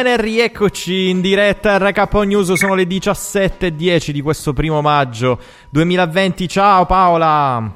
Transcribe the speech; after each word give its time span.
Bene, 0.00 0.16
rieccoci 0.16 1.08
in 1.08 1.20
diretta 1.20 1.72
a 1.72 1.78
RK 1.78 2.14
News, 2.24 2.52
sono 2.52 2.74
le 2.74 2.84
17.10 2.84 4.10
di 4.12 4.20
questo 4.20 4.52
primo 4.52 4.80
maggio 4.80 5.40
2020. 5.70 6.46
Ciao 6.46 6.86
Paola! 6.86 7.68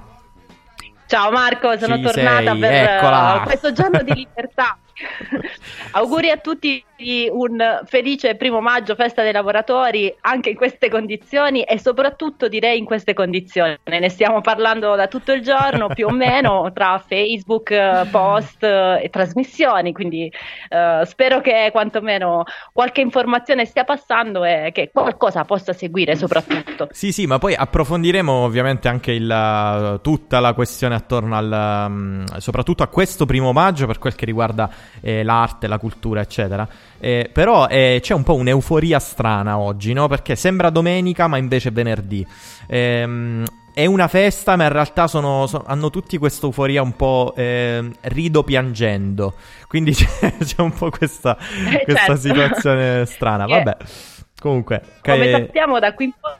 Ciao 1.08 1.32
Marco, 1.32 1.76
sono 1.78 1.96
Ci 1.96 2.02
tornata 2.02 2.52
sei, 2.52 2.60
per 2.60 2.72
eccola. 2.72 3.42
questo 3.44 3.72
giorno 3.72 4.02
di 4.04 4.14
libertà. 4.14 4.78
Auguri 5.92 6.30
a 6.30 6.36
tutti 6.36 6.84
di 7.02 7.28
un 7.30 7.80
felice 7.84 8.36
primo 8.36 8.60
maggio, 8.60 8.94
festa 8.94 9.22
dei 9.22 9.32
lavoratori, 9.32 10.14
anche 10.20 10.50
in 10.50 10.56
queste 10.56 10.88
condizioni 10.88 11.62
e 11.62 11.78
soprattutto 11.78 12.48
direi 12.48 12.78
in 12.78 12.84
queste 12.84 13.12
condizioni. 13.12 13.76
Ne 13.84 14.08
stiamo 14.08 14.40
parlando 14.40 14.94
da 14.94 15.08
tutto 15.08 15.32
il 15.32 15.42
giorno, 15.42 15.88
più 15.88 16.06
o 16.06 16.10
meno, 16.10 16.70
tra 16.74 17.02
Facebook, 17.04 17.74
post 18.10 18.62
e 18.62 19.08
trasmissioni, 19.10 19.92
quindi 19.92 20.32
eh, 20.68 21.02
spero 21.04 21.40
che 21.40 21.70
quantomeno 21.72 22.44
qualche 22.72 23.00
informazione 23.00 23.64
stia 23.64 23.84
passando 23.84 24.44
e 24.44 24.70
che 24.72 24.90
qualcosa 24.92 25.44
possa 25.44 25.72
seguire 25.72 26.14
soprattutto. 26.14 26.88
Sì, 26.92 27.10
sì, 27.12 27.26
ma 27.26 27.38
poi 27.38 27.54
approfondiremo 27.54 28.32
ovviamente 28.32 28.88
anche 28.88 29.12
il, 29.12 29.98
tutta 30.02 30.40
la 30.40 30.52
questione 30.52 30.94
attorno 30.94 31.36
al... 31.36 31.86
mm, 31.88 32.24
soprattutto 32.36 32.82
a 32.82 32.86
questo 32.86 33.26
primo 33.26 33.52
maggio 33.52 33.86
per 33.86 33.98
quel 33.98 34.14
che 34.14 34.24
riguarda 34.24 34.70
eh, 35.00 35.22
l'arte, 35.22 35.66
la 35.66 35.78
cultura, 35.78 36.20
eccetera. 36.20 36.66
Eh, 36.98 37.30
però 37.32 37.66
eh, 37.68 37.98
c'è 38.00 38.14
un 38.14 38.22
po' 38.22 38.34
un'euforia 38.34 38.98
strana 38.98 39.58
oggi, 39.58 39.92
no? 39.92 40.08
Perché 40.08 40.36
sembra 40.36 40.70
domenica, 40.70 41.26
ma 41.26 41.36
invece 41.36 41.70
è 41.70 41.72
venerdì. 41.72 42.26
Ehm, 42.66 43.44
è 43.74 43.86
una 43.86 44.06
festa, 44.06 44.54
ma 44.56 44.64
in 44.64 44.72
realtà 44.72 45.06
sono, 45.06 45.46
so- 45.46 45.64
hanno 45.66 45.88
tutti 45.88 46.18
questa 46.18 46.44
euforia 46.46 46.82
un 46.82 46.94
po' 46.94 47.32
ehm, 47.36 47.92
rido 48.02 48.42
piangendo. 48.44 49.34
Quindi 49.66 49.92
c'è, 49.96 50.36
c'è 50.38 50.60
un 50.60 50.72
po' 50.72 50.90
questa, 50.90 51.36
Eh, 51.38 51.84
questa 51.84 52.04
certo. 52.04 52.20
situazione 52.20 53.06
strana. 53.06 53.46
Vabbè. 53.50 53.76
Comunque, 54.40 54.82
Come 55.02 55.18
che- 55.24 55.30
sappiamo 55.30 55.78
da 55.78 55.94
qui 55.94 56.06
in 56.06 56.12
poi 56.20 56.32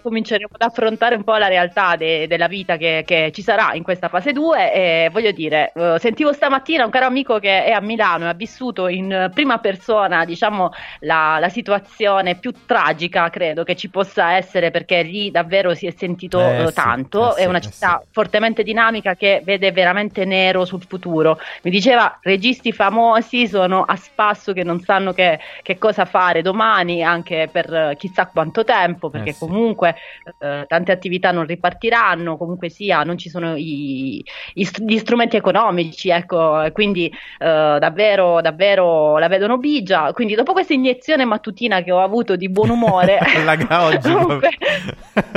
cominceremo 0.00 0.48
ad 0.52 0.62
affrontare 0.62 1.14
un 1.14 1.24
po' 1.24 1.36
la 1.36 1.48
realtà 1.48 1.96
de- 1.96 2.26
della 2.26 2.46
vita 2.48 2.76
che, 2.76 3.02
che 3.06 3.30
ci 3.32 3.42
sarà 3.42 3.74
in 3.74 3.82
questa 3.82 4.08
fase 4.08 4.32
2 4.32 4.72
e 4.72 5.08
voglio 5.12 5.32
dire, 5.32 5.72
eh, 5.74 5.96
sentivo 5.98 6.32
stamattina 6.32 6.84
un 6.84 6.90
caro 6.90 7.06
amico 7.06 7.38
che 7.38 7.64
è 7.64 7.70
a 7.72 7.80
Milano 7.80 8.24
e 8.24 8.28
ha 8.28 8.34
vissuto 8.34 8.88
in 8.88 9.12
eh, 9.12 9.30
prima 9.32 9.58
persona 9.58 10.24
diciamo 10.24 10.70
la, 11.00 11.38
la 11.38 11.48
situazione 11.48 12.36
più 12.36 12.52
tragica 12.66 13.28
credo 13.30 13.64
che 13.64 13.76
ci 13.76 13.88
possa 13.90 14.34
essere 14.36 14.70
perché 14.70 15.02
lì 15.02 15.30
davvero 15.30 15.74
si 15.74 15.86
è 15.86 15.90
sentito 15.90 16.38
Eh 16.38 16.62
eh, 16.62 16.66
sì, 16.68 16.74
tanto, 16.74 17.30
eh 17.30 17.32
sì, 17.32 17.40
è 17.42 17.46
una 17.46 17.58
eh 17.58 17.60
città 17.60 18.02
sì. 18.02 18.06
fortemente 18.10 18.62
dinamica 18.62 19.14
che 19.14 19.42
vede 19.44 19.72
veramente 19.72 20.24
nero 20.24 20.64
sul 20.64 20.82
futuro. 20.86 21.38
Mi 21.62 21.70
diceva 21.70 22.18
registi 22.22 22.72
famosi 22.72 23.46
sono 23.48 23.82
a 23.82 23.96
spasso 23.96 24.52
che 24.52 24.62
non 24.64 24.80
sanno 24.80 25.12
che, 25.12 25.38
che 25.62 25.78
cosa 25.78 26.04
fare 26.04 26.42
domani, 26.42 27.02
anche 27.02 27.48
per 27.50 27.72
eh, 27.72 27.96
chissà 27.96 28.26
quanto 28.26 28.64
tempo, 28.64 29.10
perché 29.10 29.30
Eh 29.30 29.32
sì. 29.32 29.52
Comunque 29.82 29.94
eh, 30.38 30.64
tante 30.68 30.92
attività 30.92 31.32
non 31.32 31.44
ripartiranno, 31.46 32.36
comunque 32.36 32.68
sia, 32.68 33.02
non 33.02 33.18
ci 33.18 33.28
sono 33.28 33.56
i- 33.56 34.24
i 34.54 34.68
gli 34.86 34.98
strumenti 34.98 35.36
economici, 35.36 36.10
ecco, 36.10 36.64
quindi 36.72 37.06
eh, 37.06 37.76
davvero, 37.78 38.40
davvero 38.40 39.18
la 39.18 39.28
vedono 39.28 39.58
bigia. 39.58 40.12
Quindi 40.12 40.34
dopo 40.34 40.52
questa 40.52 40.72
iniezione 40.72 41.24
mattutina 41.24 41.82
che 41.82 41.90
ho 41.90 42.00
avuto 42.00 42.36
di 42.36 42.48
buon 42.48 42.70
umore, 42.70 43.18
Alla 43.42 43.56
oggi 43.84 44.12
comunque- 44.12 44.50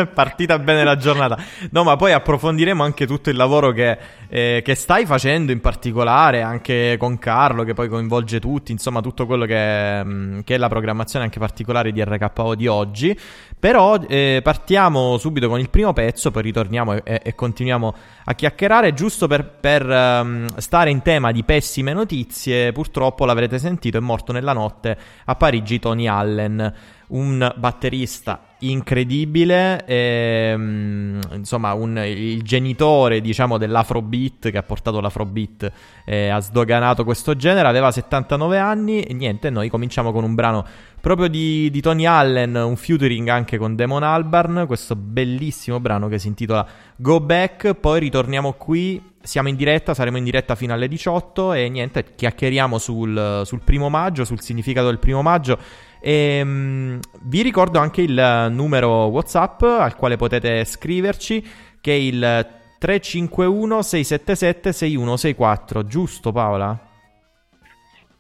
partita 0.14 0.60
bene 0.60 0.84
la 0.84 0.96
giornata. 0.96 1.38
No, 1.72 1.84
ma 1.84 1.96
poi 1.96 2.12
approfondiremo 2.12 2.84
anche 2.84 3.08
tutto 3.08 3.30
il 3.30 3.36
lavoro 3.36 3.72
che, 3.72 3.98
eh, 4.30 4.62
che 4.64 4.76
stai 4.76 5.06
facendo 5.06 5.52
in 5.52 5.60
particolare, 5.62 6.42
anche 6.42 6.96
con 6.98 7.18
Carlo, 7.18 7.64
che 7.64 7.74
poi 7.74 7.88
coinvolge 7.88 8.40
tutti, 8.40 8.72
insomma, 8.72 9.02
tutto 9.02 9.26
quello 9.26 9.46
che, 9.46 10.04
mm, 10.04 10.40
che 10.42 10.56
è 10.56 10.58
la 10.58 10.70
programmazione 10.70 11.26
anche 11.26 11.40
particolare 11.40 11.92
di 11.92 12.04
RKO 12.04 12.56
di 12.56 12.68
oggi. 12.68 13.18
Però 13.58 14.00
eh, 14.08 14.42
partiamo 14.44 15.18
subito 15.18 15.48
con 15.48 15.60
il 15.60 15.70
primo 15.70 15.92
pezzo, 15.94 16.30
poi 16.30 16.44
ritorniamo 16.44 17.04
e, 17.04 17.22
e- 17.24 17.36
continuiamo 17.36 17.94
a 18.26 18.34
chiacchierare. 18.36 18.94
Giusto 18.94 19.28
per, 19.28 19.44
per, 19.60 19.90
ehm, 19.90 20.58
stare 20.58 20.92
in 20.92 21.02
tema 21.02 21.32
di 21.32 21.44
pessime 21.44 21.94
notizie, 21.94 22.72
purtroppo 22.72 23.26
l'avrete 23.26 23.58
sentito, 23.58 23.98
è 23.98 24.02
morto 24.02 24.32
nella 24.32 24.54
notte 24.54 24.98
a 25.26 25.36
Parigi 25.36 25.80
Tony 25.80 26.08
Allen 26.08 26.74
un 27.08 27.54
batterista 27.56 28.42
incredibile, 28.60 29.86
ehm, 29.86 31.20
insomma 31.34 31.74
un- 31.74 32.02
il 32.04 32.42
genitore 32.42 33.22
diciamo 33.22 33.58
dell'afrobeat 33.58 34.50
che 34.50 34.58
ha 34.58 34.64
portato 34.64 35.00
l'afrobeat 35.00 35.72
e 36.04 36.30
ha 36.30 36.40
sdoganato 36.40 37.04
questo 37.04 37.36
genere, 37.36 37.68
aveva 37.68 37.92
79 37.92 38.58
anni 38.58 39.02
e 39.02 39.14
niente, 39.14 39.50
noi 39.52 39.70
cominciamo 39.70 40.12
con 40.12 40.24
un 40.24 40.34
brano 40.34 40.66
proprio 41.06 41.28
di, 41.28 41.70
di 41.70 41.82
Tony 41.82 42.08
Allen, 42.08 42.56
un 42.56 42.76
featuring 42.76 43.28
anche 43.28 43.60
con 43.60 43.76
Damon 43.76 44.02
Albarn, 44.02 44.64
questo 44.66 44.96
bellissimo 44.96 45.80
brano 45.80 46.08
che 46.08 46.18
si 46.18 46.26
intitola 46.26 46.68
Go 46.96 47.20
Back, 47.20 47.76
poi 47.76 48.00
ritorniamo 48.00 48.54
qui. 48.54 49.00
Siamo 49.22 49.48
in 49.48 49.56
diretta, 49.56 49.94
saremo 49.94 50.18
in 50.18 50.24
diretta 50.24 50.56
fino 50.56 50.74
alle 50.74 50.88
18 50.88 51.54
e 51.54 51.70
niente, 51.70 52.16
chiacchieriamo 52.16 52.80
sul, 52.80 53.44
sul 53.46 53.62
primo 53.64 53.88
maggio, 53.88 54.26
sul 54.26 54.42
significato 54.42 54.88
del 54.88 54.98
primo 54.98 55.22
maggio 55.22 55.60
e, 56.00 56.42
mm, 56.44 56.98
vi 57.26 57.44
ricordo 57.44 57.78
anche 57.78 58.02
il 58.02 58.48
numero 58.50 59.06
WhatsApp 59.06 59.62
al 59.62 59.96
quale 59.96 60.16
potete 60.16 60.66
scriverci, 60.66 61.46
che 61.82 61.92
è 61.92 61.98
il 61.98 62.48
351 62.80 63.84
677 63.84 64.74
6164, 64.74 65.86
giusto 65.86 66.32
Paola? 66.32 66.85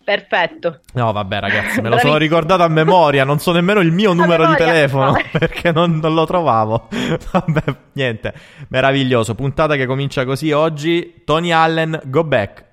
Perfetto. 0.06 0.82
No, 0.94 1.12
vabbè, 1.12 1.40
ragazzi, 1.40 1.82
me 1.82 1.90
lo 1.90 1.98
sono 1.98 2.18
ricordato 2.18 2.62
a 2.62 2.68
memoria. 2.68 3.24
Non 3.24 3.40
so 3.40 3.52
nemmeno 3.52 3.80
il 3.80 3.92
mio 3.92 4.14
numero 4.14 4.46
di 4.46 4.56
telefono 4.56 5.12
no. 5.12 5.18
perché 5.34 5.72
non, 5.72 5.98
non 5.98 6.14
lo 6.14 6.26
trovavo. 6.26 6.88
Vabbè, 7.32 7.64
niente, 7.94 8.34
meraviglioso. 8.68 9.34
Puntata 9.34 9.76
che 9.76 9.88
comincia 9.88 10.24
così 10.24 10.52
oggi. 10.52 11.24
Tony 11.26 11.52
Allen, 11.52 12.00
go 12.06 12.24
back. 12.24 12.64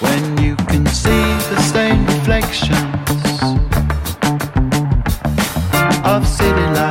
when 0.00 0.36
you 0.38 0.56
can 0.56 0.84
see 0.86 1.10
the 1.10 1.60
stained 1.62 2.06
reflections 2.08 2.74
of 6.04 6.26
city 6.26 6.66
lights. 6.74 6.89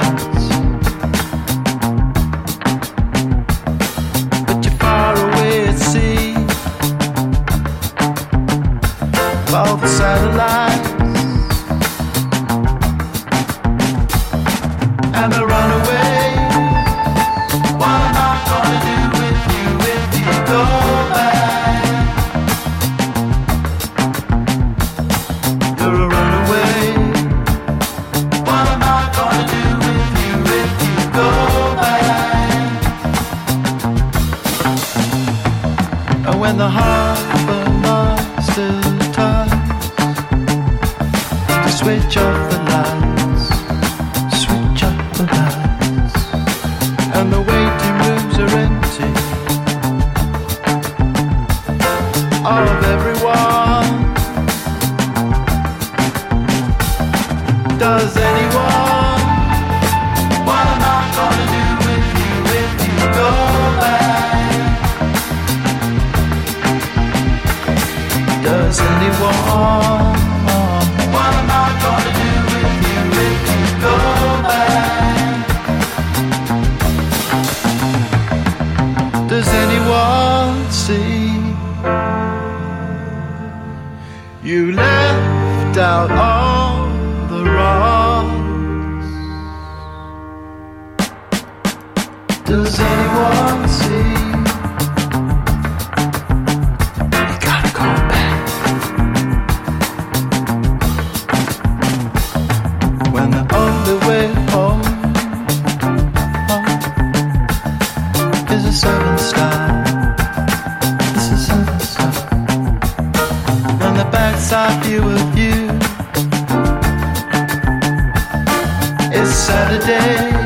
Saturday. 119.50 120.39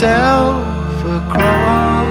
Yourself 0.00 1.04
across. 1.04 2.06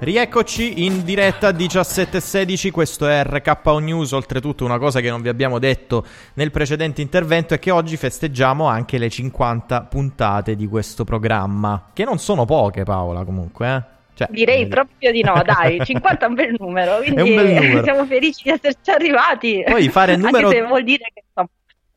Rieccoci 0.00 0.84
in 0.84 1.02
diretta 1.02 1.50
17.16, 1.50 2.70
questo 2.70 3.08
è 3.08 3.24
RKO 3.24 3.78
News, 3.80 4.12
oltretutto 4.12 4.64
una 4.64 4.78
cosa 4.78 5.00
che 5.00 5.10
non 5.10 5.20
vi 5.20 5.28
abbiamo 5.28 5.58
detto 5.58 6.04
nel 6.34 6.52
precedente 6.52 7.02
intervento 7.02 7.54
è 7.54 7.58
che 7.58 7.72
oggi 7.72 7.96
festeggiamo 7.96 8.66
anche 8.66 8.96
le 8.96 9.08
50 9.08 9.82
puntate 9.82 10.54
di 10.54 10.68
questo 10.68 11.02
programma, 11.02 11.90
che 11.92 12.04
non 12.04 12.18
sono 12.18 12.44
poche 12.44 12.84
Paola 12.84 13.24
comunque, 13.24 13.74
eh? 13.74 13.96
Cioè, 14.14 14.28
Direi 14.30 14.62
eh, 14.62 14.68
proprio 14.68 15.10
di 15.10 15.22
no, 15.22 15.42
dai, 15.44 15.80
50 15.84 16.26
è 16.26 16.28
un 16.28 16.34
bel 16.34 16.54
numero, 16.56 16.98
quindi 16.98 17.16
È 17.16 17.22
un 17.22 17.34
bel 17.34 17.54
numero. 17.54 17.82
siamo 17.82 18.06
felici 18.06 18.42
di 18.44 18.50
esserci 18.50 18.90
arrivati. 18.90 19.64
Poi 19.66 19.88
fare 19.88 20.14
numero- 20.16 20.46
Anche 20.46 20.60
se 20.60 20.64
vuol 20.64 20.84
dire 20.84 21.10
che 21.12 21.22
insomma, 21.26 21.48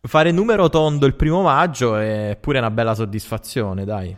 Fare 0.07 0.31
numero 0.31 0.67
tondo 0.67 1.05
il 1.05 1.13
primo 1.13 1.43
maggio 1.43 1.95
è 1.95 2.35
pure 2.41 2.57
una 2.57 2.71
bella 2.71 2.95
soddisfazione, 2.95 3.85
dai. 3.85 4.17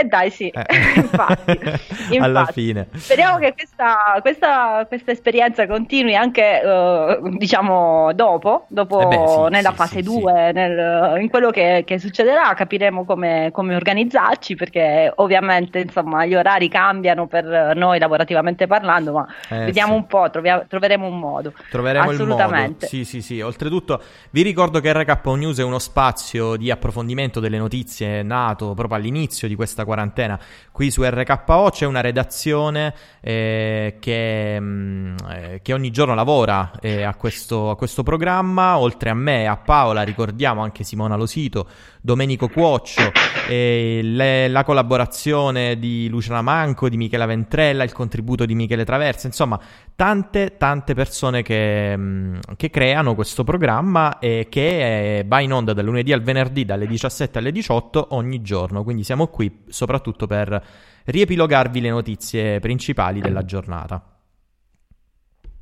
Eh 0.00 0.04
dai, 0.04 0.30
sì, 0.30 0.48
Eh. 0.48 0.64
infatti, 0.94 1.58
Alla 2.18 2.40
infatti. 2.40 2.52
fine. 2.52 2.88
Speriamo 2.94 3.38
che 3.38 3.52
questa, 3.52 3.96
questa, 4.20 4.84
questa 4.86 5.10
esperienza 5.10 5.66
continui 5.66 6.14
anche, 6.14 6.62
eh, 6.62 7.18
diciamo, 7.36 8.12
dopo, 8.14 8.66
dopo 8.68 9.00
Eh 9.00 9.06
beh, 9.06 9.26
sì, 9.26 9.50
nella 9.50 9.70
sì, 9.70 9.76
fase 9.76 9.96
sì, 9.96 10.02
2, 10.04 11.18
in 11.20 11.28
quello 11.28 11.50
che, 11.50 11.82
che 11.84 11.98
succederà, 11.98 12.54
capiremo 12.54 13.04
come, 13.04 13.50
come 13.52 13.74
organizzarci, 13.74 14.54
perché 14.54 15.12
ovviamente, 15.16 15.80
insomma, 15.80 16.24
gli 16.26 16.36
orari 16.36 16.68
cambiano 16.68 17.26
per 17.26 17.74
noi 17.74 17.98
lavorativamente 17.98 18.68
parlando, 18.68 19.12
ma 19.12 19.26
Eh, 19.48 19.64
vediamo 19.64 19.94
un 19.94 20.06
po', 20.06 20.30
trovia- 20.30 20.64
troveremo 20.68 21.06
un 21.06 21.18
modo. 21.18 21.52
Troveremo. 21.68 22.08
Assolutamente. 22.10 22.86
Sì, 22.86 23.04
sì, 23.04 23.20
sì. 23.20 23.40
Oltretutto, 23.40 24.00
vi 24.30 24.42
ricordo 24.42 24.78
che 24.78 24.92
RKO 24.92 25.34
News 25.34 25.58
è 25.58 25.64
uno 25.64 25.80
spazio 25.80 26.54
di 26.54 26.70
approfondimento 26.70 27.40
delle 27.40 27.58
notizie 27.58 28.22
nato 28.22 28.74
proprio 28.74 28.96
all'inizio 28.96 29.48
di 29.48 29.54
questa 29.56 29.86
quarantena. 29.88 30.38
Qui 30.70 30.90
su 30.90 31.02
RKO 31.02 31.70
c'è 31.70 31.86
una 31.86 32.02
redazione 32.02 32.94
eh, 33.20 33.96
che, 33.98 34.60
mm, 34.60 35.16
eh, 35.30 35.60
che 35.62 35.72
ogni 35.72 35.90
giorno 35.90 36.14
lavora 36.14 36.72
eh, 36.80 37.02
a, 37.02 37.14
questo, 37.14 37.70
a 37.70 37.76
questo 37.76 38.02
programma. 38.02 38.78
Oltre 38.78 39.08
a 39.10 39.14
me 39.14 39.42
e 39.42 39.46
a 39.46 39.56
Paola, 39.56 40.02
ricordiamo 40.02 40.62
anche 40.62 40.84
Simona 40.84 41.16
Losito, 41.16 41.68
Domenico 42.00 42.48
Cuoccio, 42.48 43.10
e 43.48 44.00
le- 44.02 44.48
la 44.48 44.62
collaborazione 44.62 45.78
di 45.78 46.08
Luciana 46.08 46.42
Manco, 46.42 46.88
di 46.88 46.96
Michela 46.96 47.26
Ventrella, 47.26 47.82
il 47.82 47.92
contributo 47.92 48.44
di 48.44 48.54
Michele 48.54 48.84
Traversa, 48.84 49.26
insomma, 49.26 49.58
tante, 49.96 50.56
tante 50.58 50.94
persone 50.94 51.42
che, 51.42 51.96
mh, 51.96 52.40
che 52.56 52.70
creano 52.70 53.14
questo 53.14 53.42
programma 53.42 54.18
e 54.18 54.46
che 54.48 55.18
eh, 55.18 55.24
va 55.26 55.40
in 55.40 55.52
onda 55.52 55.72
dal 55.72 55.84
lunedì 55.84 56.12
al 56.12 56.22
venerdì 56.22 56.64
dalle 56.64 56.86
17 56.86 57.38
alle 57.38 57.52
18 57.52 58.08
ogni 58.10 58.42
giorno. 58.42 58.84
Quindi 58.84 59.02
siamo 59.02 59.26
qui 59.28 59.64
soprattutto 59.78 60.26
per 60.26 60.60
riepilogarvi 61.04 61.80
le 61.80 61.90
notizie 61.90 62.58
principali 62.58 63.20
della 63.20 63.44
giornata. 63.44 64.02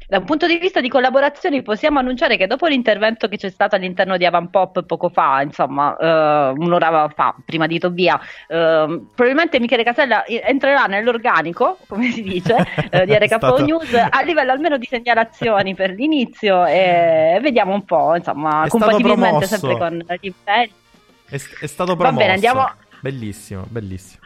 Da 0.08 0.18
un 0.18 0.25
punto 0.25 0.46
di 0.46 0.56
vista 0.58 0.80
di 0.80 0.88
collaborazioni 0.88 1.62
possiamo 1.62 1.99
annunciare 1.99 2.37
che 2.37 2.46
dopo 2.46 2.66
l'intervento 2.68 3.26
che 3.26 3.37
c'è 3.37 3.50
stato 3.50 3.75
all'interno 3.75 4.16
di 4.16 4.25
Avanpop 4.25 4.85
poco 4.85 5.08
fa, 5.08 5.42
insomma, 5.42 5.96
eh, 5.96 6.52
un'ora 6.56 7.08
fa, 7.12 7.35
prima 7.44 7.66
di 7.66 7.80
Tobia, 7.80 8.16
eh, 8.46 9.00
probabilmente 9.14 9.58
Michele 9.58 9.82
Casella 9.82 10.23
eh, 10.23 10.42
entrerà 10.46 10.85
nell'organico, 10.85 11.78
come 11.88 12.12
si 12.12 12.23
dice, 12.23 12.54
eh, 12.88 13.04
di 13.04 13.14
RKO 13.18 13.37
stato- 13.37 13.64
News 13.64 13.92
a 13.94 14.23
livello 14.23 14.52
almeno 14.52 14.76
di 14.78 14.87
segnalazioni 14.88 15.75
per 15.75 15.90
l'inizio 15.90 16.64
e 16.64 17.40
vediamo 17.42 17.75
un 17.75 17.85
po', 17.85 18.14
insomma, 18.14 18.62
È 18.64 18.68
compatibilmente 18.68 19.46
sempre 19.46 19.76
con 19.76 20.04
gli 20.20 20.26
impegni. 20.26 20.73
È, 21.28 21.35
è 21.35 21.66
stato 21.66 21.96
Va 21.96 22.04
promosso. 22.04 22.18
bene, 22.20 22.32
andiamo- 22.35 22.70
Bellissimo, 23.07 23.65
bellissimo. 23.71 24.25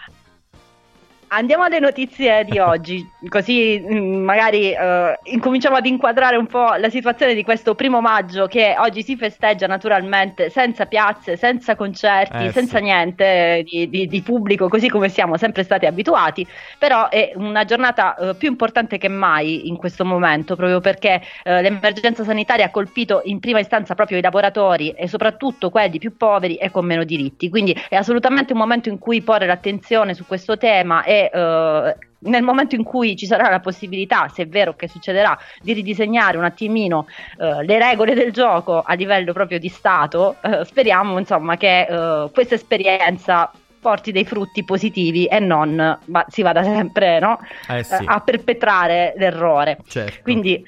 Andiamo 1.33 1.63
alle 1.63 1.79
notizie 1.79 2.43
di 2.45 2.59
oggi, 2.59 3.09
così 3.29 3.81
mm, 3.81 4.25
magari 4.25 4.73
eh, 4.73 5.21
incominciamo 5.23 5.77
ad 5.77 5.87
inquadrare 5.87 6.37
un 6.37 6.49
po' 6.49 6.73
la 6.75 6.91
situazione 6.91 7.35
di 7.35 7.45
questo 7.45 7.77
primo 7.77 8.01
maggio 8.01 8.49
che 8.49 8.75
oggi 8.77 9.05
si 9.05 9.17
festeggia 9.17 9.69
naturalmente 9.69 10.51
senza 10.51 10.87
piazze, 10.87 11.37
senza 11.37 11.77
concerti, 11.77 12.47
Eh, 12.47 12.51
senza 12.51 12.79
sì. 12.79 12.83
niente 12.83 13.63
di, 13.65 13.89
di- 13.89 14.09
di 14.09 14.23
pubblico, 14.23 14.69
così 14.69 14.89
come 14.89 15.09
siamo 15.09 15.37
sempre 15.37 15.63
stati 15.63 15.87
abituati, 15.87 16.45
però 16.79 17.09
è 17.09 17.31
una 17.37 17.65
giornata 17.65 18.17
eh, 18.17 18.35
più 18.37 18.49
importante 18.49 18.99
che 18.99 19.09
mai 19.09 19.69
in 19.69 19.77
questo 19.77 20.05
momento, 20.05 20.57
proprio 20.57 20.81
perché 20.81 21.23
eh, 21.45 21.63
l'emergenza 21.63 22.25
sanitaria 22.25 22.65
ha 22.67 22.71
colpito 22.71 23.21
in 23.25 23.39
prima 23.39 23.61
istanza 23.61 23.95
proprio 23.95 24.19
i 24.19 24.23
lavoratori 24.23 24.91
e 24.91 25.07
soprattutto 25.07 25.71
quelli 25.71 25.99
più 25.99 26.17
poveri 26.17 26.57
e 26.57 26.73
con 26.73 26.85
meno 26.85 27.05
diritti, 27.05 27.49
quindi 27.49 27.73
è 27.89 27.95
assolutamente 27.95 28.53
un 28.53 28.59
momento 28.59 28.89
in 28.89 28.99
cui 28.99 29.23
porre 29.23 29.47
l'attenzione 29.47 30.15
su 30.15 30.27
questo 30.27 30.57
tema 30.57 31.05
e 31.05 31.19
eh, 31.29 31.97
nel 32.21 32.43
momento 32.43 32.75
in 32.75 32.83
cui 32.83 33.17
ci 33.17 33.27
sarà 33.27 33.49
la 33.49 33.61
possibilità, 33.61 34.29
se 34.29 34.43
è 34.43 34.47
vero 34.47 34.75
che 34.75 34.89
succederà, 34.89 35.39
di 35.61 35.73
ridisegnare 35.73 36.37
un 36.37 36.45
attimino 36.45 37.07
eh, 37.39 37.65
le 37.65 37.79
regole 37.79 38.15
del 38.15 38.33
gioco 38.33 38.83
a 38.83 38.95
livello 38.95 39.33
proprio 39.33 39.59
di 39.59 39.69
Stato, 39.69 40.37
eh, 40.43 40.65
speriamo 40.65 41.19
insomma 41.19 41.57
che 41.57 41.83
eh, 41.83 42.31
questa 42.33 42.55
esperienza 42.55 43.51
porti 43.81 44.13
dei 44.13 44.27
frutti 44.27 44.63
positivi 44.63 45.25
e 45.25 45.41
non 45.41 45.99
ma 46.05 46.25
si 46.29 46.43
vada 46.43 46.63
sempre 46.63 47.19
no? 47.19 47.41
Eh 47.67 47.83
sì, 47.83 48.03
a 48.05 48.21
perpetrare 48.21 49.15
l'errore. 49.17 49.79
certo. 49.89 50.21
Quindi 50.23 50.63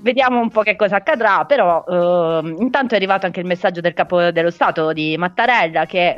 vediamo 0.00 0.40
un 0.40 0.50
po' 0.50 0.62
che 0.62 0.76
cosa 0.76 0.96
accadrà, 0.96 1.44
però 1.44 1.84
ehm, 1.88 2.56
intanto 2.60 2.94
è 2.94 2.96
arrivato 2.96 3.26
anche 3.26 3.40
il 3.40 3.46
messaggio 3.46 3.80
del 3.80 3.94
capo 3.94 4.30
dello 4.30 4.50
Stato 4.50 4.92
di 4.92 5.16
Mattarella 5.18 5.86
che 5.86 6.10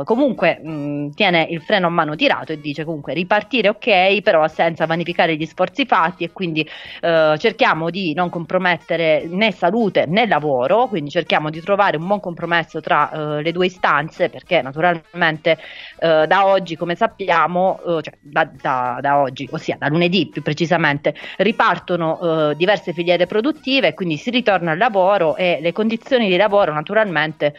eh, 0.00 0.04
comunque 0.04 0.58
mh, 0.62 1.10
tiene 1.10 1.46
il 1.50 1.60
freno 1.62 1.86
a 1.86 1.90
mano 1.90 2.14
tirato 2.16 2.52
e 2.52 2.60
dice 2.60 2.84
comunque 2.84 3.14
ripartire 3.14 3.68
ok, 3.68 4.20
però 4.22 4.46
senza 4.48 4.86
vanificare 4.86 5.36
gli 5.36 5.46
sforzi 5.46 5.86
fatti 5.86 6.24
e 6.24 6.32
quindi 6.32 6.66
eh, 7.00 7.34
cerchiamo 7.38 7.90
di 7.90 8.14
non 8.14 8.30
compromettere 8.30 9.26
né 9.28 9.52
salute 9.52 10.06
né 10.06 10.26
lavoro, 10.26 10.86
quindi 10.88 11.10
cerchiamo 11.10 11.50
di 11.50 11.60
trovare 11.60 11.96
un 11.96 12.06
buon 12.06 12.20
compromesso 12.20 12.80
tra 12.80 13.10
eh, 13.38 13.42
le 13.42 13.52
due 13.52 13.66
istanze 13.66 14.28
perché 14.30 14.62
naturalmente 14.62 15.58
eh, 15.98 16.26
da 16.26 16.46
oggi, 16.46 16.76
come 16.76 16.94
sappiamo, 16.94 17.80
eh, 17.80 18.02
cioè 18.02 18.14
da, 18.20 18.44
da- 18.44 18.98
da 19.00 19.18
oggi, 19.20 19.48
ossia 19.50 19.76
da 19.78 19.88
lunedì 19.88 20.28
più 20.28 20.42
precisamente, 20.42 21.14
ripartono 21.38 22.50
eh, 22.50 22.54
diverse 22.56 22.92
filiere 22.92 23.23
produttive, 23.26 23.88
e 23.88 23.94
quindi 23.94 24.16
si 24.16 24.30
ritorna 24.30 24.72
al 24.72 24.78
lavoro 24.78 25.36
e 25.36 25.58
le 25.60 25.72
condizioni 25.72 26.28
di 26.28 26.36
lavoro 26.36 26.72
naturalmente 26.72 27.54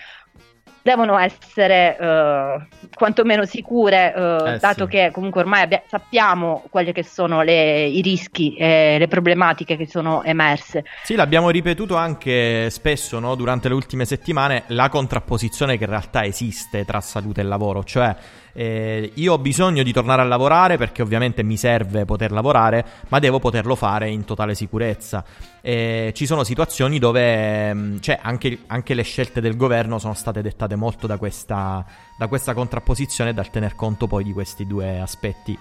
devono 0.85 1.17
essere 1.17 1.97
eh, 1.99 2.67
quantomeno 2.93 3.43
sicure, 3.45 4.13
eh, 4.15 4.53
Eh, 4.53 4.57
dato 4.59 4.83
sì. 4.83 4.91
che 4.91 5.09
comunque 5.11 5.41
ormai 5.41 5.63
abbia- 5.63 5.81
sappiamo 5.87 6.63
che 6.71 7.03
sono 7.03 7.41
le- 7.41 7.87
i 7.87 8.01
rischi 8.01 8.55
e 8.55 8.97
le 8.99 9.07
problematiche 9.07 9.77
che 9.77 9.87
sono 9.87 10.21
emerse. 10.23 10.85
Sì, 11.01 11.15
l'abbiamo 11.15 11.49
ripetuto 11.49 11.95
anche 11.95 12.69
spesso 12.69 13.17
no, 13.17 13.33
durante 13.33 13.67
le 13.67 13.73
ultime 13.73 14.05
settimane, 14.05 14.65
la 14.67 14.89
contrapposizione 14.89 15.75
che 15.79 15.85
in 15.85 15.89
realtà 15.89 16.23
esiste 16.23 16.85
tra 16.85 17.01
salute 17.01 17.41
e 17.41 17.45
lavoro, 17.45 17.83
cioè 17.83 18.15
eh, 18.57 19.11
io 19.15 19.33
ho 19.33 19.37
bisogno 19.37 19.83
di 19.83 19.91
tornare 19.91 20.21
a 20.21 20.25
lavorare 20.25 20.77
perché 20.77 21.01
ovviamente 21.01 21.43
mi 21.43 21.57
serve 21.57 22.05
poter 22.05 22.31
lavorare, 22.31 22.85
ma 23.09 23.19
devo 23.19 23.39
poterlo 23.39 23.75
fare 23.75 24.09
in 24.09 24.23
totale 24.23 24.55
sicurezza. 24.55 25.25
Eh, 25.59 26.13
ci 26.15 26.25
sono 26.25 26.45
situazioni 26.45 26.97
dove 26.97 27.73
mh, 27.73 27.99
cioè, 27.99 28.17
anche, 28.21 28.59
anche 28.67 28.93
le 28.93 29.03
scelte 29.03 29.41
del 29.41 29.57
governo 29.57 29.99
sono 29.99 30.13
state 30.13 30.41
dettate 30.41 30.75
molto 30.75 31.05
da 31.05 31.17
questa, 31.17 31.85
da 32.17 32.27
questa 32.27 32.53
contrapposizione 32.53 33.31
e 33.31 33.33
dal 33.33 33.49
tener 33.49 33.75
conto 33.75 34.07
poi 34.07 34.23
di 34.23 34.31
questi 34.31 34.65
due 34.65 35.01
aspetti, 35.01 35.57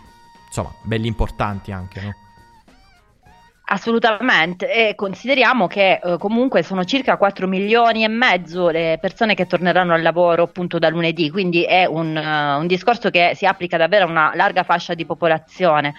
insomma, 0.47 0.73
belli 0.83 1.09
importanti 1.09 1.73
anche, 1.73 2.01
no? 2.01 2.15
Assolutamente, 3.67 4.71
e 4.71 4.95
consideriamo 4.95 5.67
che 5.67 5.99
eh, 6.03 6.19
comunque 6.19 6.63
sono 6.63 6.85
circa 6.85 7.17
4 7.17 7.47
milioni 7.47 8.05
e 8.05 8.09
mezzo 8.09 8.69
le 8.69 8.99
persone 9.01 9.35
che 9.35 9.47
torneranno 9.47 9.95
al 9.95 10.03
lavoro 10.03 10.43
appunto 10.43 10.79
da 10.79 10.91
lunedì, 10.91 11.31
quindi 11.31 11.65
è 11.65 11.87
un, 11.87 12.15
eh, 12.15 12.55
un 12.57 12.67
discorso 12.67 13.09
che 13.09 13.33
si 13.35 13.47
applica 13.47 13.79
davvero 13.79 14.05
a 14.05 14.11
una 14.11 14.33
larga 14.35 14.65
fascia 14.65 14.93
di 14.93 15.07
popolazione. 15.07 15.95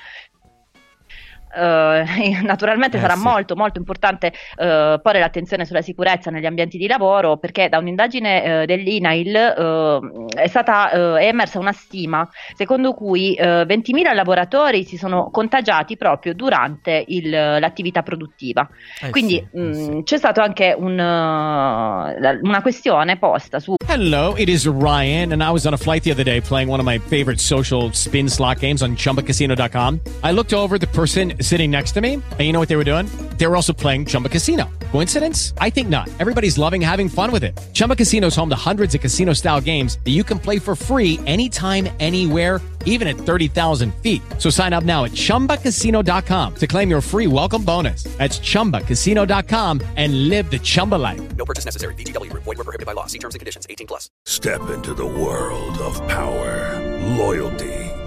Eh, 1.56 2.42
naturalmente 2.44 2.98
Eh, 2.98 3.00
sarà 3.00 3.16
sì. 3.16 3.22
molto 3.24 3.56
molto 3.56 3.80
importante 3.80 4.34
eh, 4.58 5.00
porre 5.02 5.20
l'attenzione 5.20 5.66
sulla 5.66 5.82
sicurezza 5.82 6.30
negli 6.30 6.46
ambienti 6.46 6.78
di 6.78 6.88
lavoro 6.88 7.38
perché 7.38 7.70
da 7.70 7.78
un'indagine 7.78 8.62
eh, 8.62 8.66
dell'INAIL 8.66 9.36
eh, 9.36 10.00
è 10.44 10.48
stata 10.48 10.90
è 11.18 11.26
emersa 11.28 11.60
una 11.60 11.72
stima 11.72 12.28
secondo 12.56 12.94
cui 12.94 13.34
eh, 13.36 13.64
20.000 13.64 14.14
lavoratori 14.14 14.84
si 14.84 14.98
sono 14.98 15.30
contagiati 15.32 15.98
proprio 15.98 16.34
durante 16.34 17.04
il- 17.08 17.30
l'attività 17.30 18.04
produttiva. 18.04 18.68
Eh 19.02 19.10
Quindi 19.10 19.46
sì, 19.52 19.58
mh, 19.60 19.72
sì. 19.74 20.02
c'è 20.04 20.18
stata 20.18 20.44
anche 20.44 20.76
un, 20.78 20.94
uh, 20.94 22.40
una 22.48 22.62
questione 22.62 23.18
posta 23.18 23.60
su 23.60 23.76
Hello, 23.88 24.36
it 24.38 24.50
is 24.50 24.68
Ryan, 24.68 25.32
and 25.32 25.42
I 25.42 25.50
was 25.52 25.66
on 25.66 25.74
a 25.74 25.78
flight 25.78 26.04
the 26.04 26.12
other 26.12 26.24
day 26.26 26.42
playing 26.42 26.70
one 26.70 26.80
of 26.80 26.86
my 26.86 27.00
favorite 27.00 27.40
social 27.40 27.90
spin 27.94 28.28
slot 28.28 28.60
games 28.60 28.82
on 28.82 28.96
chumbacasino.com. 28.96 30.00
I 30.24 30.32
looked 30.32 30.54
over 30.54 30.78
the 30.78 30.88
person 30.88 31.34
sitting 31.46 31.72
next 31.72 31.92
to 31.94 32.02
me, 32.02 32.14
and 32.16 32.42
you 32.42 32.52
know 32.52 32.60
what 32.60 32.70
they 32.70 32.76
were 32.76 32.84
doing? 32.84 33.06
They 33.38 33.48
were 33.48 33.56
also 33.56 33.74
playing 33.74 34.06
Chumba 34.06 34.30
Casino. 34.30 34.70
Coincidence? 34.92 35.54
I 35.58 35.70
think 35.70 35.90
not. 35.90 36.10
Everybody's 36.20 36.58
loving 36.58 36.82
having 36.82 37.10
fun 37.10 37.32
with 37.32 37.44
it. 37.44 37.60
Chumba 37.74 37.96
Casino 37.96 38.28
is 38.28 38.36
home 38.36 38.50
to 38.50 38.56
hundreds 38.56 38.96
of 38.96 39.02
casino 39.02 39.34
style 39.34 39.60
games 39.60 40.00
that 40.06 40.12
you 40.12 40.24
can 40.24 40.40
play 40.40 40.58
for 40.58 40.76
free 40.76 41.20
anytime, 41.26 41.90
anywhere, 42.00 42.62
even 42.86 43.08
at 43.08 43.18
30,000 43.18 43.94
feet. 43.96 44.22
So 44.38 44.50
sign 44.50 44.72
up 44.72 44.84
now 44.86 45.04
at 45.04 45.12
chumbacasino.com 45.12 46.56
to 46.56 46.68
claim 46.68 46.90
your 46.90 47.02
free 47.02 47.28
welcome 47.28 47.64
bonus. 47.66 48.04
That's 48.18 48.40
chumbacasino.com 48.40 49.82
and 49.98 50.30
live 50.30 50.50
the 50.50 50.60
Chumba 50.60 50.96
life. 50.96 51.36
No 51.36 51.44
purchase 51.44 51.66
necessary. 51.66 51.94
VGW 51.96 52.32
Group. 52.32 52.44
Void 52.44 52.58
were 52.58 52.64
prohibited 52.64 52.86
by 52.86 52.94
law. 52.94 53.08
See 53.08 53.20
terms 53.20 53.36
and 53.36 53.40
conditions. 53.40 53.68
18 53.70 53.88
plus. 53.88 54.10
Step 54.26 54.70
into 54.70 54.94
the 54.94 55.06
world 55.06 55.78
of 55.80 55.96
power, 56.08 56.80
loyalty, 57.18 57.92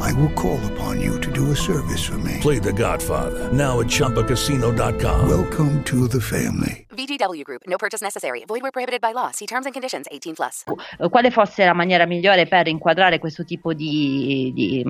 I 0.00 0.12
will 0.12 0.30
call 0.34 0.58
upon 0.72 1.00
you 1.00 1.18
to 1.20 1.30
do 1.32 1.50
a 1.50 1.56
service 1.56 2.04
for 2.04 2.16
me. 2.18 2.38
Play 2.40 2.58
The 2.60 2.72
Godfather 2.72 3.48
now 3.52 3.80
at 3.80 3.86
ChumbaCasino.com. 3.88 5.28
Welcome 5.28 5.82
to 5.84 6.06
the 6.08 6.20
family. 6.20 6.86
VGW 6.94 7.42
Group. 7.44 7.62
No 7.66 7.76
purchase 7.76 8.02
necessary. 8.02 8.44
Void 8.46 8.62
where 8.62 8.70
prohibited 8.72 9.00
by 9.00 9.12
law. 9.12 9.30
See 9.32 9.46
terms 9.46 9.66
and 9.66 9.72
conditions. 9.74 10.06
18 10.10 10.34
plus. 10.34 10.64
eh, 10.98 11.08
quale 11.08 11.30
fosse 11.30 11.64
la 11.64 11.72
maniera 11.74 12.06
migliore 12.06 12.46
per 12.46 12.66
inquadrare 12.68 13.18
questo 13.18 13.44
tipo 13.44 13.72
di, 13.72 14.52
di, 14.54 14.84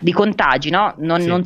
di 0.00 0.12
contagi, 0.12 0.70
no? 0.70 0.94
Non- 0.98 1.20
Sì. 1.20 1.26
non- 1.28 1.42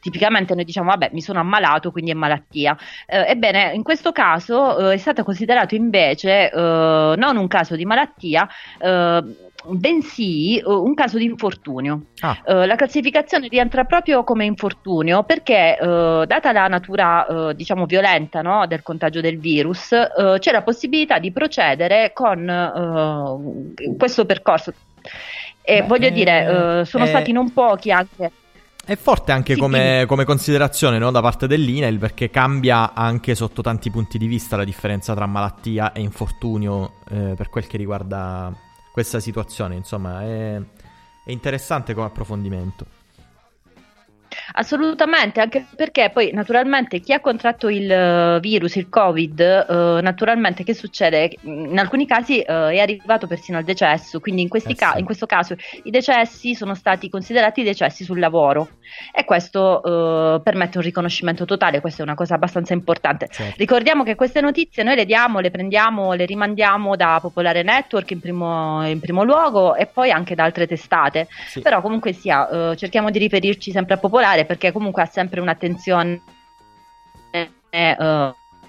tipicamente 0.00 0.54
noi 0.54 0.64
diciamo, 0.64 0.88
vabbè, 0.90 1.10
mi 1.12 1.20
sono 1.20 1.40
ammalato, 1.40 1.90
quindi 1.90 2.10
è 2.10 2.14
malattia. 2.14 2.76
Eh, 3.06 3.24
ebbene, 3.30 3.72
in 3.74 3.82
questo 3.82 4.12
caso 4.12 4.90
eh, 4.90 4.94
è 4.94 4.96
stato 4.98 5.24
considerato 5.24 5.74
invece 5.74 6.50
eh, 6.50 7.14
non 7.16 7.36
un 7.36 7.48
caso 7.48 7.76
di 7.76 7.84
malattia, 7.84 8.48
eh, 8.78 9.22
bensì 9.66 10.58
eh, 10.58 10.64
un 10.64 10.94
caso 10.94 11.18
di 11.18 11.24
infortunio. 11.24 12.06
Ah, 12.20 12.38
Eh, 12.44 12.66
la 12.66 12.76
classificazione 12.76 13.48
rientra 13.48 13.84
proprio 13.84 14.24
come 14.24 14.44
infortunio 14.44 15.22
perché, 15.22 15.78
eh, 15.78 16.24
data 16.26 16.52
la 16.52 16.68
natura, 16.68 17.52
diciamo, 17.54 17.86
violenta 17.86 18.42
no, 18.42 18.66
del 18.66 18.82
contagio 18.82 19.20
del 19.20 19.38
virus, 19.38 19.88
c'è 19.88 20.52
la 20.52 20.62
possibilità 20.62 21.18
di 21.18 21.32
procedere 21.32 22.12
con 22.12 23.72
questo 23.96 24.24
percorso. 24.26 24.72
E 25.62 25.80
Beh, 25.80 25.86
voglio 25.86 26.10
dire, 26.10 26.84
sono 26.84 27.04
eh, 27.04 27.08
stati 27.08 27.32
non 27.32 27.52
pochi 27.52 27.90
anche. 27.90 28.32
È 28.84 28.96
forte 28.96 29.30
anche 29.30 29.54
Sì, 29.54 29.60
come, 29.60 30.04
come 30.06 30.24
considerazione 30.24 30.98
no, 30.98 31.10
da 31.10 31.20
parte 31.20 31.46
dell'INEL 31.46 31.98
perché 31.98 32.30
cambia 32.30 32.92
anche 32.94 33.34
sotto 33.34 33.62
tanti 33.62 33.90
punti 33.90 34.18
di 34.18 34.26
vista 34.26 34.56
la 34.56 34.64
differenza 34.64 35.14
tra 35.14 35.26
malattia 35.26 35.92
e 35.92 36.00
infortunio 36.00 36.94
eh, 37.10 37.34
per 37.36 37.50
quel 37.50 37.66
che 37.66 37.76
riguarda 37.76 38.52
questa 38.92 39.20
situazione. 39.20 39.74
Insomma, 39.76 40.22
è, 40.22 40.56
è 41.24 41.30
interessante 41.30 41.94
come 41.94 42.06
approfondimento. 42.06 42.99
Assolutamente, 44.52 45.40
anche 45.40 45.66
perché 45.76 46.10
poi 46.12 46.30
naturalmente 46.32 47.00
chi 47.00 47.12
ha 47.12 47.20
contratto 47.20 47.68
il 47.68 47.90
eh, 47.90 48.40
virus, 48.40 48.76
il 48.76 48.88
Covid, 48.88 49.40
eh, 49.40 50.00
naturalmente 50.02 50.64
che 50.64 50.74
succede? 50.74 51.36
In 51.42 51.78
alcuni 51.78 52.06
casi 52.06 52.40
eh, 52.40 52.44
è 52.44 52.78
arrivato 52.78 53.26
persino 53.26 53.58
al 53.58 53.64
decesso, 53.64 54.20
quindi 54.20 54.42
in, 54.42 54.48
questi 54.48 54.72
Eh 54.72 54.76
ca- 54.76 54.92
sì. 54.92 55.00
in 55.00 55.04
questo 55.04 55.26
caso 55.26 55.56
i 55.84 55.90
decessi 55.90 56.54
sono 56.54 56.74
stati 56.74 57.08
considerati 57.08 57.62
decessi 57.62 58.04
sul 58.04 58.18
lavoro 58.18 58.68
e 59.12 59.24
questo 59.24 59.82
eh, 59.82 60.40
permette 60.40 60.78
un 60.78 60.84
riconoscimento 60.84 61.44
totale, 61.44 61.80
questa 61.80 62.00
è 62.00 62.04
una 62.04 62.14
cosa 62.14 62.34
abbastanza 62.34 62.72
importante. 62.72 63.28
Certo. 63.30 63.54
Ricordiamo 63.56 64.02
che 64.02 64.14
queste 64.14 64.40
notizie 64.40 64.82
noi 64.82 64.96
le 64.96 65.04
diamo, 65.04 65.40
le 65.40 65.50
prendiamo, 65.50 66.12
le 66.12 66.24
rimandiamo 66.24 66.96
da 66.96 67.18
Popolare 67.20 67.62
Network 67.62 68.10
in 68.10 68.20
primo, 68.20 68.86
in 68.86 69.00
primo 69.00 69.22
luogo 69.22 69.74
e 69.74 69.86
poi 69.86 70.10
anche 70.10 70.34
da 70.34 70.44
altre 70.44 70.66
testate. 70.66 71.28
Sì. 71.46 71.60
Però 71.60 71.80
comunque 71.80 72.12
sia, 72.12 72.48
eh, 72.48 72.76
cerchiamo 72.76 73.10
di 73.10 73.18
riferirci 73.18 73.70
sempre 73.70 73.94
a 73.94 73.98
Popolare 73.98 74.29
perché 74.46 74.72
comunque 74.72 75.02
ha 75.02 75.06
sempre 75.06 75.40
un'attenzione, 75.40 76.20
eh, 77.30 77.50
eh, 77.70 77.96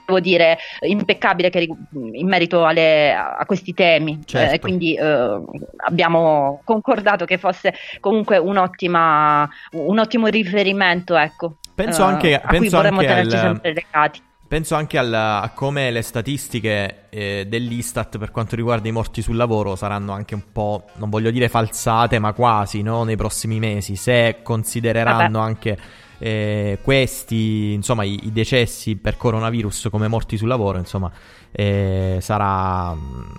devo 0.06 0.20
dire, 0.20 0.58
impeccabile 0.82 1.50
che 1.50 1.68
in 1.94 2.28
merito 2.28 2.66
alle- 2.66 3.14
a 3.14 3.44
questi 3.46 3.74
temi. 3.74 4.22
Certo. 4.26 4.56
Eh, 4.56 4.60
quindi 4.60 4.96
eh, 4.96 5.42
abbiamo 5.86 6.62
concordato 6.64 7.26
che 7.26 7.38
fosse 7.38 7.74
comunque 8.00 8.38
un'ottima, 8.38 9.48
un 9.74 10.00
ottimo 10.00 10.28
riferimento, 10.28 11.16
ecco. 11.16 11.58
Penso 11.74 12.02
eh, 12.02 12.06
anche- 12.06 12.36
a 12.36 12.40
cui 12.48 12.60
penso 12.60 12.76
vorremmo 12.78 13.00
anche 13.00 13.12
tenerci 13.14 13.36
al- 13.36 13.42
sempre 13.42 13.74
legati. 13.74 14.22
Penso 14.52 14.76
anche 14.76 14.98
al- 14.98 15.14
a 15.14 15.50
come 15.56 15.92
le 15.92 16.02
statistiche 16.02 17.06
eh, 17.08 17.46
dell'Istat 17.48 18.18
per 18.18 18.32
quanto 18.32 18.58
riguarda 18.58 18.90
i 18.90 18.92
morti 18.92 19.22
sul 19.22 19.38
lavoro 19.38 19.78
saranno 19.78 20.12
anche 20.12 20.36
un 20.36 20.52
po', 20.52 20.88
non 20.96 21.10
voglio 21.10 21.32
dire 21.32 21.48
falsate, 21.48 22.20
ma 22.20 22.34
quasi 22.34 22.82
no? 22.82 23.06
nei 23.06 23.16
prossimi 23.16 23.60
mesi, 23.60 23.96
se 23.96 24.40
considereranno 24.44 25.40
Vabbè. 25.40 25.48
anche 25.50 25.78
eh, 26.18 26.80
questi, 26.84 27.72
insomma, 27.72 28.04
i, 28.04 28.20
i 28.24 28.34
decessi 28.34 28.98
per 28.98 29.16
coronavirus 29.16 29.88
come 29.90 30.10
morti 30.10 30.36
sul 30.36 30.50
lavoro, 30.50 30.80
insomma, 30.80 31.10
eh, 31.50 32.18
sarà, 32.20 32.94
mh, 32.94 33.34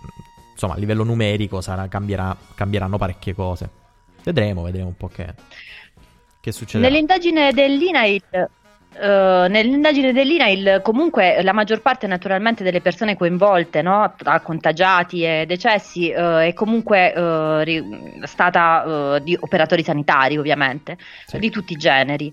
insomma, 0.53 0.73
a 0.73 0.79
livello 0.79 1.05
numerico 1.05 1.61
sarà- 1.61 1.89
cambierà- 1.89 2.35
cambieranno 2.55 2.97
parecchie 2.97 3.35
cose. 3.35 3.69
Vedremo, 4.25 4.63
vedremo 4.63 4.87
un 4.87 4.97
po' 4.97 5.09
che, 5.09 5.27
che 6.41 6.53
succederà. 6.53 6.89
Nell'indagine 6.91 7.53
dell'INAIL, 7.53 8.23
eh, 9.01 9.47
nell'indagine 9.49 10.13
dell'INAIL, 10.13 10.81
comunque 10.83 11.43
la 11.43 11.53
maggior 11.53 11.81
parte 11.81 12.07
naturalmente 12.07 12.63
delle 12.63 12.81
persone 12.81 13.17
coinvolte, 13.17 13.83
no, 13.83 14.15
tra 14.17 14.41
contagiati 14.41 15.23
e 15.25 15.45
decessi, 15.47 16.11
eh, 16.11 16.49
è 16.49 16.53
comunque 16.55 17.13
eh, 17.13 17.65
ri- 17.65 17.85
stata 18.25 19.19
di 19.21 19.37
operatori 19.39 19.83
sanitari, 19.83 20.37
ovviamente, 20.37 20.97
Sì. 21.27 21.39
di 21.39 21.51
tutti 21.51 21.73
i 21.73 21.77
generi. 21.77 22.33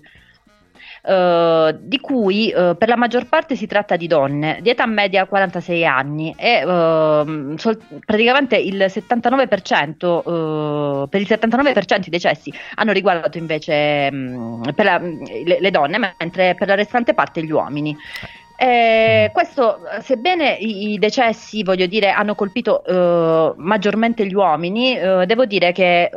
Eh, 1.02 1.76
di 1.80 1.98
cui 2.00 2.50
eh, 2.50 2.74
per 2.76 2.88
la 2.88 2.96
maggior 2.96 3.28
parte 3.28 3.56
si 3.56 3.66
tratta 3.66 3.96
di 3.96 4.06
donne 4.06 4.58
di 4.62 4.70
età 4.70 4.86
media 4.86 5.26
46 5.26 5.84
anni 5.86 6.34
e 6.36 6.62
ehm, 6.66 7.56
sol- 7.56 7.80
praticamente 8.04 8.56
il 8.56 8.84
79% 8.88 11.02
eh, 11.04 11.08
per 11.08 11.20
il 11.20 11.26
79% 11.28 12.02
i 12.06 12.10
decessi 12.10 12.52
hanno 12.74 12.92
riguardato 12.92 13.38
invece 13.38 14.10
mh, 14.10 14.72
per 14.74 14.84
la- 14.84 14.98
le, 14.98 15.58
le 15.60 15.70
donne 15.70 15.98
mentre 16.18 16.54
per 16.54 16.68
la 16.68 16.74
restante 16.74 17.14
parte 17.14 17.42
gli 17.42 17.50
uomini. 17.50 17.96
Eh, 18.56 19.30
questo, 19.32 19.78
sebbene 20.02 20.52
i 20.52 20.92
i 20.92 20.98
decessi, 20.98 21.62
voglio 21.62 21.86
dire, 21.86 22.10
hanno 22.10 22.34
colpito 22.34 22.84
eh, 22.84 23.54
maggiormente 23.56 24.26
gli 24.26 24.34
uomini, 24.34 24.98
eh, 24.98 25.24
devo 25.26 25.46
dire 25.46 25.72
che 25.72 26.04
eh, 26.04 26.10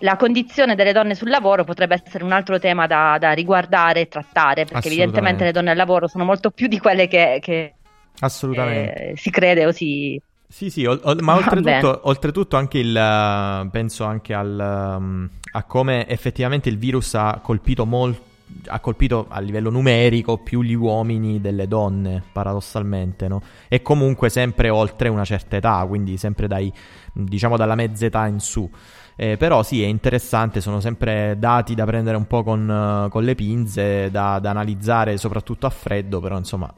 la 0.00 0.16
condizione 0.16 0.74
delle 0.74 0.92
donne 0.92 1.14
sul 1.14 1.30
lavoro 1.30 1.64
potrebbe 1.64 2.00
essere 2.04 2.24
un 2.24 2.32
altro 2.32 2.58
tema 2.58 2.86
da, 2.86 3.16
da 3.18 3.32
riguardare 3.32 4.00
e 4.00 4.08
trattare, 4.08 4.64
perché 4.64 4.88
evidentemente 4.88 5.44
le 5.44 5.52
donne 5.52 5.70
al 5.70 5.76
lavoro 5.76 6.08
sono 6.08 6.24
molto 6.24 6.50
più 6.50 6.66
di 6.66 6.78
quelle 6.78 7.08
che, 7.08 7.38
che, 7.40 7.74
Assolutamente. 8.20 9.10
eh, 9.10 9.16
si 9.16 9.30
crede 9.30 9.66
o 9.66 9.72
si... 9.72 10.20
Sì, 10.46 10.70
sì, 10.70 10.84
ol- 10.84 11.00
ol- 11.02 11.20
ma 11.20 11.34
oltretutto, 11.34 12.00
oltretutto 12.04 12.56
anche 12.56 12.78
il, 12.78 12.96
eh, 12.96 13.68
penso 13.70 14.04
anche 14.04 14.34
al, 14.34 14.96
um, 14.98 15.28
a 15.52 15.62
come 15.64 16.06
effettivamente 16.06 16.68
il 16.68 16.78
virus 16.78 17.14
ha 17.14 17.40
colpito 17.42 17.84
molto, 17.84 18.32
ha 18.66 18.78
colpito 18.78 19.26
a 19.28 19.40
livello 19.40 19.70
numerico 19.70 20.38
più 20.38 20.62
gli 20.62 20.74
uomini 20.74 21.40
delle 21.40 21.66
donne, 21.66 22.22
paradossalmente, 22.32 23.26
no? 23.26 23.42
E 23.68 23.82
comunque 23.82 24.28
sempre 24.28 24.68
oltre 24.68 25.08
una 25.08 25.24
certa 25.24 25.56
età, 25.56 25.84
quindi 25.88 26.16
sempre 26.18 26.46
dai, 26.46 26.72
diciamo 27.12 27.56
dalla 27.56 27.74
mezza 27.74 28.06
età 28.06 28.26
in 28.26 28.38
su. 28.38 28.70
Eh, 29.16 29.36
però 29.36 29.62
sì, 29.62 29.80
è 29.82 29.86
interessante, 29.86 30.60
sono 30.60 30.80
sempre 30.80 31.36
dati 31.38 31.74
da 31.74 31.84
prendere 31.84 32.16
un 32.16 32.26
po' 32.26 32.42
con, 32.42 32.68
eh, 33.06 33.08
con 33.10 33.22
le 33.22 33.34
pinze, 33.36 34.10
da, 34.10 34.40
da 34.40 34.50
analizzare 34.50 35.16
soprattutto 35.18 35.66
a 35.66 35.70
freddo, 35.70 36.18
però 36.18 36.36
insomma 36.36 36.72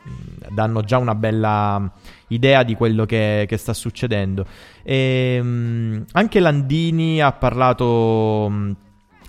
danno 0.51 0.83
già 0.83 0.99
una 0.99 1.14
bella 1.14 1.90
idea 2.29 2.62
di 2.62 2.75
quello 2.75 3.07
che, 3.07 3.46
che 3.49 3.57
sta 3.57 3.72
succedendo. 3.72 4.44
E, 4.83 5.40
mh, 5.42 6.05
anche 6.12 6.40
Landini 6.40 7.22
ha 7.22 7.33
parlato, 7.33 8.53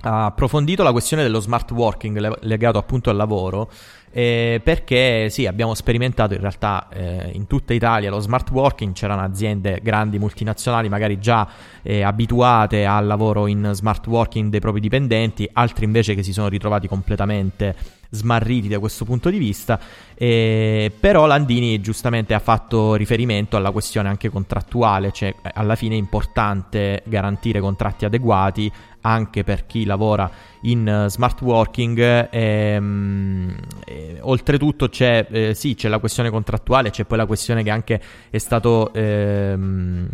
ha 0.01 0.25
approfondito 0.25 0.83
la 0.83 0.91
questione 0.91 1.23
dello 1.23 1.39
smart 1.39 1.71
working 1.71 2.17
le- 2.17 2.37
legato 2.41 2.77
appunto 2.77 3.09
al 3.09 3.15
lavoro. 3.15 3.69
Eh, 4.17 4.61
perché 4.63 5.29
sì, 5.29 5.45
abbiamo 5.45 5.75
sperimentato 5.75 6.33
in 6.33 6.39
realtà 6.39 6.87
eh, 6.89 7.29
in 7.33 7.45
tutta 7.45 7.75
Italia 7.75 8.09
lo 8.09 8.17
smart 8.17 8.49
working, 8.49 8.93
c'erano 8.93 9.21
aziende 9.21 9.79
grandi 9.83 10.17
multinazionali 10.17 10.89
magari 10.89 11.19
già 11.19 11.47
eh, 11.83 12.01
abituate 12.01 12.83
al 12.83 13.05
lavoro 13.05 13.45
in 13.45 13.69
smart 13.73 14.07
working 14.07 14.49
dei 14.49 14.59
propri 14.59 14.79
dipendenti, 14.79 15.47
altri 15.53 15.85
invece 15.85 16.15
che 16.15 16.23
si 16.23 16.33
sono 16.33 16.47
ritrovati 16.47 16.87
completamente 16.87 17.75
smarriti 18.09 18.67
da 18.67 18.79
questo 18.79 19.05
punto 19.05 19.29
di 19.29 19.37
vista. 19.37 19.79
Eh, 20.15 20.91
però 20.99 21.27
Landini 21.27 21.79
giustamente 21.79 22.33
ha 22.33 22.39
fatto 22.39 22.95
riferimento 22.95 23.55
alla 23.55 23.69
questione 23.69 24.09
anche 24.09 24.29
contrattuale, 24.29 25.11
cioè 25.11 25.29
eh, 25.29 25.51
alla 25.53 25.75
fine 25.75 25.93
è 25.93 25.99
importante 25.99 27.03
garantire 27.05 27.59
contratti 27.59 28.05
adeguati 28.05 28.71
anche 29.01 29.43
per 29.43 29.65
chi 29.65 29.85
lavora 29.85 30.29
in 30.61 30.87
eh, 30.87 31.09
smart 31.09 31.41
working. 31.41 32.27
ehm, 32.31 33.55
eh, 33.85 34.17
oltretutto 34.21 34.89
c'è, 34.89 35.25
eh, 35.29 35.53
sì, 35.53 35.75
c'è 35.75 35.87
la 35.89 35.99
questione 35.99 36.29
contrattuale, 36.29 36.89
c'è 36.89 37.05
poi 37.05 37.17
la 37.17 37.25
questione 37.25 37.63
che 37.63 37.69
anche 37.69 38.01
è 38.29 38.37
stato, 38.37 38.91
ehm, 38.93 40.07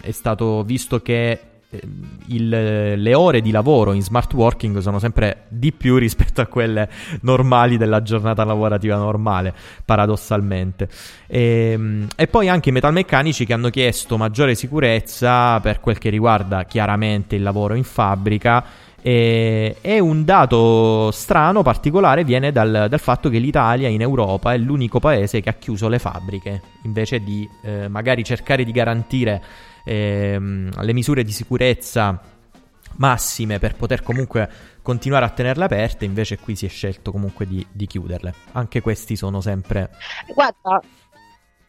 è 0.00 0.10
stato 0.10 0.62
visto 0.64 1.00
che 1.02 1.40
eh, 1.68 1.80
il- 2.26 2.48
le 2.96 3.14
ore 3.14 3.40
di 3.40 3.50
lavoro 3.50 3.92
in 3.92 4.00
smart 4.02 4.32
working 4.34 4.78
sono 4.78 4.98
sempre 5.00 5.46
di 5.48 5.72
più 5.72 5.96
rispetto 5.98 6.40
a 6.40 6.46
quelle 6.46 6.88
normali 7.22 7.76
della 7.76 8.02
giornata 8.02 8.44
lavorativa 8.44 8.96
normale, 8.96 9.52
paradossalmente. 9.84 10.88
E, 11.26 12.06
e 12.14 12.26
poi 12.28 12.48
anche 12.48 12.68
i 12.68 12.72
metalmeccanici 12.72 13.44
che 13.44 13.52
hanno 13.52 13.70
chiesto 13.70 14.16
maggiore 14.16 14.54
sicurezza 14.54 15.58
per 15.60 15.80
quel 15.80 15.98
che 15.98 16.08
riguarda 16.08 16.64
chiaramente 16.64 17.34
il 17.36 17.42
lavoro 17.42 17.74
in 17.74 17.84
fabbrica. 17.84 18.64
E, 19.06 19.76
e 19.82 20.00
un 20.00 20.24
dato 20.24 21.12
strano, 21.12 21.62
particolare, 21.62 22.24
viene 22.24 22.50
dal, 22.50 22.86
dal 22.88 22.98
fatto 22.98 23.28
che 23.28 23.38
l'Italia 23.38 23.86
in 23.86 24.00
Europa 24.00 24.52
è 24.52 24.58
l'unico 24.58 24.98
paese 24.98 25.40
che 25.40 25.48
ha 25.48 25.52
chiuso 25.52 25.86
le 25.86 26.00
fabbriche, 26.00 26.60
invece 26.82 27.20
di 27.20 27.48
eh, 27.62 27.86
magari 27.86 28.24
cercare 28.24 28.64
di 28.64 28.72
garantire 28.72 29.40
ehm, 29.84 30.82
le 30.82 30.92
misure 30.92 31.22
di 31.22 31.30
sicurezza 31.30 32.20
massime 32.96 33.60
per 33.60 33.76
poter 33.76 34.02
comunque 34.02 34.50
continuare 34.82 35.24
a 35.24 35.30
tenerle 35.30 35.66
aperte, 35.66 36.04
invece 36.04 36.40
qui 36.40 36.56
si 36.56 36.66
è 36.66 36.68
scelto 36.68 37.12
comunque 37.12 37.46
di, 37.46 37.64
di 37.70 37.86
chiuderle. 37.86 38.34
Anche 38.54 38.80
questi 38.80 39.14
sono 39.14 39.40
sempre... 39.40 39.90
Guarda, 40.34 40.80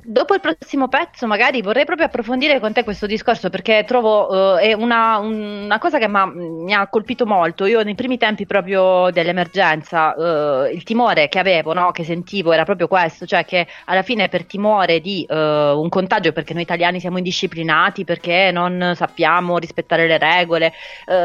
dopo 0.09 0.33
il 0.33 0.39
prossimo 0.39 0.87
pezzo 0.87 1.27
magari 1.27 1.61
vorrei 1.61 1.83
proprio 1.83 2.07
approfondire 2.07 2.61
con 2.61 2.71
te 2.71 2.85
questo 2.85 3.05
discorso 3.07 3.49
perché 3.49 3.83
trovo 3.85 4.57
eh, 4.57 4.69
è 4.69 4.73
una, 4.73 5.17
una 5.17 5.77
cosa 5.79 5.97
che 5.97 6.07
mi 6.07 6.73
ha 6.73 6.87
colpito 6.87 7.25
molto. 7.25 7.65
Io 7.65 7.83
nei 7.83 7.93
primi 7.93 8.17
tempi 8.17 8.45
proprio 8.45 9.09
dell'emergenza 9.11 10.15
eh, 10.15 10.71
il 10.71 10.83
timore 10.83 11.27
che 11.27 11.39
avevo, 11.39 11.73
no, 11.73 11.91
che 11.91 12.05
sentivo 12.05 12.53
era 12.53 12.63
proprio 12.63 12.87
questo, 12.87 13.25
cioè 13.25 13.43
che 13.43 13.67
alla 13.85 14.01
fine 14.01 14.29
per 14.29 14.45
timore 14.45 15.01
di 15.01 15.25
eh, 15.27 15.35
un 15.35 15.89
contagio, 15.89 16.31
perché 16.31 16.53
noi 16.53 16.61
italiani 16.63 17.01
siamo 17.01 17.17
indisciplinati, 17.17 18.05
perché 18.05 18.51
non 18.51 18.93
sappiamo 18.95 19.57
rispettare 19.57 20.07
le 20.07 20.17
regole, 20.17 20.71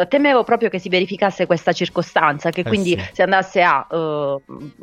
temevo 0.09 0.42
proprio 0.42 0.68
che 0.68 0.81
si 0.81 0.88
verificasse 0.88 1.47
questa 1.47 1.73
circostanza, 1.73 2.51
che 2.51 2.62
Eh 2.62 2.64
quindi 2.64 2.99
sì. 2.99 3.09
si 3.12 3.23
andasse 3.23 3.62
a 3.62 3.87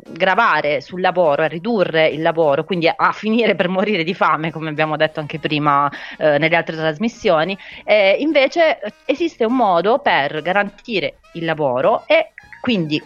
gravare 0.08 0.80
sul 0.80 1.00
lavoro, 1.00 1.42
a 1.42 1.46
ridurre 1.46 2.08
il 2.08 2.22
lavoro, 2.22 2.64
quindi 2.64 2.90
a 2.94 3.12
finire 3.12 3.54
per 3.54 3.68
morire 3.68 3.89
di 4.04 4.14
fame, 4.14 4.50
come 4.50 4.68
abbiamo 4.68 4.96
detto 4.96 5.20
anche 5.20 5.38
prima 5.38 5.90
eh, 6.18 6.38
nelle 6.38 6.56
altre 6.56 6.76
trasmissioni. 6.76 7.56
Eh, 7.84 8.16
invece 8.20 8.78
esiste 9.04 9.44
un 9.44 9.56
modo 9.56 9.98
per 9.98 10.42
garantire 10.42 11.18
il 11.34 11.44
lavoro 11.44 12.04
e 12.06 12.32
quindi 12.60 13.02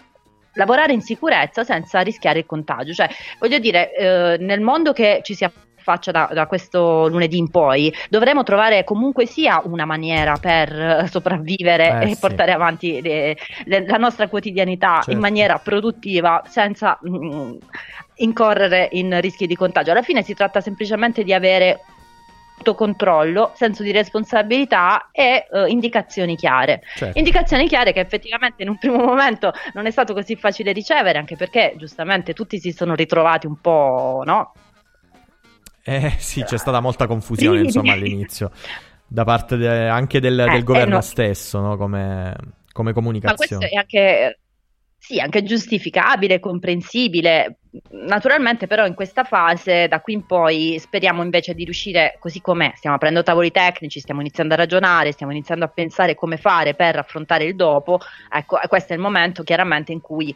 lavorare 0.55 0.93
in 0.93 1.01
sicurezza 1.01 1.65
senza 1.65 2.01
rischiare 2.01 2.39
il 2.41 2.47
contagio. 2.47 2.93
Cioè, 2.93 3.09
voglio 3.39 3.59
dire, 3.59 3.93
eh, 3.95 4.37
nel 4.39 4.61
mondo 4.61 4.93
che 4.93 5.21
ci 5.25 5.35
si 5.35 5.43
affaccia 5.45 6.13
da, 6.13 6.31
da 6.33 6.47
questo 6.47 7.09
lunedì 7.09 7.37
in 7.37 7.51
poi, 7.51 7.93
dovremo 8.09 8.43
trovare 8.43 8.85
comunque 8.85 9.27
sia 9.27 9.61
una 9.65 9.85
maniera 9.85 10.37
per 10.41 10.73
eh, 10.73 11.07
sopravvivere 11.09 12.01
Eh, 12.01 12.11
e 12.11 12.15
sì. 12.15 12.21
portare 12.21 12.53
avanti 12.53 13.03
le- 13.03 13.37
le- 13.65 13.87
la 13.87 13.97
nostra 13.99 14.29
quotidianità 14.29 14.95
Certo. 14.95 15.11
in 15.11 15.19
maniera 15.19 15.59
produttiva 15.59 16.43
senza 16.47 16.99
mm, 17.07 17.57
incorrere 18.17 18.89
in 18.93 19.21
rischi 19.21 19.47
di 19.47 19.57
contagio. 19.57 19.91
Alla 19.91 20.03
fine 20.03 20.23
si 20.23 20.35
tratta 20.35 20.61
semplicemente 20.61 21.25
di 21.25 21.33
avere 21.33 21.81
autocontrollo, 22.59 23.53
senso 23.55 23.83
di 23.83 23.91
responsabilità 23.93 25.09
e 25.13 25.47
eh, 25.51 25.69
indicazioni 25.69 26.37
chiare. 26.37 26.83
Certo. 26.95 27.19
Indicazioni 27.19 27.67
chiare 27.69 27.93
che 27.93 28.01
effettivamente 28.01 28.63
in 28.63 28.69
un 28.69 28.79
primo 28.79 29.05
momento 29.05 29.53
non 29.75 29.87
è 29.87 29.91
stato 29.91 30.15
così 30.15 30.37
facile 30.37 30.73
ricevere, 30.73 31.19
anche 31.19 31.37
perché 31.37 31.75
giustamente 31.77 32.33
tutti 32.33 32.59
si 32.61 32.73
sono 32.73 32.95
ritrovati 32.95 33.47
un 33.47 33.61
po', 33.61 34.23
no? 34.25 34.53
Eh 35.83 36.15
sì, 36.19 36.43
c'è 36.45 36.57
stata 36.57 36.81
molta 36.81 37.07
confusione 37.07 37.59
Sì. 37.59 37.65
insomma 37.65 37.93
all'inizio, 37.93 38.51
da 39.07 39.25
parte 39.25 39.57
de- 39.57 39.89
anche 39.89 40.19
del, 40.21 40.39
Eh, 40.41 40.51
del 40.51 40.65
governo 40.65 40.95
eh, 40.95 40.97
no. 40.97 41.03
stesso, 41.03 41.61
no? 41.61 41.77
come, 41.77 42.35
come 42.73 42.93
Ma 42.93 42.93
questo 42.93 42.93
comunicazione. 42.95 43.69
è 43.69 43.77
anche, 43.77 44.39
sì, 45.07 45.21
anche 45.21 45.43
giustificabile, 45.43 46.41
comprensibile. 46.41 47.59
Naturalmente, 47.91 48.67
però, 48.67 48.87
in 48.87 48.95
questa 48.95 49.23
fase, 49.23 49.87
da 49.87 50.01
qui 50.01 50.15
in 50.15 50.25
poi, 50.25 50.79
speriamo 50.79 51.23
invece 51.23 51.53
di 51.53 51.65
riuscire 51.65 52.17
così 52.19 52.41
com'è. 52.41 52.73
Stiamo 52.75 52.97
aprendo 52.97 53.23
tavoli 53.23 53.51
tecnici, 53.51 54.01
stiamo 54.01 54.23
iniziando 54.23 54.55
a 54.55 54.57
ragionare, 54.57 55.13
stiamo 55.13 55.33
iniziando 55.33 55.67
a 55.67 55.69
pensare 55.69 56.15
come 56.15 56.39
fare 56.39 56.73
per 56.73 56.97
affrontare 56.97 57.45
il 57.45 57.55
dopo. 57.55 58.01
Ecco, 58.33 58.59
questo 58.67 58.95
è 58.95 58.97
il 58.97 59.03
momento 59.03 59.43
chiaramente 59.43 59.93
in 59.93 60.01
cui 60.01 60.35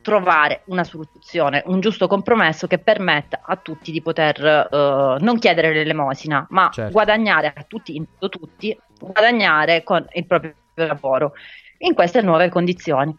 trovare 0.00 0.62
una 0.68 0.84
soluzione, 0.84 1.62
un 1.66 1.80
giusto 1.80 2.06
compromesso 2.06 2.66
che 2.66 2.78
permetta 2.78 3.42
a 3.44 3.56
tutti 3.56 3.92
di 3.92 4.00
poter 4.00 4.42
eh, 4.42 5.22
non 5.22 5.38
chiedere 5.38 5.74
l'elemosina, 5.74 6.46
ma 6.48 6.70
Certo. 6.72 6.90
guadagnare 6.90 7.52
a 7.54 7.64
tutti, 7.68 7.96
in 7.96 8.06
tutto 8.18 8.38
tutti, 8.38 8.74
guadagnare 8.98 9.82
con 9.82 10.06
il 10.14 10.26
proprio 10.26 10.54
lavoro 10.76 11.34
in 11.78 11.92
queste 11.92 12.22
nuove 12.22 12.48
condizioni. 12.48 13.14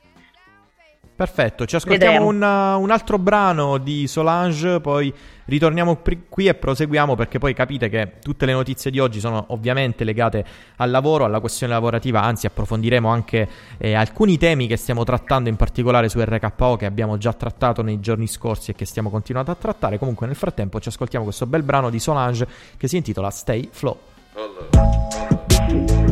Perfetto, 1.15 1.65
ci 1.65 1.77
ascoltiamo 1.77 2.27
un, 2.27 2.41
uh, 2.41 2.77
un 2.81 2.91
altro 2.91 3.17
brano 3.17 3.77
di 3.77 4.05
Solange, 4.05 4.81
poi 4.81 5.13
ritorniamo 5.45 5.95
pri- 5.95 6.23
qui 6.27 6.47
e 6.47 6.55
proseguiamo 6.55 7.15
perché 7.15 7.39
poi 7.39 7.53
capite 7.53 7.87
che 7.87 8.15
tutte 8.21 8.45
le 8.45 8.51
notizie 8.51 8.91
di 8.91 8.99
oggi 8.99 9.21
sono 9.21 9.45
ovviamente 9.49 10.03
legate 10.03 10.43
al 10.75 10.91
lavoro, 10.91 11.23
alla 11.23 11.39
questione 11.39 11.71
lavorativa, 11.71 12.21
anzi 12.21 12.47
approfondiremo 12.47 13.07
anche 13.07 13.47
eh, 13.77 13.93
alcuni 13.93 14.37
temi 14.37 14.67
che 14.67 14.75
stiamo 14.75 15.05
trattando 15.05 15.47
in 15.47 15.55
particolare 15.55 16.09
su 16.09 16.19
RKO 16.19 16.75
che 16.75 16.85
abbiamo 16.85 17.17
già 17.17 17.31
trattato 17.31 17.81
nei 17.81 18.01
giorni 18.01 18.27
scorsi 18.27 18.71
e 18.71 18.75
che 18.75 18.83
stiamo 18.83 19.09
continuando 19.09 19.51
a 19.51 19.55
trattare. 19.55 19.97
Comunque 19.97 20.27
nel 20.27 20.35
frattempo 20.35 20.81
ci 20.81 20.89
ascoltiamo 20.89 21.23
questo 21.23 21.45
bel 21.45 21.63
brano 21.63 21.89
di 21.89 21.99
Solange 21.99 22.45
che 22.75 22.89
si 22.89 22.97
intitola 22.97 23.29
Stay 23.29 23.69
Flow. 23.71 23.97
Down, 24.33 24.51
down, 25.69 26.04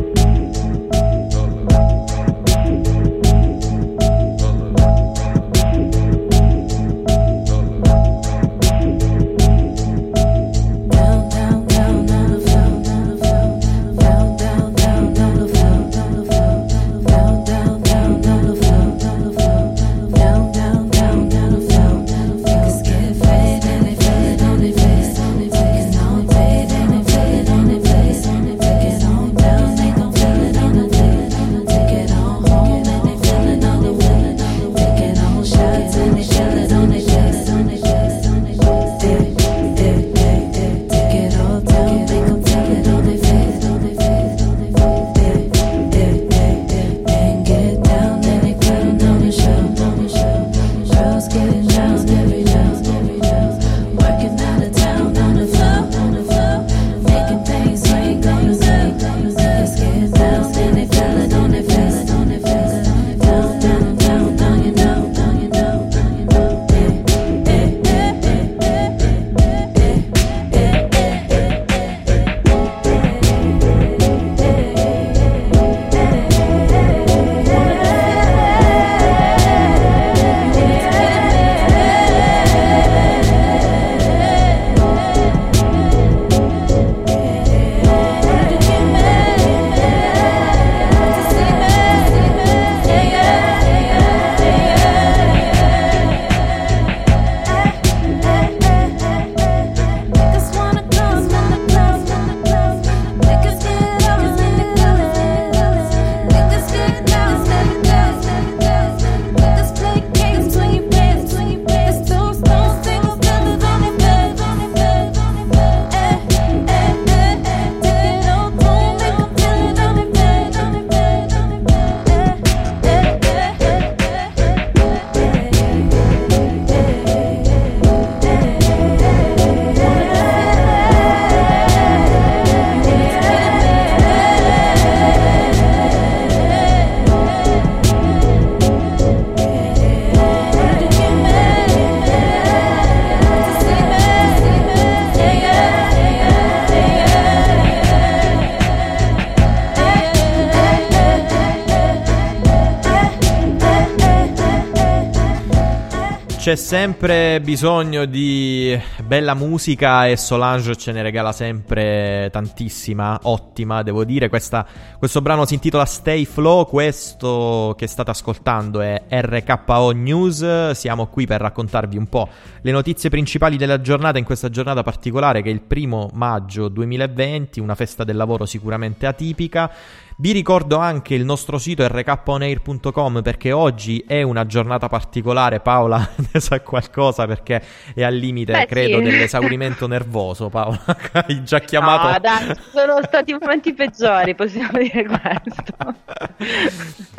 c'è 156.44 156.56
sempre 156.56 157.40
bisogno 157.40 158.04
di 158.04 158.78
bella 159.02 159.32
musica 159.32 160.06
e 160.06 160.18
Solange 160.18 160.76
ce 160.76 160.92
ne 160.92 161.00
regala 161.00 161.32
sempre 161.32 162.28
tantissima, 162.30 163.18
ottima, 163.22 163.53
devo 163.62 164.04
dire. 164.04 164.28
Questa- 164.28 164.66
questo 164.98 165.20
brano 165.20 165.46
si 165.46 165.54
intitola 165.54 165.84
Stay 165.84 166.24
Flow, 166.24 166.66
questo 166.66 167.74
che 167.78 167.86
state 167.86 168.10
ascoltando 168.10 168.80
è 168.80 169.04
RKO 169.08 169.92
News. 169.92 170.72
Siamo 170.72 171.06
qui 171.06 171.26
per 171.26 171.40
raccontarvi 171.40 171.96
un 171.96 172.08
po' 172.08 172.28
le 172.62 172.70
notizie 172.72 173.10
principali 173.10 173.56
della 173.56 173.80
giornata, 173.80 174.18
in 174.18 174.24
questa 174.24 174.50
giornata 174.50 174.82
particolare 174.82 175.42
che 175.42 175.50
è 175.50 175.52
il 175.52 175.60
primo 175.60 176.10
maggio 176.14 176.68
2020, 176.68 177.60
una 177.60 177.74
festa 177.74 178.04
del 178.04 178.16
lavoro 178.16 178.46
sicuramente 178.46 179.06
atipica. 179.06 179.70
Vi 180.16 180.30
ricordo 180.30 180.76
anche 180.76 181.14
il 181.14 181.24
nostro 181.24 181.58
sito 181.58 181.84
rkonair.com 181.88 183.20
perché 183.20 183.50
oggi 183.50 184.04
è 184.06 184.22
una 184.22 184.46
giornata 184.46 184.88
particolare. 184.88 185.58
Paola 185.58 186.08
ne 186.32 186.38
sa 186.38 186.60
qualcosa 186.60 187.26
perché 187.26 187.60
è 187.92 188.04
al 188.04 188.14
limite, 188.14 188.52
Beh, 188.52 188.66
credo, 188.66 188.98
sì. 188.98 189.02
dell'esaurimento 189.02 189.88
nervoso. 189.88 190.50
Paola, 190.50 190.80
hai 191.12 191.42
già 191.42 191.58
chiamato. 191.58 192.12
No, 192.12 192.18
dai, 192.20 192.56
sono 192.72 193.00
stati 193.02 193.36
momenti 193.44 193.72
peggiori, 193.74 194.34
possiamo 194.34 194.78
dire 194.78 195.04
questo. 195.04 195.94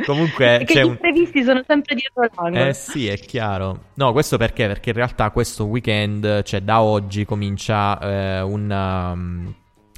Comunque 0.06 0.58
Perché 0.60 0.80
gli 0.80 0.84
un. 0.84 0.92
imprevisti 0.92 1.44
sono 1.44 1.64
sempre 1.66 1.96
dietro 1.96 2.28
l'angolo. 2.36 2.66
Eh 2.66 2.74
sì, 2.74 3.08
è 3.08 3.18
chiaro. 3.18 3.86
No, 3.96 4.12
questo 4.12 4.38
perché? 4.38 4.68
Perché 4.68 4.90
in 4.90 4.96
realtà 4.96 5.30
questo 5.32 5.66
weekend, 5.66 6.44
cioè 6.44 6.62
da 6.62 6.82
oggi, 6.82 7.26
comincia 7.26 8.00
eh, 8.00 8.42
un, 8.42 8.70
um, 8.70 9.54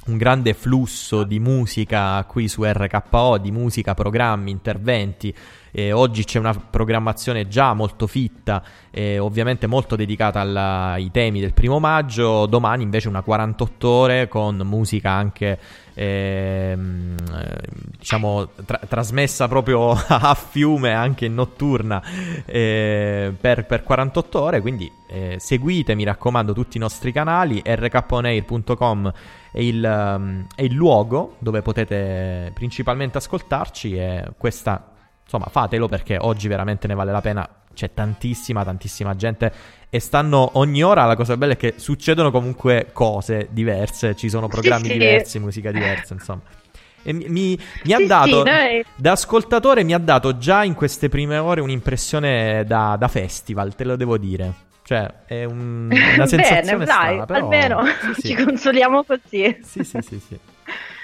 un 0.06 0.16
grande 0.16 0.54
flusso 0.54 1.24
di 1.24 1.38
musica 1.38 2.24
qui 2.24 2.48
su 2.48 2.62
RKO, 2.64 3.38
di 3.38 3.50
musica, 3.50 3.94
programmi, 3.94 4.50
interventi. 4.50 5.34
E 5.70 5.92
oggi 5.92 6.24
c'è 6.24 6.38
una 6.38 6.54
programmazione 6.54 7.46
già 7.46 7.74
molto 7.74 8.06
fitta, 8.06 8.62
e 8.90 9.18
ovviamente 9.18 9.66
molto 9.66 9.96
dedicata 9.96 10.40
alla- 10.40 10.92
ai 10.92 11.10
temi 11.10 11.40
del 11.40 11.52
primo 11.52 11.78
maggio. 11.78 12.46
Domani 12.46 12.82
invece 12.82 13.08
una 13.08 13.20
48 13.20 13.88
ore 13.88 14.28
con 14.28 14.56
musica 14.64 15.10
anche 15.10 15.58
ehm, 15.98 17.16
eh, 17.34 17.60
diciamo 17.98 18.50
tra- 18.64 18.80
trasmessa 18.86 19.48
proprio 19.48 19.90
a 20.08 20.34
fiume 20.34 20.92
anche 20.92 21.26
in 21.26 21.34
notturna 21.34 22.00
eh, 22.46 23.34
per, 23.38 23.66
per 23.66 23.82
48 23.82 24.40
ore. 24.40 24.60
Quindi 24.60 24.90
eh, 25.08 25.36
seguite 25.38 25.94
mi 25.94 26.04
raccomando 26.04 26.52
tutti 26.52 26.76
i 26.76 26.80
nostri 26.80 27.12
canali 27.12 27.62
rkonair.com 27.64 29.12
è 29.50 29.60
il, 29.60 29.82
um, 29.82 30.46
è 30.54 30.62
il 30.62 30.74
luogo 30.74 31.36
dove 31.38 31.62
potete 31.62 32.50
principalmente 32.54 33.18
ascoltarci 33.18 33.96
e 33.96 34.24
questa 34.36 34.92
insomma 35.24 35.46
fatelo 35.46 35.88
perché 35.88 36.18
oggi 36.20 36.48
veramente 36.48 36.86
ne 36.86 36.94
vale 36.94 37.12
la 37.12 37.20
pena 37.20 37.48
c'è 37.78 37.94
tantissima 37.94 38.64
tantissima 38.64 39.14
gente 39.14 39.52
e 39.88 40.00
stanno 40.00 40.50
ogni 40.54 40.82
ora 40.82 41.04
la 41.04 41.14
cosa 41.14 41.36
bella 41.36 41.52
è 41.52 41.56
che 41.56 41.74
succedono 41.76 42.32
comunque 42.32 42.88
cose 42.92 43.46
diverse 43.52 44.16
ci 44.16 44.28
sono 44.28 44.48
programmi 44.48 44.86
sì. 44.88 44.92
diversi 44.94 45.38
musica 45.38 45.70
diversa 45.70 46.12
insomma 46.14 46.42
e 47.04 47.12
mi, 47.12 47.26
mi- 47.28 47.58
mi 47.84 47.92
ha 47.92 47.98
Sì, 47.98 48.06
dato 48.06 48.44
sì, 48.44 48.84
da 48.96 49.12
ascoltatore 49.12 49.84
mi 49.84 49.94
ha 49.94 49.98
dato 49.98 50.36
già 50.38 50.64
in 50.64 50.74
queste 50.74 51.08
prime 51.08 51.38
ore 51.38 51.60
un'impressione 51.60 52.64
da, 52.66 52.96
da 52.98 53.06
festival 53.06 53.76
te 53.76 53.84
lo 53.84 53.94
devo 53.94 54.18
dire 54.18 54.52
cioè 54.82 55.08
è 55.26 55.44
un- 55.44 55.88
una 56.14 56.26
sensazione 56.26 56.78
Bene, 56.78 56.84
dai, 56.84 56.86
strana 57.14 57.24
però 57.26 57.38
almeno 57.44 57.84
sì, 58.12 58.20
sì. 58.20 58.26
ci 58.36 58.42
consoliamo 58.44 59.04
così. 59.04 59.56
sì 59.62 59.84
sì 59.84 59.98
sì 60.02 60.18
sì 60.26 60.38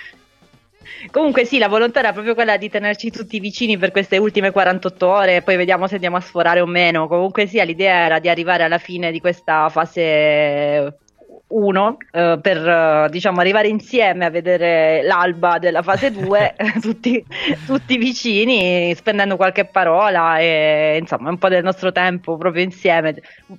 Comunque 1.11 1.45
sì, 1.45 1.59
la 1.59 1.69
volontà 1.69 2.01
era 2.01 2.13
proprio 2.13 2.35
quella 2.35 2.57
di 2.57 2.69
tenerci 2.69 3.11
tutti 3.11 3.39
vicini 3.41 3.79
per 3.79 3.91
queste 3.91 4.19
ultime 4.19 4.51
48 4.51 5.07
ore, 5.07 5.43
poi 5.43 5.57
vediamo 5.57 5.87
se 5.87 5.95
andiamo 5.95 6.17
a 6.17 6.21
sforare 6.21 6.61
o 6.61 6.67
meno. 6.67 7.09
Comunque 7.09 7.47
sia, 7.47 7.65
l'idea 7.65 8.05
era 8.05 8.19
di 8.19 8.29
arrivare 8.29 8.63
alla 8.65 8.79
fine 8.79 9.11
di 9.13 9.21
questa 9.21 9.69
fase 9.69 10.99
1 11.47 11.97
per 12.11 12.69
eh, 12.69 13.09
diciamo 13.11 13.41
arrivare 13.41 13.69
insieme 13.69 14.25
a 14.25 14.31
vedere 14.31 15.03
l'alba 15.03 15.59
della 15.59 15.83
fase 15.83 16.11
2 16.11 16.57
tutti, 16.81 17.25
tutti 17.67 17.97
vicini 17.97 18.95
spendendo 18.95 19.37
qualche 19.37 19.65
parola 19.67 20.39
e 20.39 20.97
insomma 21.01 21.31
un 21.31 21.39
po' 21.39 21.49
del 21.49 21.63
nostro 21.63 21.93
tempo 21.93 22.37
proprio 22.37 22.63
insieme 22.63 23.15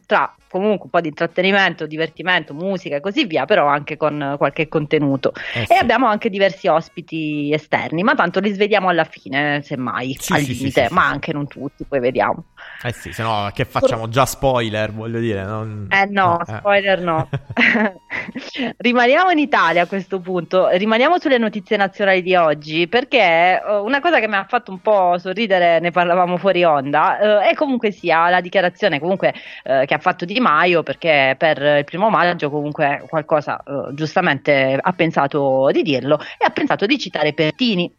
tra 0.06 0.34
comunque 0.60 0.86
un 0.86 0.90
po' 0.92 1.02
di 1.02 1.08
intrattenimento, 1.10 1.86
divertimento, 1.88 2.54
musica 2.54 2.96
e 2.98 3.00
così 3.02 3.26
via, 3.26 3.46
però 3.46 3.68
anche 3.68 3.98
con 3.98 4.36
qualche 4.38 4.68
contenuto. 4.68 5.32
Eh 5.54 5.66
E 5.68 5.76
sì. 5.76 5.76
abbiamo 5.76 6.08
anche 6.08 6.30
diversi 6.30 6.68
ospiti 6.68 7.52
esterni, 7.54 8.04
ma 8.04 8.14
tanto 8.16 8.40
li 8.40 8.52
svediamo 8.52 8.90
alla 8.90 9.04
fine, 9.06 9.62
semmai, 9.62 10.18
Sì, 10.18 10.34
al 10.34 10.42
sì, 10.42 10.54
limite, 10.54 10.88
sì, 10.88 10.90
ma 10.92 11.08
anche 11.08 11.34
non 11.34 11.48
tutti, 11.48 11.86
poi 11.86 12.00
vediamo. 12.00 12.46
Eh 12.82 12.92
sì, 12.94 13.12
se 13.12 13.24
no 13.24 13.50
che 13.54 13.66
facciamo? 13.66 14.08
Già 14.08 14.26
spoiler, 14.26 14.94
voglio 14.94 15.20
dire. 15.20 15.44
non- 15.44 15.92
Eh 15.92 16.06
no, 16.10 16.44
eh. 16.46 16.46
spoiler 16.46 17.00
no. 17.02 17.30
rimaniamo 18.78 19.30
in 19.32 19.38
Italia 19.40 19.84
a 19.84 19.88
questo 19.88 20.20
punto, 20.20 20.68
rimaniamo 20.70 21.20
sulle 21.20 21.38
notizie 21.38 21.78
nazionali 21.78 22.22
di 22.22 22.36
oggi, 22.36 22.88
perché 22.88 23.62
eh, 23.64 23.76
una 23.78 24.00
cosa 24.02 24.20
che 24.20 24.28
mi 24.28 24.36
ha 24.36 24.46
fatto 24.46 24.72
un 24.72 24.82
po' 24.82 25.18
sorridere, 25.20 25.80
ne 25.80 25.92
parlavamo 25.92 26.38
fuori 26.38 26.64
onda, 26.64 27.44
eh, 27.46 27.50
è 27.52 27.54
comunque 27.54 27.92
sia 27.92 28.30
la 28.30 28.42
dichiarazione 28.42 29.00
comunque 29.00 29.34
eh, 29.64 29.86
che 29.86 29.94
ha 29.94 30.00
fatto 30.00 30.26
Di 30.26 30.34
Maio, 30.46 30.84
perché 30.84 31.36
per 31.38 31.60
il 31.60 31.84
primo 31.86 32.12
maggio 32.12 32.52
comunque 32.52 33.04
qualcosa 33.10 33.58
eh, 33.58 33.94
giustamente 33.96 34.78
ha 34.80 34.94
pensato 34.94 35.70
di 35.72 35.82
dirlo 35.82 36.20
e 36.38 36.46
ha 36.46 36.52
pensato 36.52 36.86
di 36.86 37.00
citare 37.00 37.34
Pertini. 37.34 37.92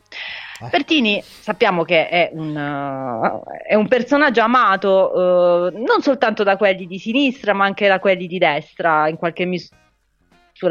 Pertini 0.70 1.20
sappiamo 1.22 1.82
che 1.82 2.09
è 2.09 2.30
un, 2.32 2.56
eh, 2.56 3.68
è 3.68 3.74
un 3.74 3.88
personaggio 3.88 4.40
amato 4.40 5.70
eh, 5.70 5.78
non 5.78 6.00
soltanto 6.00 6.44
da 6.44 6.56
quelli 6.56 6.87
di 6.87 6.98
sinistra 6.98 7.52
ma 7.52 7.64
anche 7.64 7.88
da 7.88 7.98
quelli 7.98 8.26
di 8.26 8.38
destra 8.38 9.09
in 9.09 9.16
qualche 9.16 9.44
misura 9.44 9.74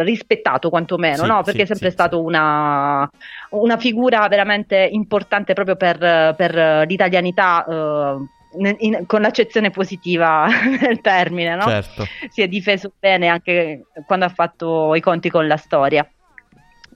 rispettato 0.02 0.72
quantomeno, 0.72 1.24
Sì, 1.24 1.28
no? 1.28 1.44
perché 1.44 1.62
è 1.62 1.66
sì, 1.66 1.74
sempre 1.74 1.90
sì, 1.90 1.94
stato 1.94 2.24
una, 2.24 3.08
una 3.52 3.78
figura 3.78 4.28
veramente 4.28 4.88
importante 4.92 5.54
proprio 5.54 5.76
per, 5.76 6.00
per 6.36 6.88
l'italianità 6.88 7.64
eh, 7.66 8.16
in- 8.58 9.06
con 9.06 9.22
l'accezione 9.22 9.70
positiva 9.70 10.48
del 10.80 11.02
termine, 11.02 11.56
no? 11.56 11.68
Certo. 11.68 12.06
si 12.30 12.42
è 12.42 12.48
difeso 12.48 12.92
bene 13.00 13.28
anche 13.28 13.86
quando 14.06 14.26
ha 14.26 14.30
fatto 14.30 14.94
i 14.96 15.02
conti 15.02 15.30
con 15.30 15.48
la 15.48 15.58
storia. 15.58 16.08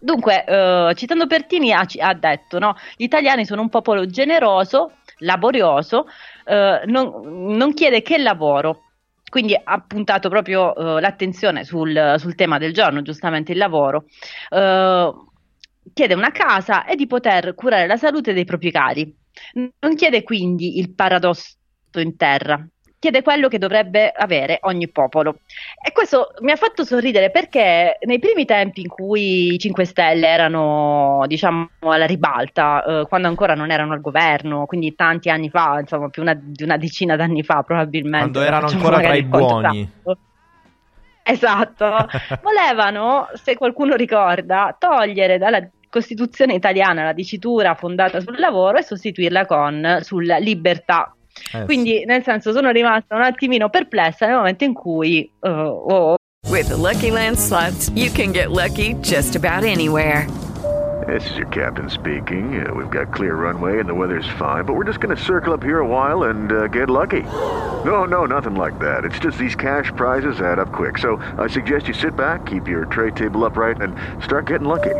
Dunque, 0.01 0.45
eh, 0.45 0.93
citando 0.95 1.27
Pertini, 1.27 1.73
ha, 1.73 1.85
ha 1.99 2.13
detto: 2.13 2.57
no, 2.57 2.75
gli 2.95 3.03
italiani 3.03 3.45
sono 3.45 3.61
un 3.61 3.69
popolo 3.69 4.05
generoso, 4.05 4.93
laborioso, 5.19 6.05
eh, 6.45 6.81
non, 6.85 7.55
non 7.55 7.73
chiede 7.73 8.01
che 8.01 8.17
lavoro. 8.17 8.83
Quindi 9.29 9.59
ha 9.61 9.83
puntato 9.85 10.27
proprio 10.29 10.73
eh, 10.73 11.01
l'attenzione 11.01 11.63
sul, 11.63 12.15
sul 12.17 12.35
tema 12.35 12.57
del 12.57 12.73
giorno, 12.73 13.01
giustamente 13.01 13.51
il 13.51 13.57
lavoro. 13.59 14.05
Eh, 14.49 15.13
chiede 15.93 16.13
una 16.13 16.31
casa 16.31 16.85
e 16.85 16.95
di 16.95 17.05
poter 17.05 17.53
curare 17.53 17.85
la 17.85 17.97
salute 17.97 18.33
dei 18.33 18.45
propri 18.45 18.71
cari. 18.71 19.15
Non 19.53 19.95
chiede 19.95 20.23
quindi 20.23 20.77
il 20.79 20.93
paradosso 20.93 21.55
in 21.95 22.15
terra, 22.15 22.65
chiede 22.99 23.21
quello 23.21 23.47
che 23.47 23.57
dovrebbe 23.57 24.11
avere 24.11 24.59
ogni 24.63 24.89
popolo. 24.89 25.39
E 25.81 25.91
questo 25.93 26.33
mi 26.41 26.51
ha 26.51 26.55
fatto 26.57 26.83
sorridere 26.83 27.31
perché 27.31 27.97
nei 28.01 28.19
primi 28.19 28.45
tempi 28.45 28.81
in 28.81 28.89
cui 28.89 29.53
i 29.53 29.57
5 29.59 29.85
Stelle 29.85 30.27
erano, 30.27 31.23
diciamo, 31.25 31.69
alla 31.79 32.05
ribalta, 32.05 32.83
eh, 32.83 33.05
quando 33.07 33.27
ancora 33.29 33.55
non 33.55 33.71
erano 33.71 33.93
al 33.93 34.01
governo, 34.01 34.65
quindi 34.65 34.95
tanti 34.95 35.29
anni 35.29 35.49
fa, 35.49 35.79
insomma, 35.79 36.09
più 36.09 36.21
una- 36.21 36.37
di 36.39 36.63
una 36.63 36.77
decina 36.77 37.15
d'anni 37.15 37.43
fa 37.43 37.63
probabilmente. 37.63 38.31
Quando 38.31 38.41
erano 38.41 38.67
ancora 38.67 38.99
tra 38.99 39.15
i 39.15 39.27
conto 39.29 39.45
buoni. 39.61 39.91
esatto. 40.03 40.17
Esatto, 41.23 42.07
volevano, 42.41 43.27
se 43.33 43.55
qualcuno 43.55 43.95
ricorda, 43.95 44.75
togliere 44.77 45.37
dalla 45.37 45.59
Costituzione 45.89 46.53
italiana 46.53 47.03
la 47.03 47.13
dicitura 47.13 47.75
fondata 47.75 48.19
sul 48.19 48.39
lavoro 48.39 48.77
e 48.77 48.83
sostituirla 48.83 49.45
con 49.45 49.99
sulla 50.01 50.37
libertà. 50.37 51.13
Eh, 51.53 51.65
Quindi, 51.65 52.05
nel 52.05 52.23
senso, 52.23 52.51
sono 52.51 52.69
rimasta 52.71 53.15
un 53.15 53.21
attimino 53.21 53.69
perplessa 53.69 54.25
nel 54.25 54.35
momento 54.35 54.63
in 54.63 54.73
cui 54.73 55.29
uh, 55.39 55.49
oh, 55.49 56.15
With 56.49 56.69
the 56.69 56.77
Lucky 56.77 57.11
Land 57.11 57.37
slots, 57.37 57.89
you 57.95 58.09
can 58.09 58.31
get 58.31 58.49
lucky 58.49 58.95
just 59.01 59.35
about 59.35 59.63
anywhere. 59.63 60.27
This 61.07 61.27
is 61.29 61.37
your 61.37 61.47
captain 61.47 61.89
speaking. 61.89 62.65
Uh, 62.65 62.73
we've 62.73 62.89
got 62.89 63.13
clear 63.13 63.35
runway 63.35 63.79
and 63.79 63.87
the 63.87 63.93
weather's 63.93 64.27
fine, 64.37 64.65
but 64.65 64.75
we're 64.75 64.83
just 64.83 64.99
going 64.99 65.15
to 65.15 65.23
circle 65.23 65.53
up 65.53 65.63
here 65.63 65.79
a 65.79 65.87
while 65.87 66.23
and 66.23 66.51
uh, 66.51 66.67
get 66.67 66.89
lucky. 66.89 67.23
No, 67.85 68.03
no, 68.03 68.25
nothing 68.25 68.55
like 68.55 68.77
that. 68.79 69.05
It's 69.05 69.19
just 69.19 69.37
these 69.37 69.55
cash 69.55 69.91
prizes 69.95 70.41
add 70.41 70.59
up 70.59 70.71
quick. 70.73 70.97
So 70.97 71.17
I 71.37 71.47
suggest 71.47 71.87
you 71.87 71.93
sit 71.93 72.15
back, 72.15 72.45
keep 72.47 72.67
your 72.67 72.85
tray 72.85 73.11
table 73.11 73.45
upright, 73.45 73.81
and 73.81 73.95
start 74.23 74.47
getting 74.47 74.67
lucky. 74.67 74.95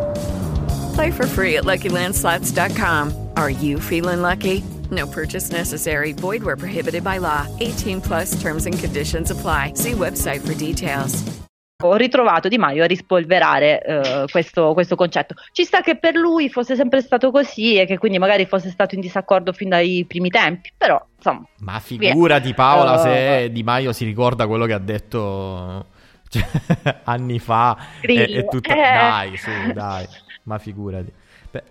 Play 0.94 1.12
for 1.12 1.28
free 1.28 1.58
at 1.58 1.66
LuckyLandSlots.com. 1.66 3.32
Are 3.36 3.50
you 3.50 3.80
feeling 3.80 4.22
lucky? 4.22 4.64
No 4.92 5.06
purchase 5.08 5.52
necessary. 5.52 6.14
Void 6.14 6.42
where 6.44 6.58
prohibited 6.58 7.04
by 7.04 7.18
law. 7.18 7.48
18 7.60 8.02
plus 8.02 8.42
terms 8.42 8.66
and 8.66 8.80
conditions 8.80 9.32
apply. 9.32 9.74
See 9.76 9.92
website 9.92 10.46
for 10.46 10.54
details. 10.56 11.40
ho 11.82 11.96
ritrovato 11.96 12.50
Di 12.50 12.58
Maio 12.58 12.84
a 12.84 12.88
rispolverare 12.88 13.82
eh, 13.82 14.26
questo, 14.30 14.74
questo 14.74 14.96
concetto. 14.96 15.36
Ci 15.54 15.64
sta 15.64 15.80
che 15.80 15.98
per 15.98 16.14
lui 16.14 16.50
fosse 16.50 16.76
sempre 16.76 17.00
stato 17.00 17.32
così 17.32 17.80
e 17.80 17.86
che 17.86 17.98
quindi 17.98 18.18
magari 18.18 18.46
fosse 18.46 18.70
stato 18.70 18.96
in 18.96 19.02
disaccordo 19.02 19.54
fin 19.54 19.70
dai 19.70 20.04
primi 20.06 20.30
tempi, 20.30 20.74
però 20.76 21.02
insomma. 21.16 21.48
Ma 21.60 21.80
figurati 21.80 22.54
Paola 22.54 22.96
Uh, 22.96 23.02
se 23.02 23.50
Di 23.52 23.64
Maio 23.64 23.94
si 23.94 24.04
ricorda 24.04 24.46
quello 24.46 24.66
che 24.66 24.74
ha 24.74 24.80
detto 24.80 25.86
cioè, 26.28 26.46
anni 27.06 27.40
fa 27.40 27.78
e, 28.02 28.08
Grillo. 28.08 28.40
e 28.40 28.46
tutto... 28.46 28.70
Eh. 28.72 28.76
Dai, 28.76 29.38
su, 29.38 29.50
dai, 29.74 30.06
ma 30.44 30.58
figurati. 30.60 31.12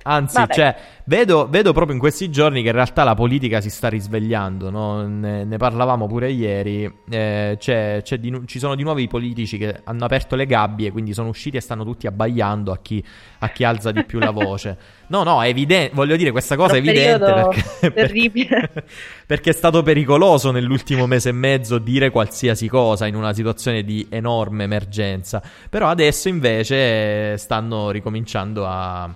Anzi, 0.02 0.36
Vabbè. 0.36 0.52
cioè, 0.54 0.76
vedo, 1.04 1.48
vedo 1.48 1.72
proprio 1.72 1.94
in 1.94 2.00
questi 2.00 2.30
giorni 2.30 2.62
che 2.62 2.68
in 2.68 2.74
realtà 2.74 3.04
la 3.04 3.14
politica 3.14 3.60
si 3.60 3.70
sta 3.70 3.88
risvegliando, 3.88 4.70
no? 4.70 5.06
ne, 5.06 5.44
ne 5.44 5.56
parlavamo 5.56 6.06
pure 6.06 6.30
ieri, 6.30 6.92
eh, 7.08 7.56
c'è- 7.58 8.00
c'è 8.02 8.18
di 8.18 8.36
ci 8.46 8.58
sono 8.58 8.74
di 8.74 8.82
nuovo 8.82 8.98
i 9.00 9.08
politici 9.08 9.56
che 9.58 9.80
hanno 9.84 10.04
aperto 10.04 10.36
le 10.36 10.46
gabbie, 10.46 10.90
quindi 10.90 11.12
sono 11.14 11.28
usciti 11.28 11.56
e 11.56 11.60
stanno 11.60 11.84
tutti 11.84 12.06
abbaiando 12.06 12.72
a 12.72 12.78
chi, 12.78 13.02
a 13.38 13.48
chi 13.50 13.64
alza 13.64 13.92
di 13.92 14.04
più 14.04 14.18
la 14.18 14.30
voce. 14.30 14.76
No, 15.08 15.22
no, 15.22 15.42
è 15.42 15.48
evidente, 15.48 15.94
voglio 15.94 16.16
dire, 16.16 16.30
questa 16.32 16.54
cosa 16.56 16.74
è 16.74 16.78
evidente 16.78 17.24
perché, 17.80 17.92
terribile. 17.92 18.70
perché 19.26 19.50
è 19.50 19.54
stato 19.54 19.82
pericoloso 19.82 20.50
nell'ultimo 20.50 21.06
mese 21.06 21.30
e 21.30 21.32
mezzo 21.32 21.78
dire 21.78 22.10
qualsiasi 22.10 22.68
cosa 22.68 23.06
in 23.06 23.14
una 23.14 23.32
situazione 23.32 23.84
di 23.84 24.06
enorme 24.10 24.64
emergenza. 24.64 25.42
Però 25.70 25.88
adesso 25.88 26.28
invece 26.28 27.32
eh, 27.32 27.36
stanno 27.38 27.90
ricominciando 27.90 28.66
a, 28.66 29.08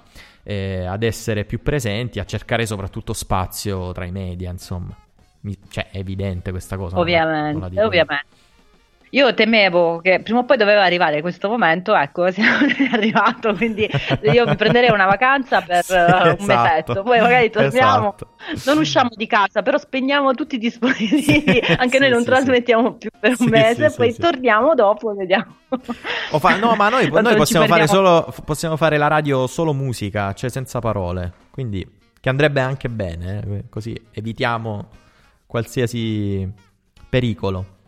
eh, 0.43 0.85
ad 0.85 1.03
essere 1.03 1.45
più 1.45 1.63
presenti, 1.63 2.19
a 2.19 2.25
cercare 2.25 2.67
soprattutto 2.67 3.13
spazio 3.13 3.93
tra 3.93 4.05
i 4.05 4.11
media, 4.13 4.51
insomma. 4.51 4.97
Mi- 5.41 5.59
cioè, 5.69 5.89
è 5.91 5.99
evidente 5.99 6.51
questa 6.51 6.77
cosa. 6.77 6.97
non 6.97 7.05
la- 7.05 7.51
non 7.53 7.61
la 7.75 7.85
Ovviamente, 7.87 8.27
io. 9.13 9.35
temevo 9.35 10.01
che 10.01 10.21
prima 10.23 10.41
o 10.41 10.45
poi 10.45 10.57
doveva 10.57 10.83
arrivare 10.85 11.21
questo 11.21 11.49
momento, 11.49 11.95
ecco, 11.95 12.31
siamo 12.33 12.67
arrivato, 12.93 13.55
quindi 13.55 13.89
io 14.23 14.47
mi 14.47 14.57
prenderei 14.57 14.91
una 14.91 15.07
vacanza 15.07 15.63
per 15.63 15.85
Sì, 15.85 15.93
eh, 15.95 16.31
un 16.31 16.37
esatto. 16.39 16.45
mesetto, 16.47 17.03
poi 17.03 17.21
magari 17.21 17.51
torniamo, 17.51 18.15
Esatto. 18.15 18.27
non 18.65 18.79
usciamo 18.79 19.11
di 19.15 19.27
casa, 19.27 19.63
però 19.63 19.79
spegniamo 19.79 20.33
tutti 20.35 20.55
i 20.57 20.59
dispositivi, 20.59 21.61
anche 21.77 21.99
Sì, 21.99 21.99
noi 21.99 22.11
non 22.11 22.21
sì, 22.21 22.25
trasmettiamo 22.25 22.95
più 22.97 23.11
per 23.19 23.37
Sì, 23.37 23.43
un 23.43 23.49
mese, 23.49 23.89
sì, 23.89 23.97
poi 23.97 24.09
sì, 24.09 24.15
sì. 24.15 24.21
torniamo 24.21 24.75
dopo 24.75 25.13
e 25.13 25.15
vediamo. 25.17 25.57
Fa- 26.39 26.57
no, 26.57 26.75
ma 26.77 26.89
noi, 26.89 27.09
noi 27.21 27.37
possiamo 27.37 27.67
fare 27.67 27.87
solo 27.87 28.33
possiamo 28.45 28.77
fare 28.77 28.97
la 28.97 29.09
radio 29.09 29.47
solo 29.47 29.73
musica, 29.75 30.33
cioè 30.33 30.51
senza 30.51 30.79
parole. 30.81 31.33
Quindi 31.51 31.87
che 32.21 32.29
andrebbe 32.29 32.61
anche 32.61 32.89
bene, 32.89 33.43
eh, 33.47 33.65
così 33.69 33.95
evitiamo 34.13 34.89
qualsiasi 35.47 36.51
pericolo. 37.09 37.81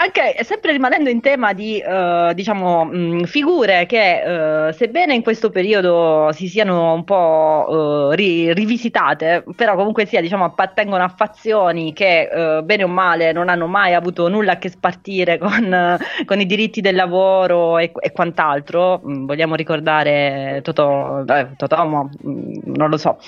Anche 0.00 0.44
sempre 0.44 0.70
rimanendo 0.70 1.10
in 1.10 1.20
tema 1.20 1.52
di 1.52 1.80
eh, 1.80 2.30
diciamo 2.32 2.84
mh, 2.84 3.24
figure 3.24 3.84
che 3.86 4.68
eh, 4.68 4.72
sebbene 4.72 5.12
in 5.12 5.22
questo 5.24 5.50
periodo 5.50 6.30
si 6.32 6.46
siano 6.46 6.92
un 6.92 7.02
po' 7.02 8.10
eh, 8.12 8.14
ri- 8.14 8.52
rivisitate, 8.52 9.42
però 9.56 9.74
comunque 9.74 10.06
sia 10.06 10.20
diciamo 10.20 10.44
appartengono 10.44 11.02
a 11.02 11.08
fazioni 11.08 11.92
che 11.92 12.28
eh, 12.30 12.62
bene 12.62 12.84
o 12.84 12.88
male 12.88 13.32
non 13.32 13.48
hanno 13.48 13.66
mai 13.66 13.94
avuto 13.94 14.28
nulla 14.28 14.52
a 14.52 14.58
che 14.58 14.68
spartire 14.68 15.36
con, 15.36 15.72
eh, 15.74 15.96
con 16.24 16.38
i 16.40 16.46
diritti 16.46 16.80
del 16.80 16.94
lavoro 16.94 17.76
e, 17.78 17.90
e 17.98 18.12
quant'altro. 18.12 19.00
Mh, 19.02 19.24
vogliamo 19.26 19.56
ricordare 19.56 20.60
Totò, 20.62 21.24
eh, 21.24 21.54
Totò, 21.56 21.84
ma, 21.86 22.02
mh, 22.04 22.70
non 22.76 22.88
lo 22.88 22.96
so. 22.98 23.18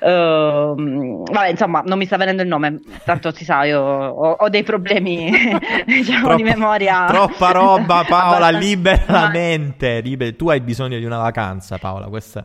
Ehm, 0.00 1.22
vabbè, 1.24 1.48
insomma, 1.48 1.82
non 1.84 1.98
mi 1.98 2.06
sta 2.06 2.16
venendo 2.16 2.42
il 2.42 2.48
nome, 2.48 2.80
tanto 3.04 3.30
si 3.32 3.44
sa, 3.44 3.64
io 3.64 3.80
ho, 3.80 4.30
ho 4.32 4.48
dei 4.48 4.62
problemi 4.62 5.30
diciamo, 5.86 6.13
di 6.16 6.22
Troppa- 6.22 6.42
memoria. 6.42 7.04
Troppa 7.08 7.50
roba, 7.52 8.04
Paola, 8.08 8.50
libera 8.50 9.04
la 9.08 9.28
mente. 9.28 10.00
liber- 10.00 10.36
Tu 10.36 10.48
hai 10.48 10.60
bisogno 10.60 10.98
di 10.98 11.04
una 11.04 11.18
vacanza, 11.18 11.78
Paola. 11.78 12.06
Questa, 12.06 12.44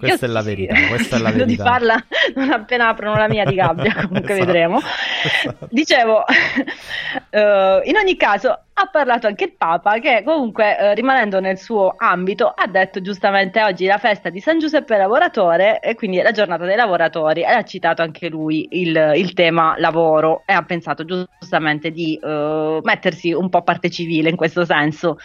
questa 0.00 0.26
Io 0.26 0.32
è 0.32 0.34
la 0.34 0.42
sì, 0.42 0.46
verità. 0.46 0.74
Questa 0.88 1.16
è 1.16 1.18
la 1.20 1.30
credo 1.32 1.44
di 1.44 1.56
verità. 1.56 1.64
farla 1.64 2.04
non 2.34 2.50
appena 2.50 2.88
aprono 2.88 3.16
la 3.16 3.28
mia 3.28 3.44
di 3.44 3.54
gabbia, 3.54 3.94
comunque 4.08 4.34
Esatto. 4.34 4.44
vedremo. 4.46 4.80
Esatto. 5.22 5.68
Dicevo, 5.70 6.24
eh, 7.30 7.80
in 7.84 7.96
ogni 7.96 8.16
caso 8.16 8.50
ha 8.72 8.86
parlato 8.90 9.26
anche 9.26 9.44
il 9.44 9.52
Papa 9.56 9.98
che 9.98 10.22
comunque 10.24 10.78
eh, 10.78 10.94
rimanendo 10.94 11.38
nel 11.38 11.58
suo 11.58 11.94
ambito 11.98 12.46
ha 12.48 12.66
detto 12.66 13.00
giustamente 13.02 13.62
oggi 13.62 13.84
la 13.84 13.98
festa 13.98 14.30
di 14.30 14.40
San 14.40 14.58
Giuseppe 14.58 14.96
Lavoratore 14.96 15.80
e 15.80 15.94
quindi 15.94 16.16
è 16.18 16.22
la 16.22 16.30
giornata 16.30 16.64
dei 16.64 16.76
lavoratori 16.76 17.42
e 17.42 17.44
ha 17.44 17.62
citato 17.62 18.00
anche 18.00 18.28
lui 18.30 18.66
il, 18.70 19.12
il 19.16 19.34
tema 19.34 19.74
lavoro 19.76 20.42
e 20.46 20.54
ha 20.54 20.62
pensato 20.62 21.04
giustamente 21.04 21.90
di 21.90 22.18
eh, 22.22 22.80
mettersi 22.82 23.32
un 23.32 23.50
po' 23.50 23.62
parte 23.62 23.90
civile 23.90 24.30
in 24.30 24.36
questo 24.36 24.64
senso. 24.64 25.18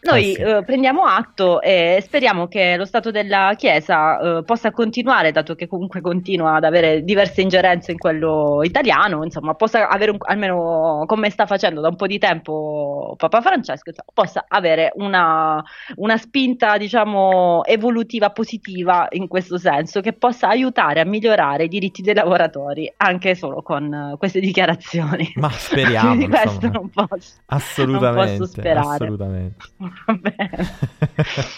Noi 0.00 0.30
Eh 0.30 0.34
sì. 0.34 0.40
eh, 0.40 0.62
prendiamo 0.64 1.02
atto 1.04 1.60
e 1.60 1.98
speriamo 2.00 2.46
che 2.46 2.76
lo 2.76 2.84
Stato 2.84 3.10
della 3.10 3.54
Chiesa 3.56 4.38
eh, 4.38 4.44
possa 4.44 4.70
continuare, 4.70 5.32
dato 5.32 5.54
che 5.56 5.66
comunque 5.66 6.00
continua 6.00 6.54
ad 6.54 6.64
avere 6.64 7.02
diverse 7.02 7.40
ingerenze 7.40 7.90
in 7.90 7.98
quello 7.98 8.60
italiano, 8.62 9.24
insomma, 9.24 9.54
possa 9.54 9.88
avere 9.88 10.12
un- 10.12 10.18
almeno 10.20 11.02
come 11.06 11.30
sta 11.30 11.46
facendo 11.46 11.80
da 11.80 11.88
un 11.88 11.96
po' 11.96 12.06
di 12.06 12.18
tempo 12.18 13.14
Papa 13.16 13.40
Francesco, 13.40 13.88
insomma, 13.88 14.10
possa 14.14 14.44
avere 14.46 14.92
una, 14.96 15.60
una 15.96 16.16
spinta, 16.18 16.76
diciamo, 16.76 17.64
evolutiva 17.64 18.30
positiva 18.30 19.06
in 19.10 19.26
questo 19.26 19.58
senso, 19.58 20.00
che 20.00 20.12
possa 20.12 20.48
aiutare 20.48 21.00
a 21.00 21.04
migliorare 21.04 21.64
i 21.64 21.68
diritti 21.68 22.02
dei 22.02 22.14
lavoratori, 22.14 22.92
anche 22.98 23.34
solo 23.34 23.60
con 23.62 24.14
queste 24.18 24.38
dichiarazioni. 24.40 25.32
Ma 25.36 25.50
speriamo, 25.50 26.14
Di 26.16 26.28
questo 26.28 26.68
non 26.70 26.90
posso. 26.90 27.40
Assolutamente. 27.46 28.28
Non 28.30 28.38
posso 28.38 28.44
sperare. 28.52 29.04
Assolutamente. 29.04 29.64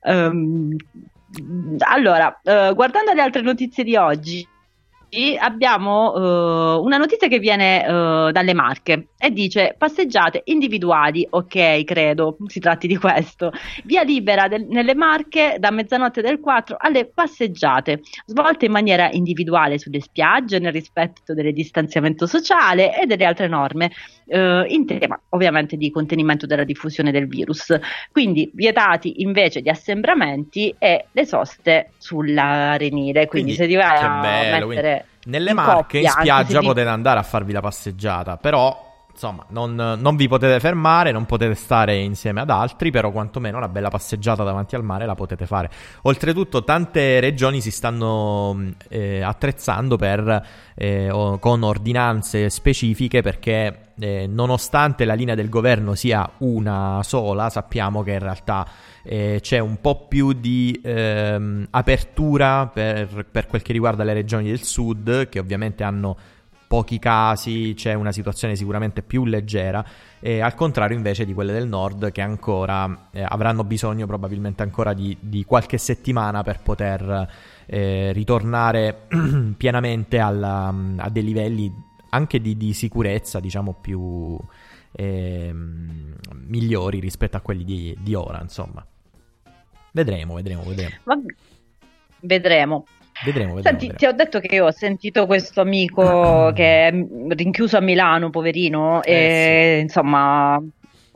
Ehm, 0.00 0.76
allora, 1.80 2.40
eh, 2.42 2.72
guardando 2.74 3.12
le 3.12 3.20
altre 3.20 3.42
notizie 3.42 3.84
di 3.84 3.96
oggi, 3.96 4.46
abbiamo 5.38 6.14
eh, 6.14 6.80
una 6.80 6.98
notizia 6.98 7.28
che 7.28 7.38
viene 7.38 7.84
eh, 7.84 8.30
dalle 8.32 8.54
Marche 8.54 9.08
e 9.18 9.30
dice 9.30 9.74
passeggiate 9.76 10.42
individuali, 10.44 11.26
ok, 11.28 11.84
credo 11.84 12.36
si 12.46 12.60
tratti 12.60 12.86
di 12.86 12.96
questo. 12.96 13.50
Via 13.84 14.02
libera 14.02 14.48
del- 14.48 14.66
nelle 14.68 14.94
Marche 14.94 15.56
da 15.58 15.70
mezzanotte 15.70 16.20
del 16.20 16.40
4 16.40 16.76
alle 16.78 17.06
passeggiate, 17.06 18.00
svolte 18.26 18.66
in 18.66 18.72
maniera 18.72 19.08
individuale 19.10 19.78
sulle 19.78 20.00
spiagge 20.00 20.58
nel 20.58 20.72
rispetto 20.72 21.32
del 21.32 21.52
distanziamento 21.52 22.26
sociale 22.26 22.98
e 23.00 23.06
delle 23.06 23.24
altre 23.24 23.48
norme 23.48 23.90
eh, 24.26 24.64
in 24.68 24.84
tema 24.86 25.18
ovviamente 25.30 25.76
di 25.76 25.90
contenimento 25.90 26.46
della 26.46 26.64
diffusione 26.64 27.10
del 27.10 27.26
virus. 27.26 27.74
Quindi 28.12 28.50
vietati 28.52 29.22
invece 29.22 29.60
gli 29.60 29.68
assembramenti 29.68 30.74
e 30.78 31.06
le 31.10 31.24
soste 31.24 31.92
sull'arenile. 31.96 33.26
Quindi, 33.26 33.52
se 33.52 33.66
ti 33.66 33.74
vai 33.74 33.96
a 33.98 34.18
bello, 34.20 34.66
mettere 34.66 34.97
quindi 34.97 34.97
Nelle 35.28 35.50
in 35.50 35.56
Marche 35.56 35.98
in 35.98 36.04
coppia, 36.04 36.10
anche 36.10 36.20
spiaggia 36.22 36.52
se 36.52 36.58
vi- 36.60 36.66
potete 36.66 36.88
andare 36.88 37.18
a 37.20 37.22
farvi 37.22 37.52
la 37.52 37.60
passeggiata, 37.60 38.36
però 38.36 38.86
insomma 39.10 39.44
non, 39.48 39.74
non 39.74 40.14
vi 40.14 40.28
potete 40.28 40.60
fermare, 40.60 41.10
non 41.10 41.26
potete 41.26 41.54
stare 41.56 41.96
insieme 41.96 42.40
ad 42.40 42.50
altri, 42.50 42.92
però 42.92 43.10
quantomeno 43.10 43.56
una 43.56 43.68
bella 43.68 43.88
passeggiata 43.88 44.44
davanti 44.44 44.76
al 44.76 44.84
mare 44.84 45.06
la 45.06 45.16
potete 45.16 45.44
fare. 45.44 45.68
Oltretutto 46.02 46.62
tante 46.62 47.18
regioni 47.18 47.60
si 47.60 47.72
stanno 47.72 48.54
mh, 48.54 48.74
eh, 48.88 49.20
attrezzando 49.22 49.96
per, 49.96 50.46
eh, 50.76 51.10
o- 51.10 51.38
con 51.38 51.64
ordinanze 51.64 52.48
specifiche 52.48 53.20
perché 53.20 53.86
eh, 53.98 54.28
nonostante 54.28 55.04
la 55.04 55.14
linea 55.14 55.34
del 55.34 55.48
governo 55.48 55.96
sia 55.96 56.30
una 56.38 57.00
sola, 57.02 57.50
sappiamo 57.50 58.04
che 58.04 58.12
in 58.12 58.20
realtà 58.20 58.64
eh, 59.10 59.38
c'è 59.40 59.58
un 59.58 59.80
po' 59.80 60.06
più 60.06 60.34
di 60.34 60.78
ehm, 60.84 61.68
apertura 61.70 62.66
per, 62.66 63.24
per 63.30 63.46
quel 63.46 63.62
che 63.62 63.72
riguarda 63.72 64.04
le 64.04 64.12
regioni 64.12 64.48
del 64.48 64.62
sud, 64.62 65.30
che 65.30 65.38
ovviamente 65.38 65.82
hanno 65.82 66.14
pochi 66.66 66.98
casi, 66.98 67.72
c'è 67.74 67.94
una 67.94 68.12
situazione 68.12 68.54
sicuramente 68.54 69.00
più 69.00 69.24
leggera, 69.24 69.82
e 70.20 70.40
al 70.40 70.54
contrario 70.54 70.94
invece 70.94 71.24
di 71.24 71.32
quelle 71.32 71.54
del 71.54 71.66
nord 71.66 72.12
che 72.12 72.20
ancora 72.20 73.08
eh, 73.10 73.24
avranno 73.26 73.64
bisogno 73.64 74.06
probabilmente 74.06 74.62
ancora 74.62 74.92
di, 74.92 75.16
di 75.18 75.42
qualche 75.46 75.78
settimana 75.78 76.42
per 76.42 76.60
poter 76.60 77.28
eh, 77.64 78.12
ritornare 78.12 79.06
pienamente 79.56 80.18
alla- 80.18 80.74
a 80.96 81.08
dei 81.08 81.24
livelli 81.24 81.72
anche 82.10 82.42
di, 82.42 82.58
di 82.58 82.74
sicurezza, 82.74 83.40
diciamo, 83.40 83.78
più 83.80 84.38
ehm, 84.92 86.14
migliori 86.46 87.00
rispetto 87.00 87.38
a 87.38 87.40
quelli 87.40 87.64
di, 87.64 87.96
di 87.98 88.14
ora, 88.14 88.40
insomma. 88.42 88.84
Vedremo, 89.98 90.34
vedremo, 90.34 90.62
vedremo. 90.62 90.94
Vabbè, 91.02 91.34
Vedremo. 92.20 92.86
Vedremo, 93.24 93.54
vedremo. 93.54 93.62
Senti, 93.62 93.88
vedremo. 93.88 93.96
ti 93.98 94.06
ho 94.06 94.12
detto 94.12 94.38
che 94.38 94.54
io 94.54 94.66
ho 94.66 94.70
sentito 94.70 95.26
questo 95.26 95.60
amico 95.60 96.52
che 96.54 96.86
è 96.86 96.92
rinchiuso 97.30 97.78
a 97.78 97.80
Milano, 97.80 98.30
poverino, 98.30 99.02
Eh, 99.02 99.12
e 99.12 99.78
insomma, 99.80 100.56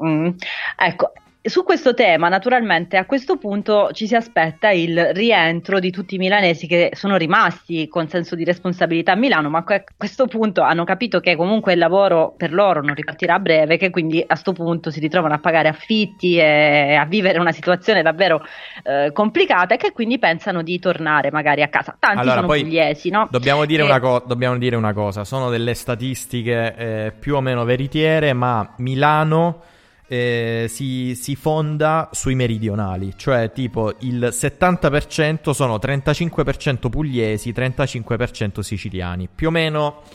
mm, 0.04 0.28
ecco, 0.76 1.12
su 1.44 1.64
questo 1.64 1.92
tema, 1.92 2.28
naturalmente, 2.28 2.96
a 2.96 3.04
questo 3.04 3.36
punto 3.36 3.90
ci 3.92 4.06
si 4.06 4.14
aspetta 4.14 4.70
il 4.70 5.12
rientro 5.12 5.80
di 5.80 5.90
tutti 5.90 6.14
i 6.14 6.18
milanesi 6.18 6.68
che 6.68 6.90
sono 6.94 7.16
rimasti 7.16 7.88
con 7.88 8.06
senso 8.06 8.36
di 8.36 8.44
responsabilità 8.44 9.12
a 9.12 9.16
Milano, 9.16 9.50
ma 9.50 9.64
a 9.66 9.84
questo 9.96 10.28
punto 10.28 10.62
hanno 10.62 10.84
capito 10.84 11.18
che 11.18 11.34
comunque 11.34 11.72
il 11.72 11.80
lavoro 11.80 12.34
per 12.36 12.52
loro 12.52 12.80
non 12.80 12.94
ripartirà 12.94 13.34
a 13.34 13.38
breve, 13.40 13.76
che 13.76 13.90
quindi 13.90 14.20
a 14.20 14.26
questo 14.26 14.52
punto 14.52 14.90
si 14.90 15.00
ritrovano 15.00 15.34
a 15.34 15.38
pagare 15.38 15.66
affitti 15.66 16.36
e 16.36 16.94
a 16.94 17.04
vivere 17.06 17.40
una 17.40 17.52
situazione 17.52 18.02
davvero 18.02 18.44
eh, 18.84 19.10
complicata 19.12 19.74
e 19.74 19.78
che 19.78 19.90
quindi 19.90 20.20
pensano 20.20 20.62
di 20.62 20.78
tornare 20.78 21.32
magari 21.32 21.62
a 21.62 21.68
casa. 21.68 21.96
Tanti 21.98 22.18
Allora, 22.18 22.34
sono 22.36 22.46
pugliesi, 22.46 23.10
no? 23.10 23.26
Dobbiamo 23.28 23.64
dire, 23.64 23.82
E- 23.82 23.86
una 23.86 23.98
co- 23.98 24.22
dobbiamo 24.24 24.58
dire 24.58 24.76
una 24.76 24.92
cosa, 24.92 25.24
sono 25.24 25.50
delle 25.50 25.74
statistiche 25.74 26.74
eh, 26.76 27.12
più 27.18 27.34
o 27.34 27.40
meno 27.40 27.64
veritiere, 27.64 28.32
ma 28.32 28.74
Milano 28.76 29.70
eh, 30.12 30.66
si, 30.68 31.14
si 31.14 31.34
fonda 31.36 32.10
sui 32.12 32.34
meridionali, 32.34 33.14
cioè 33.16 33.50
tipo 33.50 33.94
il 34.00 34.28
70% 34.30 35.52
sono 35.52 35.76
35% 35.76 36.90
pugliesi, 36.90 37.50
35% 37.50 38.60
siciliani, 38.60 39.28
più 39.34 39.48
o 39.48 39.50
meno... 39.50 40.02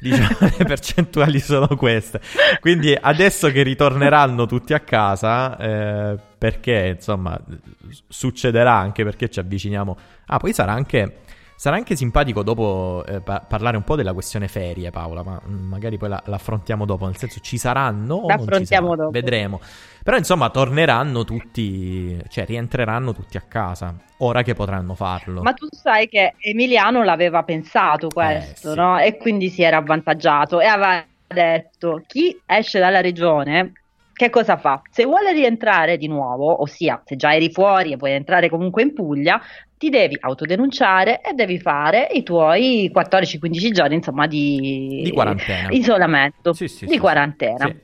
Diciamo 0.00 0.36
le 0.40 0.64
percentuali 0.64 1.38
sono 1.38 1.68
queste. 1.76 2.20
Quindi 2.60 2.96
adesso 2.98 3.52
che 3.52 3.62
ritorneranno 3.62 4.44
tutti 4.46 4.74
a 4.74 4.80
casa, 4.80 5.56
eh, 5.58 6.18
perché 6.36 6.94
insomma 6.96 7.38
succederà 8.08 8.72
anche 8.72 9.04
perché 9.04 9.28
ci 9.28 9.38
avviciniamo. 9.38 9.96
Ah, 10.26 10.38
poi 10.38 10.52
sarà 10.52 10.72
anche, 10.72 11.18
sarà 11.56 11.76
anche 11.76 11.96
simpatico 11.96 12.42
dopo 12.42 13.02
eh, 13.06 13.20
pa- 13.20 13.44
parlare 13.46 13.76
un 13.76 13.82
po' 13.82 13.96
della 13.96 14.12
questione 14.12 14.46
ferie, 14.46 14.90
Paola. 14.90 15.22
Ma 15.22 15.40
mm, 15.44 15.68
magari 15.68 15.96
poi 15.96 16.10
la, 16.10 16.22
l'affrontiamo 16.26 16.84
dopo. 16.84 17.06
Nel 17.06 17.16
senso, 17.16 17.40
ci 17.40 17.58
saranno 17.58 18.14
o 18.14 18.28
non 18.28 18.58
ci 18.58 18.66
saranno? 18.66 18.96
dopo. 18.96 19.10
Vedremo. 19.10 19.60
Però 20.02 20.16
insomma, 20.16 20.50
torneranno 20.50 21.24
tutti, 21.24 22.22
cioè 22.28 22.44
rientreranno 22.44 23.12
tutti 23.12 23.36
a 23.36 23.42
casa. 23.48 23.94
Ora 24.18 24.42
che 24.42 24.54
potranno 24.54 24.94
farlo. 24.94 25.42
Ma 25.42 25.52
tu 25.52 25.66
sai 25.70 26.08
che 26.08 26.34
Emiliano 26.38 27.02
l'aveva 27.02 27.42
pensato 27.42 28.08
questo, 28.08 28.74
no? 28.74 28.98
E 28.98 29.16
quindi 29.16 29.48
si 29.48 29.62
era 29.62 29.78
avvantaggiato 29.78 30.60
e 30.60 30.66
aveva 30.66 31.04
detto 31.26 32.02
chi 32.06 32.40
esce 32.46 32.78
dalla 32.78 33.00
regione 33.00 33.72
che 34.16 34.30
cosa 34.30 34.56
fa? 34.56 34.80
Se 34.90 35.04
vuole 35.04 35.30
rientrare 35.32 35.98
di 35.98 36.08
nuovo, 36.08 36.62
ossia 36.62 37.02
se 37.04 37.16
già 37.16 37.34
eri 37.34 37.50
fuori 37.50 37.92
e 37.92 37.96
vuoi 37.96 38.12
entrare 38.12 38.48
comunque 38.48 38.80
in 38.80 38.94
Puglia, 38.94 39.38
ti 39.78 39.90
devi 39.90 40.16
autodenunciare 40.18 41.20
e 41.20 41.32
devi 41.34 41.58
fare 41.60 42.08
i 42.12 42.22
tuoi 42.22 42.90
14-15 42.94 43.70
giorni, 43.72 43.94
insomma, 43.96 44.26
di, 44.26 45.00
Di 45.04 45.10
quarantena. 45.12 45.68
isolamento, 45.70 46.52
Sì, 46.52 46.66
sì, 46.68 46.86
di 46.86 46.92
sì, 46.92 46.98
quarantena. 46.98 47.74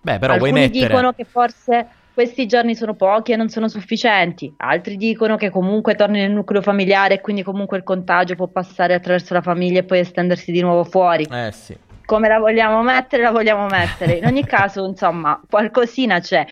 Beh, 0.00 0.18
però 0.18 0.34
Alcuni 0.34 0.50
vuoi 0.52 0.62
mettere... 0.62 0.86
dicono 0.86 1.12
che 1.12 1.24
forse 1.24 1.88
questi 2.14 2.46
giorni 2.46 2.74
sono 2.74 2.94
pochi 2.94 3.32
e 3.32 3.36
non 3.36 3.48
sono 3.48 3.68
sufficienti, 3.68 4.52
altri 4.58 4.96
dicono 4.96 5.36
che 5.36 5.50
comunque 5.50 5.94
torni 5.96 6.20
nel 6.20 6.30
nucleo 6.30 6.62
familiare 6.62 7.14
e 7.14 7.20
quindi 7.20 7.42
comunque 7.42 7.76
il 7.76 7.82
contagio 7.82 8.36
può 8.36 8.46
passare 8.46 8.94
attraverso 8.94 9.34
la 9.34 9.42
famiglia 9.42 9.80
e 9.80 9.84
poi 9.84 9.98
estendersi 9.98 10.50
di 10.52 10.60
nuovo 10.60 10.84
fuori. 10.84 11.26
Eh 11.30 11.50
sì. 11.52 11.76
Come 12.06 12.28
la 12.28 12.38
vogliamo 12.38 12.82
mettere, 12.82 13.22
la 13.22 13.32
vogliamo 13.32 13.66
mettere. 13.66 14.14
In 14.14 14.24
ogni 14.26 14.44
caso, 14.46 14.84
insomma, 14.86 15.40
qualcosina 15.48 16.20
c'è. 16.20 16.46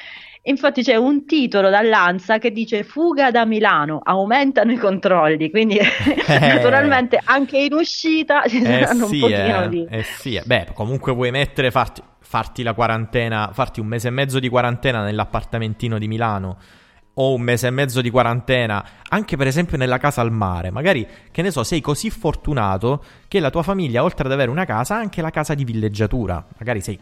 Infatti 0.46 0.82
c'è 0.82 0.96
un 0.96 1.24
titolo 1.24 1.70
dall'ANSA 1.70 2.38
che 2.38 2.50
dice 2.50 2.84
fuga 2.84 3.30
da 3.30 3.46
Milano, 3.46 4.00
aumentano 4.02 4.72
i 4.72 4.76
controlli, 4.76 5.50
quindi 5.50 5.78
naturalmente 6.28 7.18
anche 7.24 7.58
in 7.58 7.72
uscita 7.72 8.42
ci 8.46 8.58
Eh 8.58 8.84
saranno 8.84 9.06
sì, 9.06 9.14
un 9.14 9.20
pochino 9.20 9.62
eh, 9.64 9.68
di... 9.70 9.86
eh 9.88 10.02
sì, 10.02 10.34
eh. 10.34 10.42
Beh, 10.44 10.68
comunque 10.74 11.12
vuoi 11.14 11.30
mettere, 11.30 11.70
farti, 11.70 12.02
farti 12.20 12.62
la 12.62 12.74
quarantena, 12.74 13.50
farti 13.54 13.80
un 13.80 13.86
mese 13.86 14.08
e 14.08 14.10
mezzo 14.10 14.38
di 14.38 14.48
quarantena 14.50 15.02
nell'appartamentino 15.02 15.98
di 15.98 16.08
Milano 16.08 16.58
o 17.14 17.32
un 17.32 17.40
mese 17.42 17.68
e 17.68 17.70
mezzo 17.70 18.00
di 18.00 18.10
quarantena 18.10 18.84
anche 19.08 19.36
per 19.36 19.46
esempio 19.46 19.78
nella 19.78 19.98
casa 19.98 20.20
al 20.20 20.30
mare. 20.32 20.70
Magari, 20.70 21.06
che 21.30 21.40
ne 21.40 21.52
so, 21.52 21.62
sei 21.64 21.80
così 21.80 22.10
fortunato 22.10 23.02
che 23.28 23.40
la 23.40 23.48
tua 23.50 23.62
famiglia, 23.62 24.02
oltre 24.02 24.26
ad 24.26 24.32
avere 24.32 24.50
una 24.50 24.66
casa, 24.66 24.96
ha 24.96 24.98
anche 24.98 25.22
la 25.22 25.30
casa 25.30 25.54
di 25.54 25.64
villeggiatura. 25.64 26.44
Magari 26.58 26.80
sei, 26.82 26.98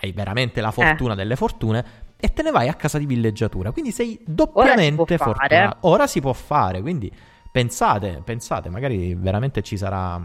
hai 0.00 0.12
veramente 0.12 0.60
la 0.62 0.70
fortuna 0.70 1.12
Eh. 1.12 1.16
delle 1.16 1.36
fortune 1.36 1.84
e 2.18 2.32
te 2.32 2.42
ne 2.42 2.50
vai 2.50 2.68
a 2.68 2.74
casa 2.74 2.98
di 2.98 3.06
villeggiatura. 3.06 3.72
Quindi 3.72 3.90
sei 3.92 4.18
doppiamente 4.24 5.16
fare. 5.16 5.34
fortunato. 5.34 5.76
Ora 5.80 6.06
si 6.06 6.20
può 6.20 6.32
fare, 6.32 6.80
quindi 6.80 7.12
pensate, 7.50 8.22
pensate, 8.24 8.68
magari 8.70 9.14
veramente 9.14 9.62
ci 9.62 9.76
sarà... 9.76 10.20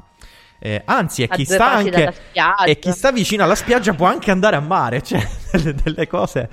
eh, 0.59 0.81
anzi, 0.85 1.23
e 1.23 1.27
chi 1.27 1.43
sta 1.45 1.71
anche 1.71 2.13
e 2.65 2.77
chi 2.77 2.91
sta 2.91 3.11
vicino 3.11 3.43
alla 3.43 3.55
spiaggia 3.55 3.93
può 3.93 4.05
anche 4.05 4.29
andare 4.31 4.55
a 4.55 4.59
mare, 4.59 5.01
cioè 5.01 5.25
delle, 5.51 5.73
delle 5.73 6.07
cose 6.07 6.49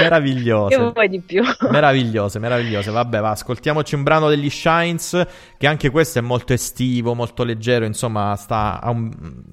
meravigliose. 0.00 0.76
Che 0.76 0.90
vuoi 0.92 1.08
di 1.08 1.20
più? 1.20 1.42
Meravigliose, 1.70 2.38
meravigliose. 2.38 2.90
Vabbè, 2.90 3.20
va, 3.20 3.30
ascoltiamoci 3.30 3.94
un 3.94 4.02
brano 4.04 4.28
degli 4.28 4.48
Shines, 4.48 5.26
che 5.56 5.66
anche 5.66 5.90
questo 5.90 6.18
è 6.18 6.22
molto 6.22 6.52
estivo, 6.52 7.14
molto 7.14 7.42
leggero, 7.42 7.84
insomma, 7.84 8.36
sta 8.36 8.80
a 8.80 8.90
un, 8.90 9.10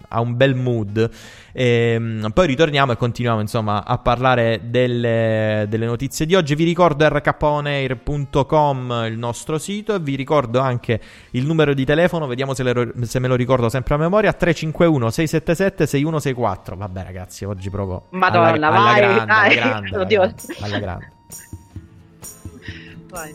ha 0.09 0.19
un 0.19 0.35
bel 0.37 0.55
mood. 0.55 1.09
Ehm, 1.57 2.31
poi 2.33 2.47
ritorniamo 2.47 2.91
e 2.91 2.97
continuiamo, 2.97 3.39
insomma, 3.39 3.85
a 3.85 3.97
parlare 3.97 4.59
delle, 4.65 5.65
delle 5.69 5.85
notizie 5.85 6.25
di 6.25 6.35
oggi. 6.35 6.53
Vi 6.53 6.65
ricordo 6.65 7.07
rkonair.com, 7.07 9.03
il 9.07 9.17
nostro 9.17 9.57
sito, 9.57 9.95
e 9.95 9.99
vi 9.99 10.15
ricordo 10.15 10.59
anche 10.59 10.99
il 11.31 11.45
numero 11.45 11.73
di 11.73 11.85
telefono, 11.85 12.27
vediamo 12.27 12.53
se, 12.53 12.63
le- 12.63 12.91
se 13.03 13.19
me 13.19 13.29
lo 13.29 13.35
ricordo 13.35 13.69
sempre 13.69 13.95
a 13.95 13.97
memoria, 13.97 14.33
351 14.33 15.09
677 15.09 15.85
6164. 15.87 16.75
Vabbè, 16.75 17.03
ragazzi, 17.03 17.45
oggi 17.45 17.69
proprio 17.69 18.03
Madonna, 18.09 18.47
alla, 18.51 18.67
alla 18.67 18.77
vai, 18.77 18.95
grande, 18.95 19.21
alla 19.21 19.25
vai. 19.33 19.55
grande, 19.55 19.89
alla 19.89 20.01
Oddio. 20.03 20.19
grande, 20.19 20.43
alla 20.59 20.79
grande. 20.79 21.11
Vai. 23.09 23.33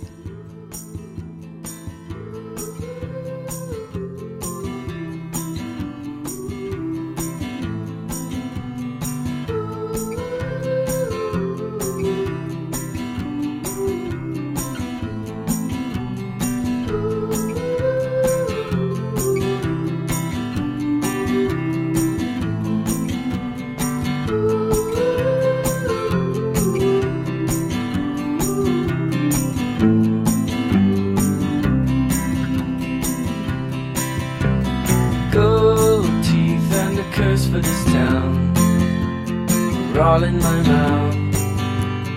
In 40.01 40.39
my 40.39 40.63
mouth. 40.63 41.15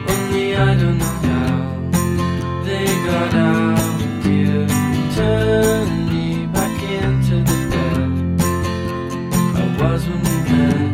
Only 0.09 0.55
I 0.55 0.73
don't 0.75 0.97
know 0.97 1.05
how 1.27 2.63
they 2.63 2.86
got 2.86 3.34
out. 3.34 4.25
You 4.25 4.65
turned 5.13 6.09
me 6.09 6.45
back 6.45 6.81
into 6.81 7.43
the 7.49 7.59
bed 7.71 8.41
I 9.59 9.65
was 9.81 10.01
when 10.07 10.21
we 10.29 10.38
met. 10.49 10.91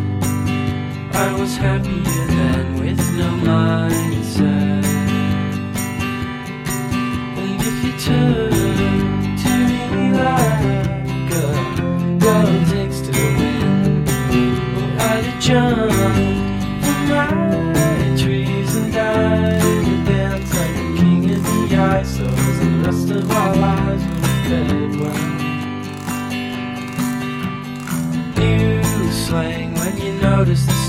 I 1.15 1.39
was 1.39 1.55
happier 1.57 2.25
then 2.35 2.79
with 2.79 2.99
no 3.17 3.29
mindset. 3.45 4.59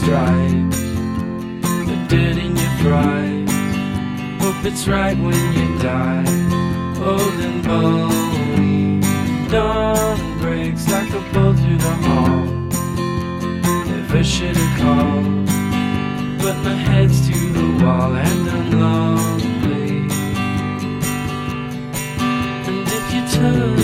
Stripes, 0.01 0.81
the 1.89 1.97
dirt 2.09 2.39
in 2.45 2.57
your 2.57 2.75
fries. 2.81 3.51
Hope 4.43 4.65
it's 4.65 4.89
right 4.89 5.19
when 5.19 5.43
you 5.59 5.79
die, 5.79 6.25
old 7.09 7.39
and 7.47 7.63
bony. 7.63 9.01
Dawn 9.51 10.39
breaks 10.41 10.89
like 10.91 11.11
a 11.11 11.21
bolt 11.33 11.57
through 11.59 11.77
the 11.89 11.97
hall. 12.07 12.45
Never 13.91 14.25
should 14.25 14.57
have 14.57 14.75
called, 14.81 15.47
but 16.43 16.57
my 16.65 16.77
head's 16.89 17.19
to 17.29 17.39
the 17.59 17.85
wall 17.85 18.15
and 18.15 18.51
I'm 18.57 18.71
lonely. 18.81 19.89
And 22.69 22.89
if 22.99 23.05
you 23.15 23.23
turn 23.35 23.80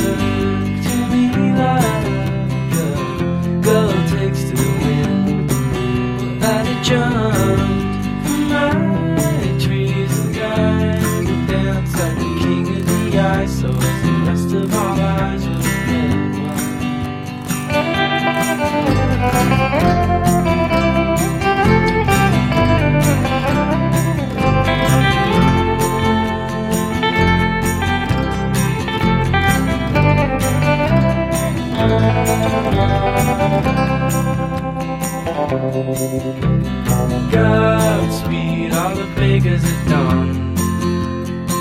Godspeed, 37.33 38.73
all 38.73 38.95
the 38.95 39.07
beggars 39.17 39.65
are 39.65 39.85
done. 39.89 40.55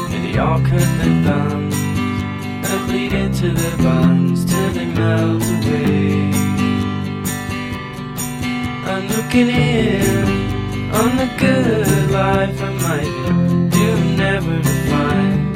Near 0.10 0.22
the 0.22 0.38
ark 0.40 0.68
and 0.72 1.00
the 1.00 1.10
thumbs, 1.26 1.76
and 2.70 2.82
bleed 2.88 3.14
into 3.14 3.52
their 3.52 3.78
buns 3.78 4.44
till 4.46 4.72
they 4.72 4.86
melt 4.86 5.44
away. 5.44 6.32
I'm 8.92 9.08
looking 9.08 9.50
in 9.50 10.92
on 10.92 11.16
the 11.16 11.30
good 11.38 12.12
life 12.12 12.62
I 12.62 12.64
might 12.86 13.14
do 13.72 13.88
never 14.18 14.62
to 14.62 14.74
find. 14.90 15.56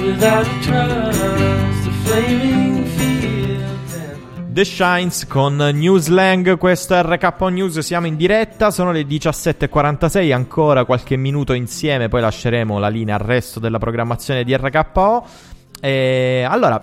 Without 0.00 0.46
a 0.46 0.48
trust, 0.62 1.86
a 1.86 1.90
flaming 2.04 2.84
fear. 2.84 3.15
The 4.56 4.64
Shines 4.64 5.26
con 5.26 5.56
Newslang, 5.56 6.56
questo 6.56 6.94
è 6.94 7.02
RK 7.02 7.42
News, 7.50 7.78
siamo 7.80 8.06
in 8.06 8.16
diretta, 8.16 8.70
sono 8.70 8.90
le 8.90 9.02
17.46, 9.02 10.32
ancora 10.32 10.86
qualche 10.86 11.16
minuto 11.16 11.52
insieme, 11.52 12.08
poi 12.08 12.22
lasceremo 12.22 12.78
la 12.78 12.88
linea 12.88 13.16
al 13.16 13.20
resto 13.20 13.60
della 13.60 13.76
programmazione 13.76 14.44
di 14.44 14.56
RKO. 14.56 15.26
E 15.78 16.46
allora, 16.48 16.82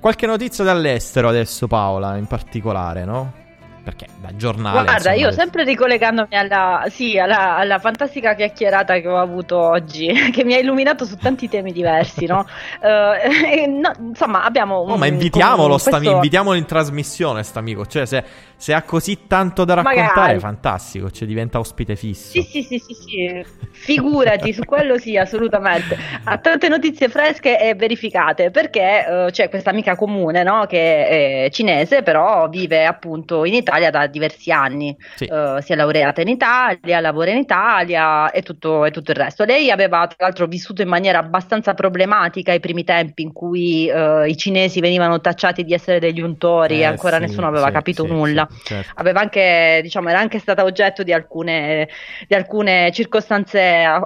qualche 0.00 0.24
notizia 0.24 0.64
dall'estero 0.64 1.28
adesso 1.28 1.66
Paola, 1.66 2.16
in 2.16 2.24
particolare, 2.24 3.04
no? 3.04 3.39
Perché 3.82 4.06
da 4.20 4.28
giornale... 4.36 4.74
Guarda, 4.82 4.92
insomma, 4.94 5.14
io 5.14 5.26
adesso- 5.28 5.40
sempre 5.40 5.64
ricollegandomi 5.64 6.36
alla, 6.36 6.84
sì, 6.88 7.18
alla, 7.18 7.56
alla 7.56 7.78
fantastica 7.78 8.34
chiacchierata 8.34 9.00
che 9.00 9.08
ho 9.08 9.16
avuto 9.18 9.58
oggi, 9.58 10.06
che 10.32 10.44
mi 10.44 10.52
ha 10.54 10.58
illuminato 10.58 11.04
su 11.06 11.16
tanti 11.16 11.48
temi 11.48 11.72
diversi, 11.72 12.26
no? 12.26 12.46
Eh, 12.82 13.62
e 13.62 13.66
no, 13.66 13.90
insomma, 14.00 14.44
abbiamo 14.44 14.82
un, 14.82 14.90
Oh, 14.92 14.96
ma 14.96 15.06
invitiamolo, 15.06 15.72
un- 15.74 15.78
sta- 15.80 15.90
questo- 15.98 16.10
invitiamolo 16.14 16.56
in 16.56 16.64
trasmissione, 16.66 17.42
st'amico. 17.42 17.86
Cioè, 17.86 18.04
se, 18.06 18.22
se 18.56 18.72
ha 18.74 18.82
così 18.82 19.26
tanto 19.26 19.64
da 19.64 19.74
raccontare, 19.74 20.06
Magari. 20.14 20.38
fantastico. 20.40 21.10
Cioè, 21.10 21.26
diventa 21.26 21.58
ospite 21.58 21.96
fisso. 21.96 22.30
Sì, 22.32 22.42
sì, 22.42 22.62
sì, 22.62 22.78
sì, 22.78 22.94
sì, 22.94 23.44
figurati, 23.72 24.52
su 24.52 24.64
quello 24.64 24.98
sì, 24.98 25.16
assolutamente. 25.16 25.96
Ha 26.24 26.38
tante 26.38 26.68
notizie 26.68 27.08
fresche 27.08 27.58
e 27.58 27.74
verificate, 27.74 28.50
perché 28.50 29.06
eh, 29.26 29.30
c'è 29.30 29.48
questa 29.48 29.70
amica 29.70 29.96
comune, 29.96 30.42
no, 30.42 30.66
che 30.66 31.44
è 31.44 31.48
cinese, 31.50 32.02
però 32.02 32.48
vive 32.48 32.84
appunto 32.86 33.44
in 33.44 33.54
Italia 33.54 33.68
da 33.90 34.06
diversi 34.06 34.50
anni. 34.50 34.96
Sì. 35.14 35.24
Eh, 35.24 35.58
si 35.60 35.72
è 35.72 35.76
laureata 35.76 36.20
in 36.20 36.28
Italia, 36.28 37.00
lavora 37.00 37.30
in 37.30 37.38
Italia 37.38 38.30
e 38.30 38.42
tutto, 38.42 38.84
e 38.84 38.90
tutto 38.90 39.12
il 39.12 39.16
resto. 39.16 39.44
Lei 39.44 39.70
aveva 39.70 40.06
tra 40.06 40.16
l'altro 40.26 40.46
vissuto 40.46 40.82
in 40.82 40.88
maniera 40.88 41.18
abbastanza 41.18 41.74
problematica 41.74 42.52
i 42.52 42.60
primi 42.60 42.84
tempi 42.84 43.22
in 43.22 43.32
cui 43.32 43.88
eh, 43.88 44.28
i 44.28 44.36
cinesi 44.36 44.80
venivano 44.80 45.20
tacciati 45.20 45.64
di 45.64 45.72
essere 45.72 45.98
degli 46.00 46.20
untori 46.20 46.76
e 46.76 46.80
Eh, 46.80 46.84
ancora 46.84 47.16
sì, 47.16 47.22
nessuno 47.22 47.46
aveva 47.46 47.66
sì, 47.66 47.72
capito 47.72 48.06
nulla 48.06 48.48
certo. 48.64 48.90
aveva 48.96 49.20
anche, 49.20 49.80
diciamo, 49.82 50.08
era 50.08 50.18
anche 50.18 50.38
stata 50.38 50.64
oggetto 50.64 51.02
di 51.02 51.12
alcune, 51.12 51.88
di 52.26 52.34
alcune 52.34 52.90
circostanze 52.92 53.60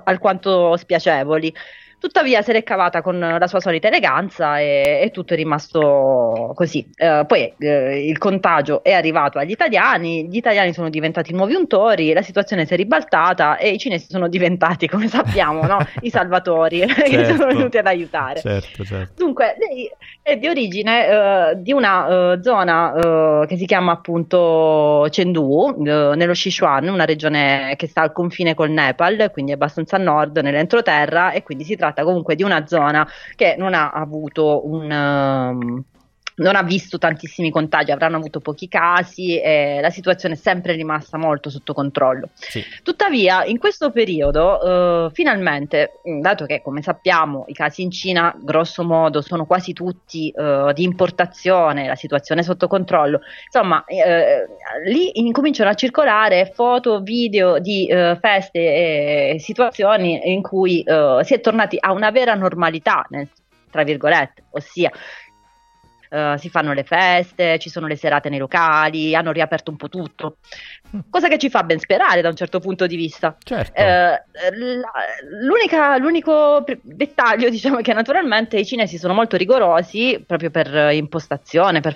alquanto 0.04 0.76
spiacevoli. 0.76 1.54
Tuttavia 2.04 2.42
se 2.42 2.52
l'è 2.52 2.62
cavata 2.62 3.00
con 3.00 3.18
la 3.18 3.46
sua 3.46 3.60
solita 3.60 3.88
eleganza 3.88 4.58
e, 4.58 5.00
e 5.04 5.10
tutto 5.10 5.32
è 5.32 5.36
rimasto 5.36 6.52
così. 6.54 6.86
Eh, 6.94 7.24
poi 7.26 7.50
eh, 7.56 8.06
il 8.06 8.18
contagio 8.18 8.82
è 8.82 8.92
arrivato 8.92 9.38
agli 9.38 9.52
italiani, 9.52 10.28
gli 10.28 10.36
italiani 10.36 10.74
sono 10.74 10.90
diventati 10.90 11.32
nuovi 11.32 11.54
untori, 11.54 12.12
la 12.12 12.20
situazione 12.20 12.66
si 12.66 12.74
è 12.74 12.76
ribaltata 12.76 13.56
e 13.56 13.70
i 13.70 13.78
cinesi 13.78 14.08
sono 14.10 14.28
diventati, 14.28 14.86
come 14.86 15.08
sappiamo, 15.08 15.62
no, 15.62 15.78
i 16.02 16.10
salvatori 16.10 16.80
che 16.84 17.08
Certo. 17.08 17.36
sono 17.36 17.46
venuti 17.46 17.78
ad 17.78 17.86
aiutare. 17.86 18.40
Certo, 18.40 18.84
certo. 18.84 19.24
Dunque, 19.24 19.56
lei 19.58 19.90
è 20.20 20.36
di 20.36 20.46
origine 20.46 21.06
eh, 21.08 21.54
di 21.56 21.72
una 21.72 22.34
eh, 22.34 22.42
zona 22.42 22.92
eh, 22.94 23.46
che 23.46 23.56
si 23.56 23.64
chiama 23.64 23.92
appunto 23.92 25.06
Chengdu, 25.08 25.74
eh, 25.86 26.12
nello 26.16 26.34
Sichuan, 26.34 26.86
una 26.86 27.06
regione 27.06 27.76
che 27.76 27.86
sta 27.86 28.02
al 28.02 28.12
confine 28.12 28.52
col 28.52 28.68
Nepal, 28.68 29.30
quindi 29.32 29.52
abbastanza 29.52 29.96
a 29.96 30.00
nord, 30.00 30.36
nell'entroterra, 30.36 31.32
e 31.32 31.42
quindi 31.42 31.64
si 31.64 31.76
tratta 31.76 31.92
comunque 32.02 32.34
di 32.34 32.42
una 32.42 32.66
zona 32.66 33.06
che 33.36 33.54
non 33.56 33.74
ha 33.74 33.90
avuto 33.90 34.66
un. 34.66 34.90
ehm, 34.90 35.84
non 36.36 36.56
ha 36.56 36.62
visto 36.62 36.98
tantissimi 36.98 37.50
contagi, 37.50 37.92
avranno 37.92 38.16
avuto 38.16 38.40
pochi 38.40 38.66
casi 38.68 39.38
e 39.38 39.78
la 39.80 39.90
situazione 39.90 40.34
è 40.34 40.38
sempre 40.38 40.72
rimasta 40.72 41.16
molto 41.16 41.50
sotto 41.50 41.72
controllo. 41.72 42.30
Sì. 42.34 42.62
Tuttavia, 42.82 43.44
in 43.44 43.58
questo 43.58 43.90
periodo, 43.90 45.06
eh, 45.06 45.10
finalmente, 45.12 46.00
mh, 46.02 46.20
dato 46.20 46.46
che 46.46 46.60
come 46.62 46.82
sappiamo 46.82 47.44
i 47.48 47.52
casi 47.52 47.82
in 47.82 47.90
Cina, 47.90 48.34
grosso 48.36 48.82
modo, 48.82 49.20
sono 49.20 49.46
quasi 49.46 49.72
tutti 49.72 50.30
eh, 50.30 50.72
di 50.74 50.82
importazione, 50.82 51.86
la 51.86 51.94
situazione 51.94 52.40
è 52.40 52.44
sotto 52.44 52.66
controllo, 52.66 53.20
insomma, 53.44 53.84
eh, 53.84 54.46
lì 54.86 55.20
incominciano 55.20 55.70
a 55.70 55.74
circolare 55.74 56.50
foto, 56.52 57.00
video 57.00 57.58
di 57.58 57.86
eh, 57.86 58.18
feste 58.20 58.58
e 58.58 59.36
situazioni 59.38 60.32
in 60.32 60.42
cui 60.42 60.82
eh, 60.82 61.20
si 61.22 61.34
è 61.34 61.40
tornati 61.40 61.76
a 61.78 61.92
una 61.92 62.10
vera 62.10 62.34
normalità, 62.34 63.06
nel- 63.10 63.28
tra 63.70 63.82
virgolette, 63.82 64.44
ossia 64.50 64.88
eh, 66.10 66.34
si 66.38 66.48
fanno 66.48 66.72
le 66.72 66.84
feste, 66.84 67.58
ci 67.58 67.70
sono 67.70 67.86
le 67.86 67.96
serate 67.96 68.28
nei 68.28 68.38
locali, 68.38 69.14
hanno 69.14 69.32
riaperto 69.32 69.70
un 69.70 69.76
po' 69.76 69.88
tutto. 69.88 70.36
Cosa 71.10 71.28
che 71.28 71.38
ci 71.38 71.50
fa 71.50 71.62
ben 71.64 71.78
sperare 71.78 72.20
da 72.20 72.28
un 72.28 72.36
certo 72.36 72.60
punto 72.60 72.86
di 72.86 72.96
vista. 72.96 73.36
Certo. 73.42 73.82
L'unica- 75.40 75.96
l'unico 75.98 76.64
dettaglio, 76.82 77.48
diciamo, 77.50 77.78
è 77.78 77.82
che 77.82 77.92
naturalmente 77.92 78.58
i 78.58 78.64
cinesi 78.64 78.98
sono 78.98 79.14
molto 79.14 79.36
rigorosi 79.36 80.22
proprio 80.26 80.50
per 80.50 80.92
impostazione, 80.92 81.80
per 81.80 81.94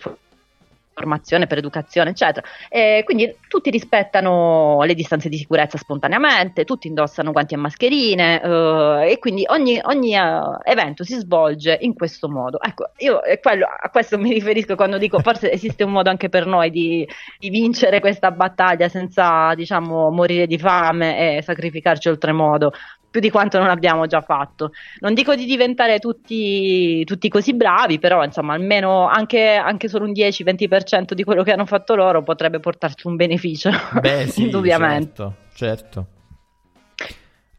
formazione, 0.99 1.47
per 1.47 1.59
educazione, 1.59 2.11
eccetera. 2.11 2.47
E 2.69 3.03
quindi 3.05 3.37
tutti 3.49 3.71
rispettano 3.71 4.83
le 4.83 4.95
distanze 4.95 5.29
di 5.29 5.37
sicurezza 5.37 5.79
spontaneamente, 5.79 6.65
tutti 6.65 6.89
indossano 6.89 7.33
guanti 7.33 7.55
e 7.55 7.57
mascherine 7.57 8.43
eh, 8.43 9.13
e 9.13 9.19
quindi 9.19 9.45
ogni, 9.47 9.81
ogni, 9.83 10.15
eh, 10.15 10.21
evento 10.65 11.05
si 11.05 11.15
svolge 11.15 11.79
in 11.81 11.95
questo 11.95 12.29
modo. 12.29 12.61
Ecco, 12.61 12.91
io 12.99 13.21
è 13.21 13.39
quello- 13.39 13.67
a 13.67 13.89
questo 13.91 14.19
mi 14.19 14.33
riferisco 14.33 14.75
quando 14.75 14.99
dico 14.99 15.21
forse 15.21 15.51
esiste 15.53 15.85
un 15.85 15.93
modo 15.93 16.11
anche 16.11 16.29
per 16.29 16.47
noi 16.47 16.71
di, 16.71 17.07
di 17.39 17.51
vincere 17.51 18.01
questa 18.01 18.31
battaglia 18.31 18.89
senza, 18.89 19.55
diciamo, 19.55 20.11
morire 20.11 20.47
di 20.47 20.59
fame 20.59 21.37
e 21.37 21.43
sacrificarci 21.43 22.09
oltremodo. 22.09 22.73
Più 23.11 23.21
di 23.21 23.31
quanto 23.31 23.59
non 23.59 23.69
abbiamo 23.69 24.07
già 24.07 24.21
fatto. 24.21 24.73
Non 25.01 25.15
dico 25.15 25.35
di 25.35 25.47
diventare 25.47 25.99
tutti, 25.99 27.05
tutti 27.05 27.29
così 27.29 27.55
bravi, 27.55 27.99
però 27.99 28.23
insomma, 28.23 28.55
almeno 28.55 29.07
anche, 29.07 29.55
anche 29.55 29.89
solo 29.89 30.05
un 30.05 30.13
10-20% 30.13 31.15
di 31.15 31.25
quello 31.25 31.43
che 31.43 31.53
hanno 31.53 31.67
fatto 31.67 31.95
loro 31.95 32.23
potrebbe 32.23 32.61
portarci 32.61 33.07
un 33.07 33.17
beneficio. 33.17 33.71
Beh, 34.01 34.27
sì, 34.27 34.43
indubbiamente. 34.43 35.15
certo, 35.15 35.35
certo. 35.55 36.07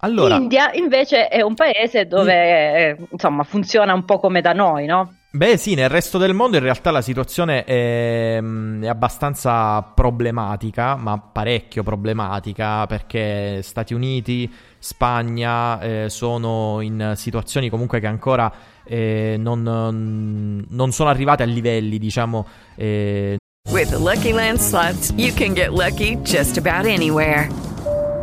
Allora, 0.02 0.38
L'India 0.38 0.72
invece 0.74 1.28
è 1.28 1.42
un 1.42 1.56
paese 1.56 2.06
dove 2.06 2.34
eh, 2.34 2.98
insomma 3.12 3.44
funziona 3.44 3.94
un 3.94 4.06
po' 4.06 4.18
come 4.18 4.40
da 4.40 4.54
noi, 4.54 4.86
no? 4.86 5.16
Beh, 5.32 5.58
sì, 5.58 5.76
nel 5.76 5.90
resto 5.90 6.18
del 6.18 6.34
mondo 6.34 6.58
in 6.58 6.64
realtà 6.64 6.90
la 6.90 7.02
situazione 7.02 7.64
è, 7.64 8.40
mm, 8.42 8.84
è 8.84 8.88
abbastanza 8.88 9.80
problematica, 9.82 10.96
ma 10.96 11.20
parecchio 11.20 11.84
problematica, 11.84 12.88
perché 12.88 13.62
Stati 13.62 13.94
Uniti, 13.94 14.52
Spagna 14.80 15.80
eh, 15.82 16.10
sono 16.10 16.82
in 16.82 17.14
situazioni 17.16 17.70
comunque 17.70 18.00
che 18.00 18.08
ancora 18.08 18.52
eh, 18.84 19.36
non, 19.38 20.66
non 20.68 20.92
sono 20.92 21.10
arrivate 21.10 21.44
a 21.44 21.46
livelli, 21.46 22.00
diciamo, 22.00 22.48
eh, 22.76 23.38
With 23.72 23.92
the 23.92 24.00
Lucky 24.00 24.34
Land 24.34 24.60
slots, 24.60 25.12
you 25.16 25.32
can 25.32 25.54
get 25.54 25.74
lucky 25.74 26.16
just 26.24 26.58
about 26.58 26.88
anywhere. 26.88 27.48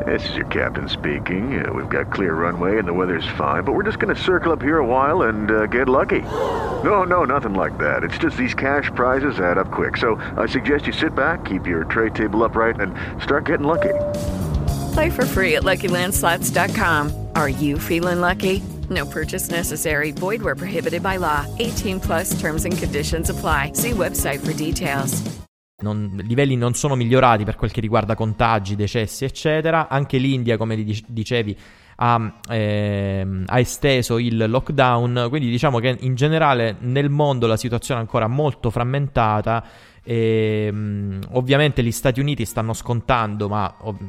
This 0.05 0.29
is 0.29 0.37
your 0.37 0.47
captain 0.47 0.89
speaking. 0.89 1.65
Uh, 1.65 1.73
we've 1.73 1.89
got 1.89 2.13
clear 2.13 2.35
runway 2.35 2.79
and 2.79 2.87
the 2.87 2.93
weather's 2.93 3.27
fine, 3.37 3.63
but 3.63 3.73
we're 3.73 3.85
just 3.85 3.99
going 3.99 4.15
to 4.15 4.21
circle 4.21 4.53
up 4.53 4.61
here 4.61 4.79
a 4.79 4.87
while 4.87 5.23
and 5.23 5.51
uh, 5.51 5.67
get 5.67 5.89
lucky. 5.89 6.23
No, 6.85 7.05
no, 7.05 7.25
nothing 7.25 7.55
like 7.55 7.79
that. 7.79 8.05
It's 8.05 8.19
just 8.19 8.37
these 8.37 8.55
cash 8.55 8.91
prizes 8.95 9.41
add 9.41 9.57
up 9.57 9.71
quick. 9.71 9.97
So 9.97 10.17
I 10.37 10.47
suggest 10.47 10.87
you 10.87 10.93
sit 10.93 11.15
back, 11.15 11.45
keep 11.45 11.67
your 11.67 11.85
tray 11.85 12.11
table 12.11 12.45
upright, 12.45 12.81
and 12.81 12.95
start 13.23 13.47
getting 13.47 13.67
lucky. 13.67 13.95
Play 14.97 15.11
for 15.11 15.27
free 15.27 15.57
at 15.57 15.63
LuckyLandSlots.com. 15.63 17.13
Are 17.35 17.51
you 17.51 17.79
feeling 17.79 18.21
lucky? 18.21 18.63
No 18.89 19.05
purchase 19.05 19.51
necessary. 19.51 20.11
Void 20.11 20.41
where 20.41 20.55
prohibited 20.55 21.03
by 21.03 21.19
law. 21.19 21.45
18 21.59 22.01
plus 22.01 22.31
terms 22.41 22.65
and 22.65 22.79
conditions 22.79 23.29
apply. 23.29 23.73
See 23.75 23.91
website 23.93 24.39
for 24.41 24.55
details. 24.55 25.23
non- 25.83 26.19
livelli 26.27 26.57
non 26.57 26.73
sono 26.73 26.95
migliorati 26.95 27.45
per 27.45 27.57
quel 27.57 27.71
che 27.71 27.83
riguarda 27.83 28.15
contagi, 28.15 28.75
decessi, 28.75 29.27
eccetera. 29.27 29.89
Anche 29.89 30.17
l'India, 30.17 30.57
come 30.57 30.83
dic- 30.83 31.05
dicevi, 31.09 31.55
ha, 31.97 32.41
ehm, 32.49 33.45
ha 33.47 33.59
esteso 33.59 34.17
il 34.17 34.49
lockdown. 34.49 35.27
Quindi 35.29 35.51
diciamo 35.51 35.79
che 35.79 35.95
in 36.01 36.15
generale 36.15 36.77
nel 36.81 37.11
mondo 37.11 37.47
la 37.47 37.59
situazione 37.59 38.01
è 38.01 38.03
ancora 38.03 38.29
molto 38.29 38.71
frammentata. 38.71 39.63
E, 40.03 40.71
mm, 40.73 41.21
ovviamente 41.33 41.83
gli 41.83 41.93
Stati 41.93 42.19
Uniti 42.19 42.47
stanno 42.47 42.73
scontando, 42.73 43.47
ma 43.47 43.75
ov- 43.81 44.01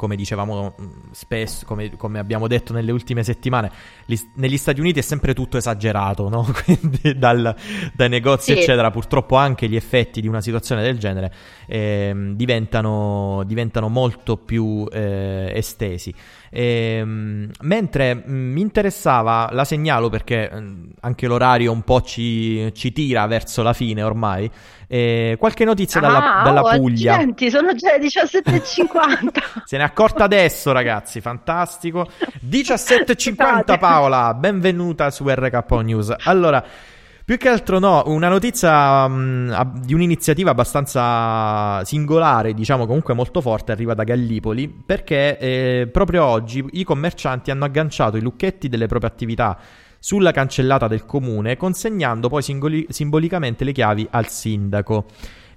come 0.00 0.16
dicevamo 0.16 0.74
mm, 0.80 0.86
spesso, 1.10 1.66
come, 1.66 1.94
come 1.94 2.18
abbiamo 2.18 2.48
detto 2.48 2.72
nelle 2.72 2.90
ultime 2.90 3.22
settimane, 3.22 3.70
gli- 4.06 4.16
negli 4.36 4.56
Stati 4.56 4.80
Uniti 4.80 5.00
è 5.00 5.02
sempre 5.02 5.34
tutto 5.34 5.58
esagerato, 5.58 6.30
no? 6.30 6.46
Quindi 6.64 7.18
dal- 7.18 7.54
dai 7.92 8.08
negozi, 8.08 8.54
Sì. 8.54 8.60
eccetera. 8.60 8.90
Purtroppo 8.90 9.36
anche 9.36 9.68
gli 9.68 9.76
effetti 9.76 10.22
di 10.22 10.26
una 10.26 10.40
situazione 10.40 10.80
del 10.80 10.98
genere 10.98 11.30
ehm, 11.66 12.32
diventano, 12.34 13.42
diventano 13.44 13.88
molto 13.88 14.38
più 14.38 14.88
eh, 14.90 15.52
estesi. 15.54 16.14
Ehm, 16.52 17.50
mentre 17.60 18.14
mh, 18.14 18.22
mi 18.32 18.60
interessava, 18.60 19.48
la 19.52 19.64
segnalo 19.64 20.08
perché 20.08 20.50
mh, 20.50 20.90
anche 21.00 21.26
l'orario 21.26 21.70
un 21.72 21.82
po' 21.82 22.00
ci, 22.02 22.72
ci 22.74 22.92
tira 22.92 23.26
verso 23.26 23.62
la 23.62 23.72
fine 23.72 24.02
ormai. 24.02 24.50
eh, 24.88 25.36
qualche 25.38 25.64
notizia 25.64 26.00
dalla, 26.00 26.40
Ah, 26.40 26.42
dalla 26.42 26.62
oh, 26.62 26.70
Puglia. 26.76 27.14
accidenti, 27.14 27.50
sono 27.50 27.72
già 27.74 27.96
le 27.96 27.98
17.50. 28.08 29.62
Se 29.64 29.76
ne 29.76 29.82
è 29.84 29.86
accorta 29.86 30.24
adesso, 30.24 30.72
ragazzi, 30.72 31.20
fantastico. 31.20 32.08
17.50 32.44 33.78
Paola, 33.78 34.34
benvenuta 34.34 35.10
su 35.10 35.28
RKO 35.28 35.80
News. 35.82 36.14
Allora, 36.24 36.64
più 37.30 37.38
che 37.38 37.48
altro 37.48 37.78
no, 37.78 38.02
una 38.06 38.28
notizia 38.28 39.02
ab- 39.04 39.78
di 39.84 39.94
un'iniziativa 39.94 40.50
abbastanza 40.50 41.80
singolare, 41.84 42.54
diciamo 42.54 42.86
comunque 42.86 43.14
molto 43.14 43.40
forte, 43.40 43.70
arriva 43.70 43.94
da 43.94 44.02
Gallipoli, 44.02 44.66
perché 44.68 45.38
eh, 45.38 45.88
proprio 45.92 46.24
oggi 46.24 46.66
i 46.72 46.82
commercianti 46.82 47.52
hanno 47.52 47.66
agganciato 47.66 48.16
i 48.16 48.20
lucchetti 48.20 48.68
delle 48.68 48.88
proprie 48.88 49.10
attività 49.10 49.56
sulla 50.00 50.32
cancellata 50.32 50.88
del 50.88 51.06
comune, 51.06 51.56
consegnando 51.56 52.28
poi 52.28 52.42
singoli- 52.42 52.86
simbolicamente 52.88 53.62
le 53.62 53.70
chiavi 53.70 54.08
al 54.10 54.26
sindaco 54.26 55.06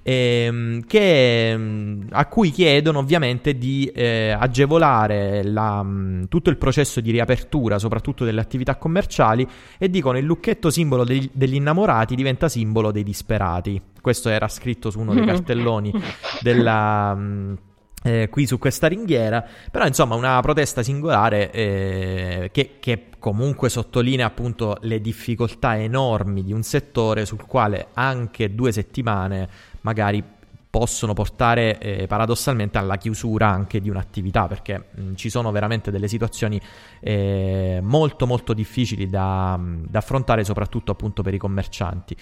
ehm, 0.04 0.86
che, 0.86 1.58
mh, 1.58 2.08
a 2.12 2.28
cui 2.28 2.52
chiedono 2.52 3.00
ovviamente 3.00 3.58
di 3.58 3.86
eh, 3.86 4.36
agevolare 4.38 5.44
la, 5.44 5.82
mh, 5.82 6.28
tutto 6.28 6.50
il 6.52 6.58
processo 6.58 7.02
di 7.02 7.10
riapertura, 7.10 7.80
soprattutto 7.80 8.24
delle 8.26 8.42
attività 8.42 8.76
commerciali, 8.76 9.48
e 9.80 9.90
dicono 9.90 10.18
il 10.18 10.26
lucchetto 10.26 10.70
simbolo 10.70 11.04
degli, 11.04 11.30
degli 11.34 11.56
innamorati 11.56 12.14
diventa 12.14 12.48
simbolo 12.48 12.92
dei 12.92 13.04
disperati. 13.04 13.82
Questo 14.00 14.30
era 14.30 14.48
scritto 14.48 14.92
su 14.92 15.00
uno 15.00 15.14
dei 15.14 15.26
cartelloni 15.26 15.92
della... 16.42 17.18
eh, 18.04 18.28
qui 18.30 18.46
su 18.46 18.58
questa 18.60 18.88
ringhiera, 18.88 19.46
però 19.72 19.86
insomma 19.86 20.16
una 20.16 20.40
protesta 20.42 20.84
singolare 20.84 21.52
eh, 21.52 22.50
che, 22.52 22.72
che 22.80 23.06
comunque 23.18 23.70
sottolinea 23.70 24.26
appunto 24.26 24.78
le 24.82 25.00
difficoltà 25.00 25.78
enormi 25.78 26.44
di 26.44 26.52
un 26.52 26.64
settore 26.64 27.26
sul 27.26 27.46
quale 27.46 27.88
anche 27.94 28.54
due 28.54 28.74
settimane 28.74 29.48
magari 29.84 30.24
possono 30.74 31.14
portare 31.14 31.78
eh, 31.78 32.08
paradossalmente 32.08 32.80
alla 32.80 32.98
chiusura 32.98 33.48
anche 33.48 33.80
di 33.80 33.92
un'attività 33.92 34.48
perché 34.48 34.86
mh, 34.90 35.14
ci 35.14 35.30
sono 35.30 35.52
veramente 35.52 35.92
delle 35.92 36.08
situazioni 36.08 36.60
eh, 37.00 37.80
molto 37.84 38.26
molto 38.26 38.54
difficili 38.54 39.08
da, 39.08 39.60
da 39.62 40.00
affrontare 40.00 40.44
soprattutto 40.44 40.92
appunto 40.92 41.22
per 41.22 41.36
i 41.36 41.38
commercianti. 41.38 42.18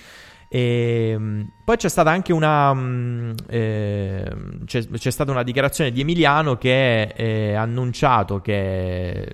E, 0.50 1.16
mh, 1.18 1.52
poi 1.64 1.78
c'è 1.78 1.88
stata 1.88 2.10
anche 2.10 2.34
una 2.34 2.74
mh, 2.74 3.36
eh, 3.48 4.36
c'è, 4.66 4.86
c'è 4.86 5.12
stata 5.12 5.32
una 5.32 5.44
dichiarazione 5.44 5.90
di 5.90 6.02
Emiliano 6.02 6.58
che 6.58 7.04
eh, 7.04 7.54
ha 7.54 7.62
annunciato 7.62 8.42
che 8.42 9.34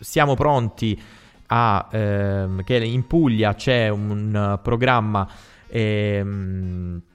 siamo 0.00 0.34
pronti 0.34 0.98
a 1.48 1.86
ehm, 1.90 2.64
che 2.64 2.76
in 2.78 3.06
Puglia 3.06 3.54
c'è 3.54 3.90
un 3.90 4.58
programma 4.62 5.28
ehm, 5.66 6.96
eh, 6.96 7.07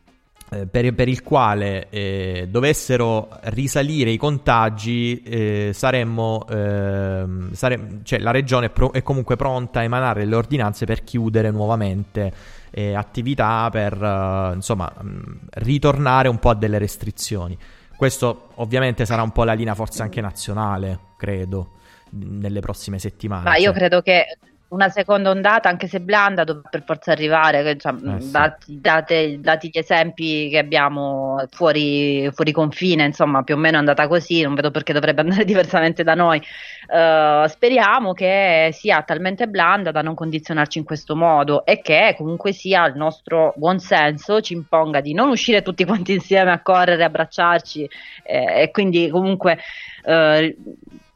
per, 0.69 0.93
per 0.93 1.07
il 1.07 1.23
quale 1.23 1.87
eh, 1.89 2.47
dovessero 2.49 3.29
risalire 3.43 4.09
i 4.11 4.17
contagi, 4.17 5.21
eh, 5.21 5.71
saremmo, 5.73 6.45
ehm, 6.49 7.51
sare- 7.53 7.99
cioè 8.03 8.19
la 8.19 8.31
regione 8.31 8.67
è, 8.67 8.69
pro- 8.69 8.91
è 8.91 9.01
comunque 9.03 9.35
pronta 9.35 9.79
a 9.79 9.83
emanare 9.83 10.25
le 10.25 10.35
ordinanze 10.35 10.85
per 10.85 11.03
chiudere 11.03 11.51
nuovamente 11.51 12.31
eh, 12.71 12.93
attività, 12.95 13.69
per 13.71 13.93
eh, 13.93 14.51
insomma 14.55 14.91
mh, 14.99 15.39
ritornare 15.55 16.27
un 16.27 16.37
po' 16.39 16.49
a 16.49 16.55
delle 16.55 16.77
restrizioni. 16.77 17.57
Questo 17.95 18.49
ovviamente 18.55 19.05
sarà 19.05 19.21
un 19.21 19.31
po' 19.31 19.43
la 19.43 19.53
linea 19.53 19.75
forse 19.75 20.01
anche 20.01 20.19
nazionale, 20.21 20.99
credo, 21.17 21.73
nelle 22.11 22.59
prossime 22.59 22.99
settimane. 22.99 23.43
Ma 23.43 23.55
io 23.55 23.65
Cioè- 23.65 23.73
credo 23.73 24.01
che 24.01 24.25
una 24.73 24.89
seconda 24.89 25.29
ondata, 25.29 25.69
anche 25.69 25.87
se 25.87 25.99
blanda, 26.01 26.43
dovrà 26.43 26.67
per 26.69 26.83
forza 26.83 27.11
arrivare. 27.11 27.63
che, 27.63 27.77
cioè, 27.77 27.93
Eh, 27.93 28.19
sì. 28.21 28.31
dati, 28.31 28.79
date- 28.81 29.39
dati 29.39 29.69
gli 29.71 29.77
esempi 29.77 30.49
che 30.49 30.57
abbiamo 30.57 31.43
fuori, 31.51 32.29
fuori 32.33 32.51
confine, 32.51 33.05
insomma, 33.05 33.43
più 33.43 33.55
o 33.55 33.57
meno 33.57 33.75
è 33.75 33.79
andata 33.79 34.07
così. 34.07 34.41
Non 34.41 34.55
vedo 34.55 34.71
perché 34.71 34.91
dovrebbe 34.93 35.21
andare 35.21 35.45
diversamente 35.45 36.03
da 36.03 36.15
noi. 36.15 36.41
Eh, 36.91 37.45
speriamo 37.47 38.13
che 38.13 38.69
sia 38.73 39.01
talmente 39.03 39.47
blanda 39.47 39.91
da 39.91 40.01
non 40.01 40.15
condizionarci 40.15 40.79
in 40.79 40.83
questo 40.83 41.15
modo 41.15 41.65
e 41.65 41.81
che 41.81 42.15
comunque 42.17 42.51
sia 42.51 42.85
il 42.87 42.95
nostro 42.95 43.53
buon 43.55 43.79
senso 43.79 44.41
ci 44.41 44.53
imponga 44.53 44.99
di 45.01 45.13
non 45.13 45.29
uscire 45.29 45.61
tutti 45.61 45.85
quanti 45.85 46.13
insieme 46.13 46.51
a 46.51 46.61
correre, 46.61 47.03
abbracciarci 47.03 47.87
eh, 48.23 48.61
e 48.63 48.71
quindi 48.71 49.09
comunque 49.09 49.57
eh, 50.03 50.55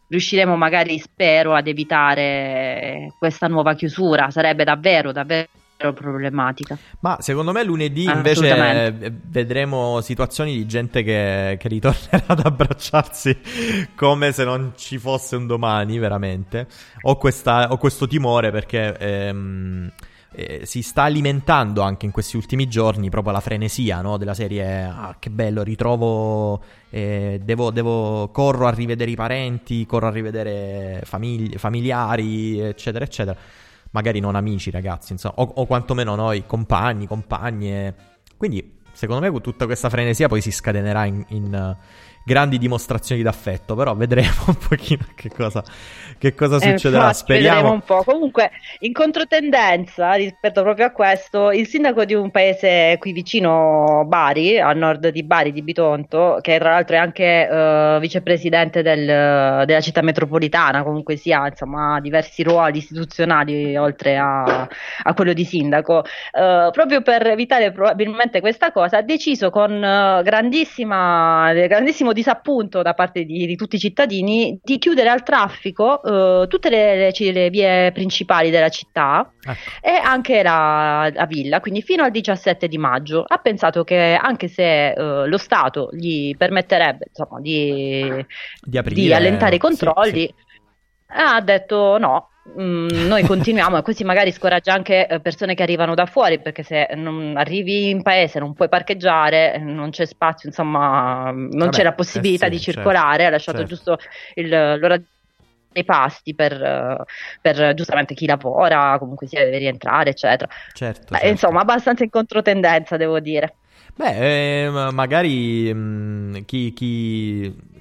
riusciremo 0.08 0.56
magari, 0.56 1.00
spero, 1.00 1.54
ad 1.54 1.68
evitare 1.68 3.14
questa 3.18 3.48
nuova 3.48 3.74
chiusura. 3.76 4.30
Sarebbe 4.32 4.64
davvero, 4.64 5.12
davvero 5.12 5.48
problematica. 5.94 6.78
Ma 7.02 7.18
secondo 7.20 7.52
me 7.52 7.64
lunedì 7.64 8.08
Ah, 8.08 8.14
invece 8.16 8.48
eh, 8.86 9.12
vedremo 9.30 10.02
situazioni 10.02 10.54
di 10.56 10.66
gente 10.66 11.04
che, 11.04 11.58
che 11.60 11.68
ritornerà 11.68 12.24
ad 12.28 12.42
abbracciarsi 12.44 13.38
come 13.96 14.32
se 14.32 14.44
non 14.44 14.74
ci 14.76 14.98
fosse 14.98 15.36
un 15.36 15.46
domani, 15.46 16.00
veramente. 16.00 16.68
Ho, 17.02 17.18
questa- 17.18 17.72
ho 17.72 17.78
questo 17.78 18.08
timore 18.08 18.50
perché 18.52 18.98
ehm, 18.98 19.92
eh, 20.32 20.66
si 20.66 20.82
sta 20.82 21.04
alimentando 21.04 21.82
anche 21.82 22.06
in 22.06 22.12
questi 22.12 22.38
ultimi 22.38 22.68
giorni 22.68 23.10
proprio 23.10 23.34
la 23.34 23.40
frenesia 23.40 24.02
no? 24.02 24.18
della 24.18 24.34
serie. 24.34 24.84
Ah, 24.84 25.16
che 25.20 25.30
bello, 25.30 25.64
ritrovo. 25.64 26.62
eh, 26.90 27.40
devo, 27.44 27.72
devo- 27.72 28.30
corro 28.32 28.68
a 28.68 28.72
rivedere 28.72 29.12
i 29.12 29.16
parenti, 29.16 29.86
corro 29.86 30.08
a 30.08 30.12
rivedere 30.12 31.02
famigli- 31.04 31.58
familiari, 31.58 32.60
eccetera, 32.60 33.04
eccetera 33.04 33.38
magari 33.92 34.20
non 34.20 34.36
amici, 34.36 34.70
ragazzi, 34.70 35.14
insomma, 35.14 35.36
o, 35.38 35.52
o 35.56 35.66
quantomeno 35.66 36.16
noi 36.16 36.46
compagni, 36.46 37.08
compagne. 37.08 37.96
Quindi, 38.36 38.80
secondo 38.92 39.22
me, 39.22 39.42
tutta 39.42 39.66
questa 39.66 39.90
frenesia 39.90 40.28
poi 40.28 40.42
si 40.42 40.52
scatenerà 40.52 41.06
in, 41.06 41.26
in, 41.30 41.78
grandi 42.28 42.58
dimostrazioni 42.58 43.22
d'affetto. 43.22 43.74
Però 43.76 43.96
vedremo 43.96 44.28
un 44.48 44.58
pochino 44.58 45.06
che 45.16 45.30
cosa, 45.30 45.64
che 46.18 46.34
cosa 46.36 46.60
Eh, 46.60 46.78
succederà. 46.78 47.10
infatti, 47.10 47.18
Speriamo. 47.20 47.72
un 47.72 47.82
po'. 47.82 48.04
Comunque, 48.04 48.52
in 48.80 48.92
controtendenza 48.92 50.14
rispetto 50.14 50.62
proprio 50.62 50.88
a 50.88 50.92
questo, 50.92 51.52
il 51.52 51.68
sindaco 51.68 52.04
di 52.06 52.14
un 52.14 52.30
paese 52.32 52.98
qui 53.00 53.12
vicino, 53.14 54.04
Bari, 54.06 54.60
a 54.60 54.74
nord 54.74 55.08
di 55.10 55.24
Bari, 55.24 55.52
di 55.54 55.62
Bitonto, 55.62 56.40
che 56.42 56.58
tra 56.58 56.72
l'altro 56.72 56.96
è 56.96 57.00
anche 57.00 57.48
eh, 57.48 57.98
vicepresidente 58.02 58.82
del- 58.82 59.64
della 59.66 59.80
città 59.82 60.02
metropolitana, 60.02 60.84
comunque 60.84 61.16
sia, 61.16 61.48
insomma, 61.48 61.96
ha 61.96 62.02
diversi 62.02 62.44
ruoli 62.44 62.80
istituzionali 62.80 63.76
oltre 63.78 64.18
a, 64.18 64.68
a 65.04 65.14
quello 65.14 65.34
di 65.34 65.46
sindaco, 65.46 66.04
eh, 66.04 66.70
proprio 66.72 67.02
per 67.02 67.26
evitare 67.28 67.72
probabilmente 67.72 68.40
questa 68.42 68.72
cosa, 68.72 68.98
ha 68.98 69.02
deciso 69.02 69.50
con 69.50 69.80
grandissima, 70.24 71.54
grandissimo 71.54 72.14
disappunto 72.18 72.82
da 72.82 72.94
parte 72.94 73.24
di, 73.24 73.46
di 73.46 73.56
tutti 73.56 73.76
i 73.76 73.80
cittadini 73.80 74.60
di 74.64 74.78
chiudere 74.80 75.10
al 75.10 75.24
traffico 75.24 76.02
eh, 76.04 76.48
tutte 76.48 76.70
le, 76.70 76.96
le- 77.16 77.32
le 77.32 77.50
vie 77.50 77.92
principali 77.92 78.50
della 78.50 78.70
città 78.70 79.32
Ecco. 79.42 79.70
e 79.82 79.92
anche 79.92 80.42
la, 80.44 81.10
la 81.14 81.26
villa, 81.26 81.60
quindi 81.60 81.82
fino 81.82 82.04
al 82.04 82.12
17 82.12 82.68
di 82.68 82.78
maggio. 82.78 83.24
Ha 83.28 83.38
pensato 83.38 83.84
che 83.84 84.18
anche 84.20 84.48
se 84.48 84.90
eh, 84.92 85.28
lo 85.28 85.38
Stato 85.38 85.90
gli 85.92 86.36
permetterebbe 86.36 87.06
insomma, 87.10 87.40
di, 87.40 88.26
Di 88.62 88.78
aprire. 88.78 89.02
di 89.02 89.14
allentare 89.14 89.56
i 89.56 89.60
Sì, 89.62 89.66
controlli, 89.66 90.26
sì. 90.26 90.34
ha 91.08 91.40
detto 91.42 91.98
no. 91.98 92.30
Mm, 92.60 93.06
noi 93.06 93.24
continuiamo 93.24 93.78
e 93.78 93.82
così 93.84 94.04
magari 94.04 94.32
scoraggia 94.32 94.74
anche 94.74 95.08
eh, 95.08 95.20
persone 95.22 95.54
che 95.56 95.64
arrivano 95.64 95.94
da 95.96 96.06
fuori 96.06 96.42
perché 96.42 96.64
se 96.64 96.88
non 96.96 97.36
arrivi 97.38 97.90
in 97.90 98.02
paese 98.02 98.40
non 98.40 98.54
puoi 98.54 98.70
parcheggiare, 98.70 99.54
eh, 99.56 99.60
non 99.60 99.90
c'è 99.92 100.06
spazio, 100.06 100.50
insomma, 100.50 101.32
non 101.32 101.70
Vabbè, 101.70 101.70
c'è 101.70 101.84
la 101.84 101.94
eh 101.94 101.94
possibilità 101.94 102.48
sì, 102.48 102.50
di 102.50 102.60
certo, 102.60 102.60
circolare, 102.60 103.26
ha 103.26 103.30
lasciato 103.30 103.64
certo. 103.64 103.76
giusto 103.76 103.98
il, 104.36 104.48
l'ora 104.50 104.98
dei 105.72 105.84
pasti 105.86 106.34
per, 106.36 106.54
eh, 106.62 107.04
per 107.42 107.74
giustamente 107.74 108.14
chi 108.14 108.26
lavora, 108.26 108.98
comunque 109.00 109.28
sia 109.28 109.44
deve 109.44 109.58
rientrare, 109.60 110.10
eccetera. 110.12 110.50
Certo, 110.72 111.16
Beh, 111.18 111.18
certo. 111.18 111.30
Insomma, 111.30 111.62
abbastanza 111.62 112.04
in 112.04 112.10
controtendenza, 112.10 112.98
devo 112.98 113.20
dire. 113.20 113.58
Beh, 113.96 114.66
eh, 114.66 114.70
ma- 114.70 114.92
magari 114.92 115.74
mh, 115.74 116.46
chi, 116.46 116.72
chi, 116.74 117.77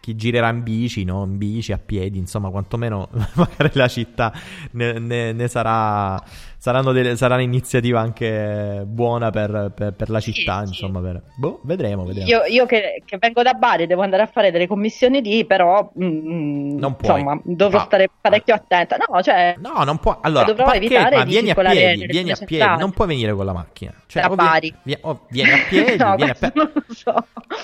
chi 0.00 0.14
girerà 0.16 0.48
in 0.50 0.62
bici, 0.62 1.04
no? 1.04 1.24
In 1.24 1.36
bici, 1.38 1.72
a 1.72 1.78
piedi, 1.78 2.18
insomma, 2.18 2.50
quantomeno 2.50 3.08
magari 3.34 3.70
la 3.74 3.88
città 3.88 4.32
ne, 4.72 4.98
ne- 4.98 5.32
ne 5.32 5.48
sarà. 5.48 6.22
Saranno 6.58 6.92
delle, 6.92 7.16
sarà 7.16 7.34
un'iniziativa 7.36 8.00
anche 8.00 8.82
buona 8.86 9.30
per, 9.30 9.72
per- 9.74 9.92
per 9.92 10.10
la 10.10 10.20
città, 10.20 10.62
sì. 10.64 10.68
insomma. 10.68 11.00
per- 11.00 11.22
boh, 11.38 11.60
vedremo, 11.64 12.04
vedremo. 12.04 12.26
Io, 12.28 12.42
io 12.44 12.66
che, 12.66 13.02
che 13.04 13.18
vengo 13.18 13.42
da 13.42 13.52
Bari 13.54 13.86
devo 13.86 14.02
andare 14.02 14.22
a 14.22 14.26
fare 14.26 14.50
delle 14.50 14.66
commissioni 14.66 15.20
lì, 15.22 15.44
però 15.44 15.90
mm, 16.02 16.78
Non 16.78 16.96
puoi. 16.96 17.20
insomma, 17.20 17.40
dovrò 17.44 17.78
No. 17.78 17.84
stare 17.84 18.08
parecchio 18.20 18.54
attenta. 18.54 18.96
No, 18.96 19.22
cioè, 19.22 19.54
No, 19.58 19.84
non 19.84 19.98
può. 19.98 20.18
Allora, 20.22 20.44
dovrò 20.44 20.64
parcheggio- 20.64 20.86
evitare 20.94 21.16
ma 21.16 21.24
di 21.24 21.30
vieni 21.30 21.50
a 21.50 21.54
piedi, 21.54 22.06
vieni 22.06 22.30
a 22.32 22.36
piedi, 22.44 22.78
non 22.80 22.90
puoi 22.92 23.06
venire 23.08 23.32
con 23.34 23.44
la 23.44 23.52
macchina. 23.52 23.92
Cioè, 24.06 24.22
Da 24.22 24.34
Bari. 24.34 24.74
vie- 24.82 24.98
o 25.02 25.26
vieni 25.30 25.50
a 25.52 25.58
piedi, 25.68 25.96
no, 26.02 26.16
vieni 26.16 26.30
a 26.30 26.34
piedi. 26.34 26.52
non 26.58 26.72
lo 26.74 26.82
so. 26.94 27.14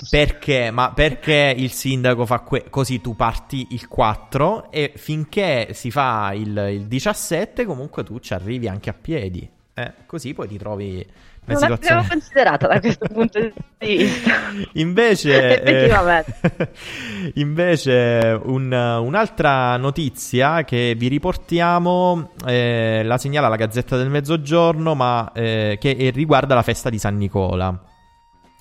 Perché? 0.09 0.69
Ma 0.71 0.91
perché 0.93 1.53
il 1.57 1.71
sindaco 1.71 1.91
sindaco 2.03 2.25
fa 2.25 2.39
que- 2.39 2.65
così 2.69 2.99
tu 3.01 3.15
parti 3.15 3.67
il 3.71 3.87
4 3.87 4.71
e 4.71 4.91
finché 4.95 5.69
si 5.73 5.89
fa 5.91 6.31
il, 6.33 6.67
il 6.71 6.87
17 6.87 7.65
comunque 7.65 8.03
tu 8.03 8.19
ci 8.19 8.33
arrivi 8.33 8.67
anche 8.67 8.82
a 8.89 8.93
piedi. 8.93 9.49
Eh, 9.75 9.91
così 10.05 10.33
poi 10.35 10.47
ti 10.47 10.57
trovi 10.59 11.03
una 11.45 11.59
Non 11.59 11.61
situazione... 11.61 12.07
considerata 12.07 12.67
da 12.67 12.79
questo 12.79 13.07
punto 13.07 13.39
di 13.39 13.51
vista. 13.79 14.31
Invece, 14.73 15.63
eh, 15.63 15.89
invece 17.35 18.39
un- 18.43 18.71
un'altra 18.71 19.75
notizia 19.77 20.63
che 20.63 20.93
vi 20.95 21.07
riportiamo 21.07 22.31
eh, 22.45 23.01
la 23.03 23.17
segnala 23.17 23.47
la 23.47 23.55
Gazzetta 23.55 23.97
del 23.97 24.09
Mezzogiorno, 24.09 24.93
ma 24.95 25.31
eh, 25.33 25.77
che 25.79 26.11
riguarda 26.13 26.55
la 26.55 26.61
festa 26.63 26.89
di 26.89 26.99
San 26.99 27.17
Nicola. 27.17 27.83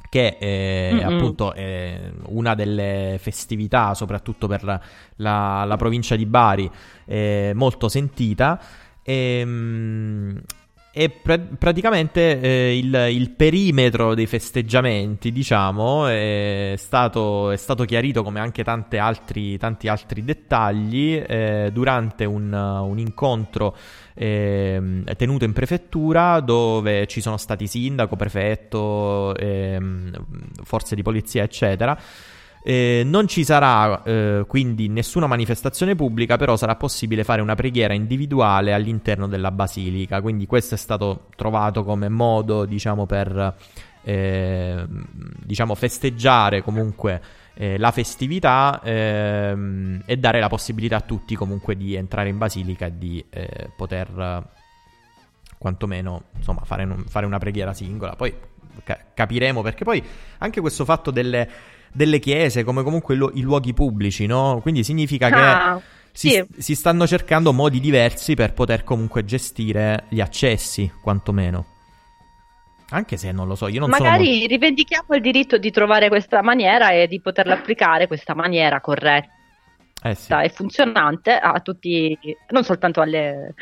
Che 0.09 0.37
è 0.37 0.91
Mm-mm. 0.93 1.14
appunto 1.14 1.55
è 1.55 2.11
una 2.27 2.55
delle 2.55 3.16
festività, 3.18 3.95
soprattutto 3.95 4.47
per 4.47 4.62
la, 4.62 4.79
la- 5.64 5.77
provincia 5.79 6.16
di 6.16 6.27
Bari, 6.27 6.70
eh, 7.07 7.53
molto 7.55 7.89
sentita. 7.89 8.61
Ehm, 9.05 10.41
E, 10.95 11.09
pra- 11.09 11.39
praticamente 11.39 12.39
eh, 12.39 12.77
il, 12.77 12.95
il 13.13 13.31
perimetro 13.31 14.15
dei 14.15 14.27
festeggiamenti, 14.27 15.33
diciamo, 15.33 16.07
è 16.07 16.75
stato, 16.77 17.51
è 17.51 17.57
stato 17.57 17.85
chiarito 17.87 18.23
come 18.23 18.41
anche 18.41 18.63
altri, 18.99 19.57
tanti 19.57 19.89
altri 19.89 20.23
dettagli 20.23 21.15
eh, 21.27 21.71
durante 21.73 22.27
un, 22.27 22.53
un 22.53 22.99
incontro 22.99 23.75
ehm, 24.13 25.05
tenuto 25.17 25.47
in 25.47 25.55
prefettura 25.55 26.41
dove 26.41 27.07
ci 27.07 27.23
sono 27.23 27.39
stati 27.39 27.67
sindaco, 27.67 28.15
prefetto, 28.17 29.35
ehm, 29.35 30.13
forze 30.63 30.95
di 30.95 31.01
polizia, 31.03 31.43
eccetera. 31.43 31.99
Eh, 32.65 33.03
non 33.05 33.27
ci 33.27 33.43
sarà 33.43 34.03
eh, 34.05 34.45
quindi 34.47 34.89
nessuna 34.89 35.27
manifestazione 35.27 35.97
pubblica, 35.97 36.37
però 36.37 36.57
sarà 36.57 36.77
possibile 36.77 37.25
fare 37.25 37.41
una 37.43 37.55
preghiera 37.57 37.93
individuale 37.93 38.73
all'interno 38.73 39.27
della 39.27 39.51
basilica. 39.51 40.21
Quindi 40.21 40.47
questo 40.47 40.75
è 40.75 40.79
stato 40.79 41.27
trovato 41.37 41.83
come 41.83 42.09
modo, 42.09 42.65
diciamo, 42.65 43.07
per 43.07 43.57
eh, 44.05 44.85
diciamo, 45.45 45.75
festeggiare 45.75 46.63
comunque 46.63 47.21
eh, 47.55 47.79
la 47.79 47.91
festività 47.91 48.81
ehm, 48.83 50.03
e 50.07 50.17
dare 50.17 50.41
la 50.41 50.49
possibilità 50.49 50.97
a 50.97 51.01
tutti 51.01 51.35
comunque 51.35 51.77
di 51.77 51.95
entrare 51.95 52.29
in 52.29 52.39
basilica 52.39 52.87
e 52.87 52.99
di 52.99 53.25
eh, 53.31 53.71
poter 53.77 54.51
quantomeno 55.59 56.25
insomma 56.37 56.63
fare, 56.65 56.85
un- 56.85 57.05
fare 57.07 57.27
una 57.27 57.39
preghiera 57.39 57.73
singola. 57.73 58.17
Poi 58.17 58.35
ca- 58.85 58.99
capiremo 59.15 59.63
perché 59.63 59.85
poi 59.85 60.03
anche 60.39 60.61
questo 60.61 60.85
fatto 60.85 61.11
delle, 61.11 61.49
delle 61.93 62.18
chiese 62.18 62.64
come 62.64 62.82
comunque 62.82 63.14
lu- 63.14 63.30
i 63.34 63.40
luoghi 63.43 63.72
pubblici, 63.74 64.26
no? 64.26 64.59
Quindi 64.62 64.82
significa 64.84 65.28
che 65.28 65.34
Ah, 65.34 65.80
si, 66.12 66.30
sì. 66.30 66.47
si 66.59 66.74
stanno 66.74 67.07
cercando 67.07 67.53
modi 67.53 67.80
diversi 67.80 68.34
per 68.34 68.53
poter 68.53 68.84
comunque 68.84 69.24
gestire 69.24 70.05
gli 70.09 70.20
accessi, 70.20 70.90
quantomeno. 71.03 71.66
Anche 72.90 73.16
se 73.16 73.32
non 73.32 73.47
lo 73.49 73.55
so, 73.55 73.68
io 73.68 73.80
non 73.80 73.90
sono 73.90 74.05
Magari 74.05 74.28
molto- 74.30 74.47
rivendichiamo 74.49 75.14
il 75.14 75.22
diritto 75.22 75.57
di 75.57 75.70
trovare 75.70 76.09
questa 76.09 76.43
maniera 76.43 76.90
e 76.90 77.07
di 77.07 77.20
poterla 77.20 77.55
applicare, 77.55 78.07
questa 78.07 78.34
maniera 78.34 78.80
corretta 78.82 79.30
Eh 80.03 80.14
sì. 80.14 80.30
e 80.32 80.51
funzionante 80.51 81.32
a 81.32 81.59
tutti, 81.61 82.18
non 82.51 82.64
soltanto 82.64 83.01
alle, 83.01 83.55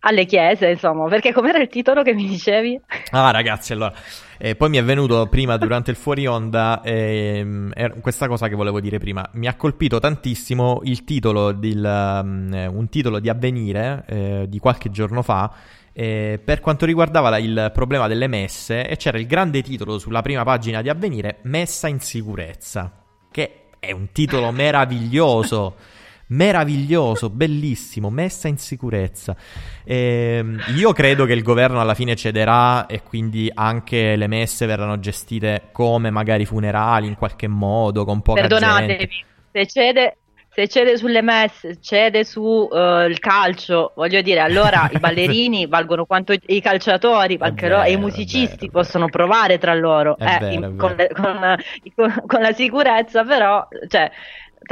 alle 0.00 0.24
chiese, 0.24 0.70
insomma, 0.70 1.08
perché 1.08 1.32
com'era 1.32 1.58
il 1.58 1.68
titolo 1.68 2.02
che 2.02 2.14
mi 2.14 2.26
dicevi? 2.26 2.80
Ah, 3.10 3.30
ragazzi, 3.30 3.72
allora. 3.72 3.92
eh, 4.38 4.54
poi 4.56 4.70
mi 4.70 4.78
è 4.78 4.82
venuto 4.84 5.26
prima 5.26 5.56
durante 5.58 5.90
il 5.90 5.96
fuori 5.96 6.26
onda 6.26 6.80
ehm, 6.82 7.72
er- 7.74 8.00
questa 8.00 8.26
cosa 8.26 8.48
che 8.48 8.54
volevo 8.54 8.80
dire 8.80 8.98
prima. 8.98 9.28
Mi 9.34 9.46
ha 9.46 9.54
colpito 9.56 9.98
tantissimo 9.98 10.80
il 10.84 11.04
titolo 11.04 11.52
del, 11.52 11.84
um, 12.22 12.52
eh, 12.54 12.66
un 12.66 12.88
titolo 12.88 13.18
di 13.18 13.28
avvenire 13.28 14.04
eh, 14.06 14.44
di 14.48 14.58
qualche 14.58 14.90
giorno 14.90 15.22
fa. 15.22 15.52
eh, 15.92 16.40
per 16.42 16.60
quanto 16.60 16.86
riguardava 16.86 17.30
la- 17.30 17.38
il 17.38 17.70
problema 17.74 18.06
delle 18.06 18.28
messe, 18.28 18.86
e 18.88 18.96
c'era 18.96 19.18
il 19.18 19.26
grande 19.26 19.60
titolo 19.60 19.98
sulla 19.98 20.22
prima 20.22 20.44
pagina 20.44 20.80
di 20.82 20.88
avvenire: 20.88 21.38
Messa 21.42 21.88
in 21.88 21.98
sicurezza. 22.00 22.90
Che 23.30 23.54
è 23.78 23.90
un 23.92 24.08
titolo 24.12 24.50
meraviglioso. 24.52 25.74
Meraviglioso, 26.30 27.28
bellissimo, 27.28 28.08
messa 28.08 28.46
in 28.46 28.56
sicurezza. 28.56 29.34
Ehm, 29.84 30.60
io 30.76 30.92
credo 30.92 31.24
che 31.24 31.32
il 31.32 31.42
governo 31.42 31.80
alla 31.80 31.94
fine 31.94 32.14
cederà 32.14 32.86
e 32.86 33.02
quindi 33.02 33.50
anche 33.52 34.14
le 34.14 34.26
messe 34.28 34.66
verranno 34.66 35.00
gestite 35.00 35.68
come 35.72 36.10
magari 36.10 36.46
funerali 36.46 37.08
in 37.08 37.16
qualche 37.16 37.48
modo, 37.48 38.04
con 38.04 38.22
poca 38.22 38.46
gente. 38.46 38.54
Perdonatevi, 38.54 39.24
se 39.50 39.66
cede, 39.66 40.16
se 40.52 40.68
cede 40.68 40.96
sulle 40.96 41.22
messe, 41.22 41.80
cede 41.80 42.24
sul 42.24 43.18
calcio, 43.18 43.92
voglio 43.96 44.20
dire, 44.22 44.38
allora 44.38 44.88
i 44.92 44.98
ballerini 45.00 45.66
valgono 45.66 46.04
quanto 46.04 46.32
i, 46.32 46.40
i 46.46 46.60
calciatori 46.60 47.38
vero, 47.38 47.82
e 47.82 47.90
i 47.90 47.96
musicisti 47.96 48.68
vero, 48.68 48.72
possono 48.72 49.08
provare 49.08 49.58
tra 49.58 49.74
loro. 49.74 50.16
Eh, 50.16 50.38
vero, 50.38 50.52
in- 50.52 50.76
con, 50.76 50.94
vero. 50.94 51.14
con- 51.14 51.56
con- 51.96 52.22
con 52.24 52.40
la 52.40 52.52
sicurezza, 52.52 53.24
però, 53.24 53.66
cioè, 53.88 54.08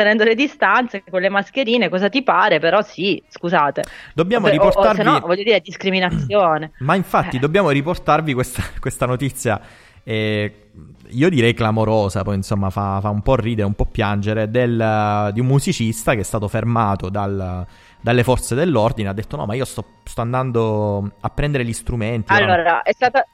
tenendo 0.02 0.22
le 0.24 0.34
distanze, 0.34 1.02
con 1.10 1.20
le 1.20 1.28
mascherine, 1.28 1.88
cosa 1.88 2.08
ti 2.08 2.22
pare? 2.22 2.58
Però 2.60 2.80
sì, 2.82 3.22
scusate. 3.28 3.82
Dobbiamo 4.14 4.46
O- 4.46 4.48
o- 4.48 4.52
riportarvi- 4.52 4.96
se 4.96 5.02
no, 5.02 5.18
voglio 5.20 5.42
dire, 5.42 5.60
discriminazione. 5.60 6.72
Ma 6.80 6.94
infatti 6.94 7.36
Eh. 7.36 7.40
dobbiamo 7.40 7.70
riportarvi 7.70 8.32
questa, 8.34 8.62
questa 8.78 9.06
notizia, 9.06 9.60
eh, 10.04 10.68
io 11.08 11.28
direi 11.28 11.52
clamorosa, 11.54 12.22
poi 12.22 12.36
insomma 12.36 12.70
fa, 12.70 12.98
fa 13.00 13.08
un 13.10 13.22
po' 13.22 13.34
ridere, 13.34 13.66
un 13.66 13.74
po' 13.74 13.86
piangere, 13.86 14.48
del- 14.50 15.30
di 15.32 15.40
un 15.40 15.46
musicista 15.46 16.14
che 16.14 16.20
è 16.20 16.24
stato 16.24 16.46
fermato 16.48 17.08
dal- 17.08 17.66
dalle 18.00 18.22
forze 18.22 18.54
dell'ordine, 18.54 19.08
ha 19.08 19.12
detto 19.12 19.36
no 19.36 19.44
ma 19.44 19.54
io 19.54 19.64
sto, 19.64 19.84
sto 20.04 20.20
andando 20.20 21.10
a 21.20 21.28
prendere 21.30 21.64
gli 21.64 21.72
strumenti. 21.72 22.32
ora- 22.32 22.44
Allora, 22.44 22.82
è 22.82 22.92
stata, 22.92 23.26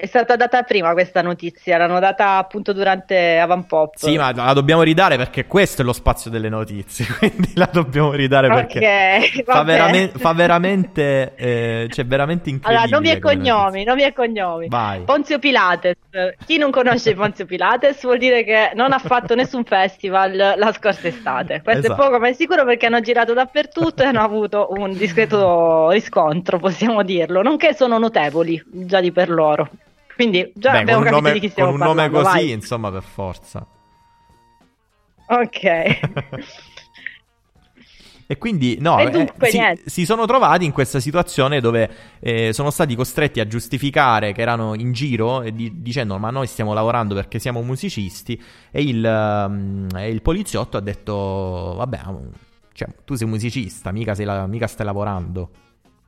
è 0.00 0.06
stata 0.06 0.36
data 0.36 0.62
prima 0.62 0.92
questa 0.92 1.22
notizia, 1.22 1.76
l'hanno 1.76 1.98
data 1.98 2.36
appunto 2.36 2.72
durante 2.72 3.36
Avampop. 3.38 3.96
Sì, 3.96 4.16
ma 4.16 4.32
la 4.32 4.52
dobbiamo 4.52 4.82
ridare 4.82 5.16
perché 5.16 5.46
questo 5.46 5.82
è 5.82 5.84
lo 5.84 5.92
spazio 5.92 6.30
delle 6.30 6.48
notizie, 6.48 7.04
quindi 7.18 7.50
la 7.54 7.68
dobbiamo 7.70 8.12
ridare 8.12 8.46
perché 8.46 8.78
Ok, 8.78 9.42
fa, 9.50 9.64
veramen- 9.64 10.10
fa 10.14 10.32
veramente, 10.34 11.34
eh, 11.34 11.88
cioè 11.90 12.06
veramente 12.06 12.48
incredibile. 12.48 12.84
Allora, 12.84 12.96
nomi 12.96 13.10
e 13.10 13.18
cognomi, 13.18 13.82
nomi 13.82 14.02
e 14.04 14.12
cognomi. 14.12 14.68
Vai. 14.68 15.00
Ponzio 15.00 15.40
Pilates. 15.40 15.96
Chi 16.46 16.58
non 16.58 16.70
conosce 16.70 17.14
Ponzio 17.16 17.44
Pilates 17.44 18.00
vuol 18.02 18.18
dire 18.18 18.44
che 18.44 18.70
non 18.74 18.92
ha 18.92 19.00
fatto 19.00 19.34
nessun 19.34 19.64
festival 19.64 20.54
la 20.56 20.72
scorsa 20.74 21.08
estate. 21.08 21.60
Questo 21.60 21.86
Esatto. 21.86 22.00
è 22.00 22.04
poco 22.04 22.20
ma 22.20 22.28
è 22.28 22.34
sicuro 22.34 22.64
perché 22.64 22.86
hanno 22.86 23.00
girato 23.00 23.34
dappertutto 23.34 24.04
e 24.04 24.06
hanno 24.06 24.22
avuto 24.22 24.68
un 24.76 24.92
discreto 24.92 25.90
riscontro, 25.90 26.60
possiamo 26.60 27.02
dirlo. 27.02 27.42
Nonché 27.42 27.74
sono 27.74 27.98
notevoli 27.98 28.62
già 28.70 29.00
di 29.00 29.10
per 29.10 29.28
loro. 29.28 29.68
Quindi 30.18 30.50
già 30.56 30.72
Beh, 30.72 30.78
abbiamo 30.78 31.02
capito 31.04 31.20
nome, 31.20 31.32
di 31.32 31.38
chi 31.38 31.48
stiamo 31.48 31.70
con 31.70 31.78
un 31.80 31.86
nome 31.86 32.10
parlando. 32.10 32.28
così, 32.28 32.46
vai. 32.46 32.50
insomma, 32.50 32.90
per 32.90 33.02
forza. 33.04 33.64
Ok. 35.28 36.00
E 38.30 38.36
quindi, 38.36 38.76
no, 38.78 38.98
E 38.98 39.04
eh, 39.04 39.10
dunque, 39.10 39.48
si, 39.48 39.56
niente. 39.56 39.88
si 39.88 40.04
sono 40.04 40.26
trovati 40.26 40.66
in 40.66 40.72
questa 40.72 41.00
situazione 41.00 41.62
dove 41.62 41.90
eh, 42.20 42.52
sono 42.52 42.68
stati 42.70 42.94
costretti 42.94 43.40
a 43.40 43.46
giustificare 43.46 44.32
che 44.32 44.42
erano 44.42 44.74
in 44.74 44.92
giro 44.92 45.40
e 45.40 45.52
di- 45.54 45.80
dicendo 45.80 46.18
ma 46.18 46.28
noi 46.28 46.46
stiamo 46.46 46.74
lavorando 46.74 47.14
perché 47.14 47.38
siamo 47.38 47.62
musicisti 47.62 48.38
e 48.70 48.82
il, 48.82 49.02
ehm, 49.02 49.86
e 49.96 50.10
il 50.10 50.20
poliziotto 50.20 50.76
ha 50.76 50.80
detto 50.80 51.72
vabbè, 51.78 52.00
cioè, 52.74 52.88
tu 53.06 53.14
sei 53.14 53.26
musicista, 53.28 53.92
mica, 53.92 54.14
sei 54.14 54.26
la- 54.26 54.46
mica 54.46 54.66
stai 54.66 54.84
lavorando. 54.84 55.50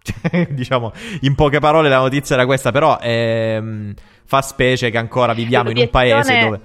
Diciamo, 0.50 0.92
in 1.22 1.34
poche 1.34 1.58
parole 1.58 1.88
la 1.88 1.98
notizia 1.98 2.34
era 2.34 2.46
questa, 2.46 2.72
però 2.72 2.98
ehm, 3.00 3.94
fa 4.24 4.42
specie 4.42 4.90
che 4.90 4.98
ancora 4.98 5.32
viviamo 5.32 5.70
in 5.70 5.78
un 5.78 5.90
paese 5.90 6.38
dove... 6.38 6.60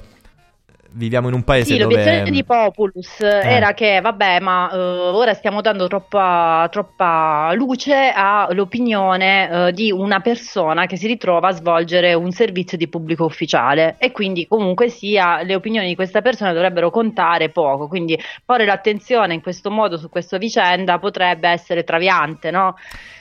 Viviamo 0.97 1.27
in 1.27 1.33
un 1.33 1.43
paese 1.43 1.73
Sì, 1.73 1.77
l'obiezione 1.77 2.19
dove... 2.19 2.31
di 2.31 2.45
Populus 2.45 3.19
era 3.19 3.73
che, 3.73 3.99
vabbè, 3.99 4.39
ma 4.39 4.71
eh, 4.71 4.77
ora 4.77 5.33
stiamo 5.33 5.59
dando 5.59 5.87
troppa, 5.87 6.69
troppa 6.71 7.51
luce 7.53 8.13
all'opinione 8.15 9.49
eh, 9.67 9.71
di 9.73 9.91
una 9.91 10.21
persona 10.21 10.85
che 10.85 10.95
si 10.95 11.07
ritrova 11.07 11.49
a 11.49 11.51
svolgere 11.51 12.13
un 12.13 12.31
servizio 12.31 12.77
di 12.77 12.87
pubblico 12.87 13.25
ufficiale. 13.25 13.97
E 13.97 14.11
quindi 14.11 14.47
comunque 14.47 14.87
sia 14.87 15.41
le 15.43 15.55
opinioni 15.55 15.89
di 15.89 15.95
questa 15.95 16.21
persona 16.21 16.53
dovrebbero 16.53 16.89
contare 16.89 17.49
poco, 17.49 17.89
quindi 17.89 18.17
porre 18.45 18.63
l'attenzione 18.63 19.33
in 19.33 19.41
questo 19.41 19.69
modo 19.69 19.97
su 19.97 20.07
questa 20.07 20.37
vicenda 20.37 20.97
potrebbe 20.97 21.49
essere 21.49 21.83
traviante, 21.83 22.51
no? 22.51 22.75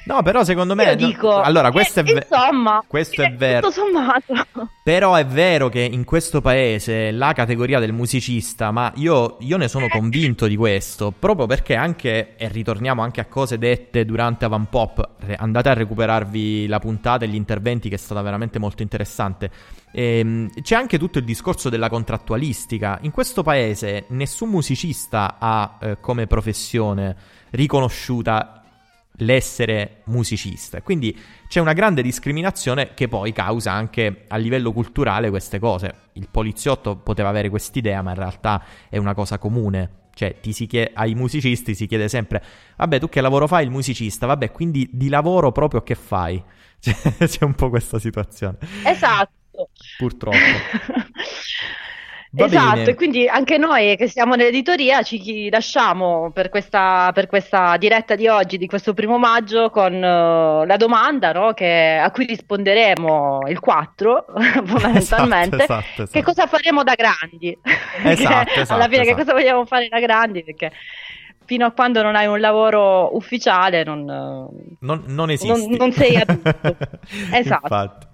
No, 0.07 0.23
però 0.23 0.45
secondo 0.45 0.75
me... 0.75 0.85
Io 0.85 0.97
dico, 0.97 1.41
Allora, 1.41 1.71
questo 1.71 2.01
è... 2.01 2.03
eh, 2.03 2.13
ve- 2.13 2.27
insomma, 2.29 2.85
questo 2.87 3.23
eh, 3.23 3.27
è 3.27 3.33
vero. 3.33 3.69
Tutto 3.69 3.81
sommato. 3.81 4.69
Però 4.83 5.15
è 5.15 5.25
vero 5.25 5.69
che 5.71 5.81
in 5.81 6.05
questo 6.05 6.41
paese 6.43 7.11
la 7.11 7.33
categoria 7.33 7.79
del 7.79 7.93
musicista, 7.93 8.71
ma 8.71 8.93
io, 8.97 9.37
io 9.41 9.57
ne 9.57 9.69
sono 9.69 9.89
convinto 9.89 10.47
di 10.47 10.57
questo, 10.57 11.13
proprio 11.17 11.47
perché 11.47 11.75
anche, 11.75 12.37
e 12.37 12.49
ritorniamo 12.49 13.01
anche 13.03 13.21
a 13.23 13.27
cose 13.27 13.57
dette 13.57 14.05
durante 14.05 14.45
Avan 14.45 14.69
Pop, 14.69 15.09
andate 15.37 15.71
a 15.71 15.73
recuperarvi 15.73 16.67
la 16.67 16.79
puntata 16.79 17.25
e 17.25 17.29
gli 17.29 17.35
interventi 17.35 17.89
che 17.89 17.95
è 17.95 17.99
stata 17.99 18.21
veramente 18.21 18.59
molto 18.59 18.83
interessante. 18.83 19.51
Ehm, 19.93 20.51
c'è 20.61 20.75
anche 20.75 20.99
tutto 20.99 21.19
il 21.19 21.25
discorso 21.25 21.71
della 21.71 21.89
contrattualistica. 21.89 22.99
In 23.03 23.11
questo 23.11 23.43
paese 23.43 24.05
nessun 24.09 24.51
musicista 24.51 25.37
ha 25.39 25.79
eh, 25.81 26.01
come 26.01 26.27
professione 26.27 27.17
riconosciuta 27.51 28.64
l'essere 29.19 30.03
musicista. 30.05 30.83
Quindi 30.83 31.17
c'è 31.47 31.61
una 31.61 31.73
grande 31.73 32.03
discriminazione 32.03 32.95
che 32.95 33.09
poi 33.09 33.33
causa 33.33 33.73
anche 33.73 34.25
a 34.29 34.37
livello 34.37 34.73
culturale 34.73 35.31
queste 35.31 35.59
cose. 35.59 35.95
Il 36.15 36.29
poliziotto 36.31 36.97
poteva 36.97 37.29
avere 37.29 37.49
quest'idea, 37.49 38.03
ma 38.03 38.11
in 38.11 38.17
realtà 38.17 38.65
è 38.89 38.97
una 38.97 39.15
cosa 39.15 39.39
comune. 39.39 40.03
Cioè, 40.15 40.39
ti 40.41 40.53
si 40.53 40.67
chiede, 40.67 40.93
ai 40.95 41.15
musicisti 41.15 41.75
si 41.75 41.87
chiede 41.87 42.09
sempre: 42.09 42.43
Vabbè, 42.77 42.99
tu 42.99 43.09
che 43.09 43.21
lavoro 43.21 43.47
fai? 43.47 43.65
Il 43.65 43.71
musicista, 43.71 44.27
vabbè, 44.27 44.53
quindi 44.53 44.89
di 44.93 45.09
lavoro 45.09 45.53
proprio 45.53 45.83
che 45.83 45.95
fai? 45.95 46.43
Cioè, 46.85 47.17
c'è 47.17 47.45
un 47.45 47.55
po' 47.55 47.71
questa 47.71 47.99
situazione. 47.99 48.59
Esatto. 48.85 49.71
Purtroppo. 49.97 50.37
Va 52.37 52.47
esatto, 52.47 52.74
bene. 52.78 52.91
e 52.91 52.95
quindi 52.95 53.28
anche 53.28 53.59
noi 53.59 53.97
che 53.97 54.09
siamo 54.09 54.35
nell'editoria 54.35 55.03
ci 55.03 55.49
lasciamo 55.51 56.32
per 56.32 56.49
questa, 56.49 57.11
per 57.14 57.28
questa 57.28 57.76
diretta 57.76 58.16
di 58.16 58.26
oggi, 58.26 58.59
di 58.59 58.66
questo 58.66 58.93
primo 58.93 59.18
maggio, 59.18 59.70
con 59.70 59.93
eh, 59.95 60.66
la 60.66 60.76
domanda 60.76 61.30
no, 61.30 61.53
che- 61.53 61.97
a 62.03 62.11
cui 62.11 62.26
risponderemo 62.26 63.43
il 63.49 63.61
4, 63.61 64.24
fondamentalmente. 64.66 65.57
Esatto, 65.57 65.72
esatto, 65.74 66.03
esatto. 66.03 66.11
Che 66.11 66.22
cosa 66.24 66.47
faremo 66.49 66.82
da 66.82 66.95
grandi? 66.95 67.57
Esatto, 68.03 68.51
esatto, 68.59 68.72
Alla 68.74 68.89
fine, 68.89 69.03
esatto. 69.03 69.16
che 69.16 69.22
cosa 69.24 69.32
vogliamo 69.32 69.64
fare 69.64 69.89
da 69.89 70.01
grandi? 70.01 70.43
Perché 70.43 70.72
fino 71.47 71.66
a 71.66 71.70
quando 71.72 72.03
non 72.03 72.14
hai 72.16 72.26
un 72.26 72.40
lavoro 72.40 73.14
ufficiale, 73.16 73.84
non, 73.84 74.05
Non, 74.05 75.03
non 75.07 75.30
esisti. 75.30 75.66
non- 75.66 75.76
non 75.76 75.92
sei 75.92 76.16
adulto. 76.16 76.53
Esatto. 77.32 77.62
Infatti. 77.62 78.07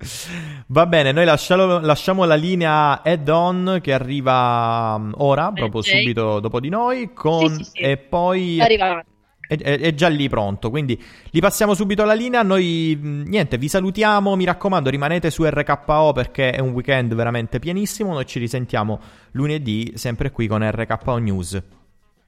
Va 0.68 0.86
bene, 0.86 1.12
noi 1.12 1.24
lascialo- 1.24 1.80
lasciamo 1.80 2.24
la 2.24 2.34
linea 2.34 3.02
add-on 3.02 3.78
che 3.82 3.92
arriva 3.92 4.94
um, 4.98 5.14
ora, 5.18 5.50
proprio 5.52 5.80
Jay. 5.82 6.00
subito 6.00 6.40
dopo 6.40 6.60
di 6.60 6.68
noi, 6.68 7.12
con- 7.12 7.48
Sì, 7.48 7.64
sì, 7.64 7.70
sì. 7.70 7.78
e 7.78 7.96
poi 7.96 8.60
arriva. 8.60 9.04
è, 9.48 9.92
già 9.94 10.06
lì 10.08 10.28
pronto, 10.28 10.70
quindi 10.70 11.00
li 11.30 11.40
passiamo 11.40 11.74
subito 11.74 12.02
alla 12.02 12.12
linea. 12.14 12.42
Noi 12.42 12.96
mh, 13.00 13.22
niente, 13.26 13.58
vi 13.58 13.68
salutiamo. 13.68 14.36
Mi 14.36 14.44
raccomando, 14.44 14.90
rimanete 14.90 15.30
su 15.30 15.44
RKO 15.44 16.12
perché 16.12 16.52
è 16.52 16.60
un 16.60 16.70
weekend 16.70 17.14
veramente 17.14 17.58
pienissimo. 17.58 18.12
Noi 18.12 18.26
ci 18.26 18.38
risentiamo 18.38 19.00
lunedì, 19.32 19.92
sempre 19.96 20.30
qui 20.30 20.46
con 20.46 20.68
RKO 20.68 21.16
News. 21.18 21.60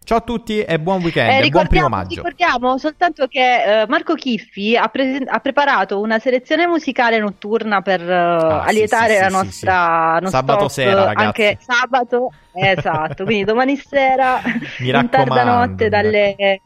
Ciao 0.04 0.18
a 0.18 0.20
tutti 0.20 0.60
e 0.60 0.80
buon 0.80 1.00
weekend, 1.00 1.28
Eh, 1.44 1.48
buon 1.48 1.66
primo 1.68 1.86
ricordiamo, 1.86 1.88
maggio. 1.88 2.14
ricordiamo 2.16 2.76
soltanto 2.76 3.26
che 3.28 3.82
eh, 3.82 3.86
Marco 3.86 4.14
Chiffi 4.14 4.76
ha, 4.76 4.88
presen- 4.88 5.28
ha 5.28 5.38
preparato 5.38 6.00
una 6.00 6.18
selezione 6.18 6.66
musicale 6.66 7.18
notturna 7.18 7.82
per 7.82 8.00
eh, 8.00 8.12
Ah, 8.12 8.62
allietare 8.64 9.14
sì, 9.14 9.20
la 9.20 9.28
sì, 9.28 9.32
nostra 9.34 10.18
sì. 10.22 10.28
Sabato 10.28 10.68
sera, 10.68 11.04
ragazzi. 11.04 11.24
anche 11.24 11.58
sabato. 11.60 12.32
Esatto, 12.52 13.24
quindi 13.24 13.44
domani 13.44 13.76
sera 13.76 14.40
in 14.80 15.08
tarda 15.08 15.44
notte 15.44 15.88
dalle 15.88 16.60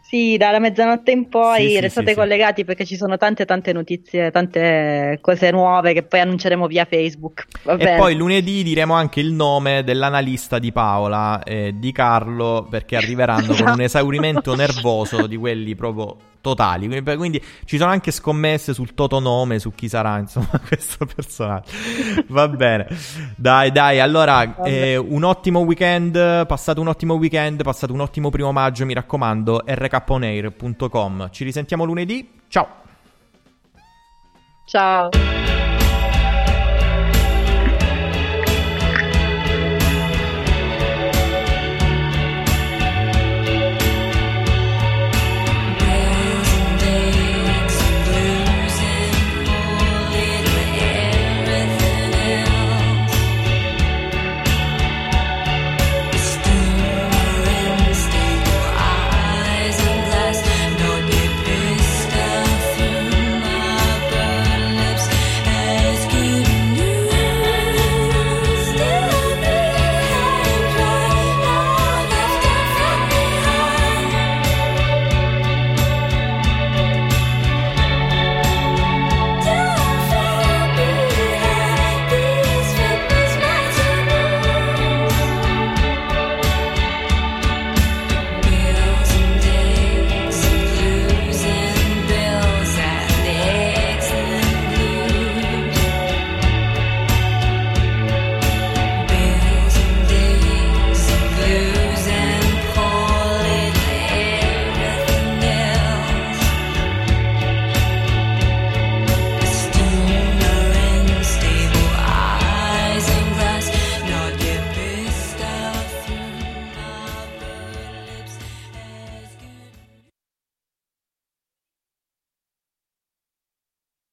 sì, 0.00 0.36
dalla 0.36 0.58
mezzanotte 0.58 1.12
in 1.12 1.28
poi 1.28 1.70
Sì, 1.70 1.80
restate 1.80 2.10
sì, 2.10 2.14
collegati 2.16 2.64
perché 2.64 2.84
ci 2.84 2.96
sono 2.96 3.16
tante 3.16 3.44
tante 3.44 3.72
notizie, 3.72 4.30
tante 4.30 5.18
cose 5.20 5.50
nuove 5.50 5.92
che 5.92 6.02
poi 6.02 6.20
annunceremo 6.20 6.66
via 6.66 6.84
Facebook. 6.84 7.46
Va 7.62 7.76
E 7.76 7.96
poi 7.96 8.16
lunedì 8.16 8.62
diremo 8.62 8.94
anche 8.94 9.20
il 9.20 9.32
nome 9.32 9.84
dell'analista 9.84 10.58
di 10.58 10.72
Paola, 10.72 11.42
eh, 11.42 11.74
di 11.76 11.92
Carlo, 11.92 12.66
perché 12.68 12.96
arriveranno 12.96 13.54
con 13.56 13.68
un 13.68 13.80
esaurimento 13.80 14.54
nervoso 14.54 15.26
di 15.26 15.36
quelli 15.36 15.74
proprio 15.74 16.16
totali. 16.40 16.88
Quindi, 17.16 17.42
ci 17.64 17.78
sono 17.78 17.90
anche 17.90 18.10
scommesse 18.10 18.74
sul 18.74 18.94
totonome, 18.94 19.58
su 19.58 19.72
chi 19.74 19.88
sarà, 19.88 20.18
insomma, 20.20 20.60
questo 20.66 21.06
personaggio. 21.06 21.70
Va 22.28 22.48
bene. 22.48 22.88
Dai, 23.36 23.70
dai, 23.72 24.00
allora, 24.00 24.56
eh, 24.64 24.96
un 24.96 25.24
ottimo 25.24 25.60
weekend, 25.60 26.46
passate 26.46 26.80
un 26.80 26.88
ottimo 26.88 27.14
weekend, 27.14 27.62
passate 27.62 27.92
un 27.92 28.00
ottimo 28.00 28.30
primo 28.30 28.52
maggio, 28.52 28.84
mi 28.84 28.94
raccomando, 28.94 29.64
rkonair.com. 29.66 31.30
Ci 31.30 31.44
risentiamo 31.44 31.84
lunedì. 31.84 32.30
Ciao. 32.48 32.68
Ciao. 34.66 35.10